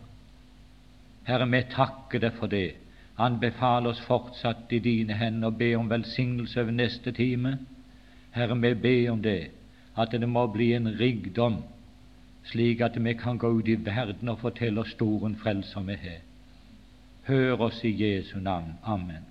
Herre, 1.28 1.48
vi 1.52 1.62
takker 1.70 2.20
deg 2.20 2.38
for 2.40 2.52
det. 2.52 2.76
Anbefal 3.22 3.88
oss 3.88 4.02
fortsatt 4.08 4.72
i 4.74 4.80
dine 4.80 5.14
hender 5.20 5.52
og 5.52 5.60
be 5.60 5.74
om 5.78 5.90
velsignelse 5.90 6.62
over 6.62 6.72
neste 6.72 7.12
time. 7.12 7.58
Herre, 8.32 8.58
vi 8.58 8.74
ber 8.74 9.12
om 9.12 9.22
det, 9.22 9.52
at 9.98 10.12
det 10.12 10.30
må 10.30 10.48
bli 10.48 10.72
en 10.74 10.90
rikdom, 11.00 11.62
slik 12.50 12.82
at 12.82 12.98
vi 12.98 13.14
kan 13.14 13.38
gå 13.38 13.52
ut 13.60 13.68
i 13.68 13.78
verden 13.86 14.30
og 14.30 14.40
fortelle 14.40 14.86
storen 14.90 15.36
store 15.36 15.44
frelser 15.44 15.86
vi 15.90 16.00
har. 16.06 16.22
Hør 17.28 17.68
oss 17.68 17.84
i 17.86 17.94
Jesu 17.94 18.40
navn. 18.40 18.74
Amen. 18.84 19.31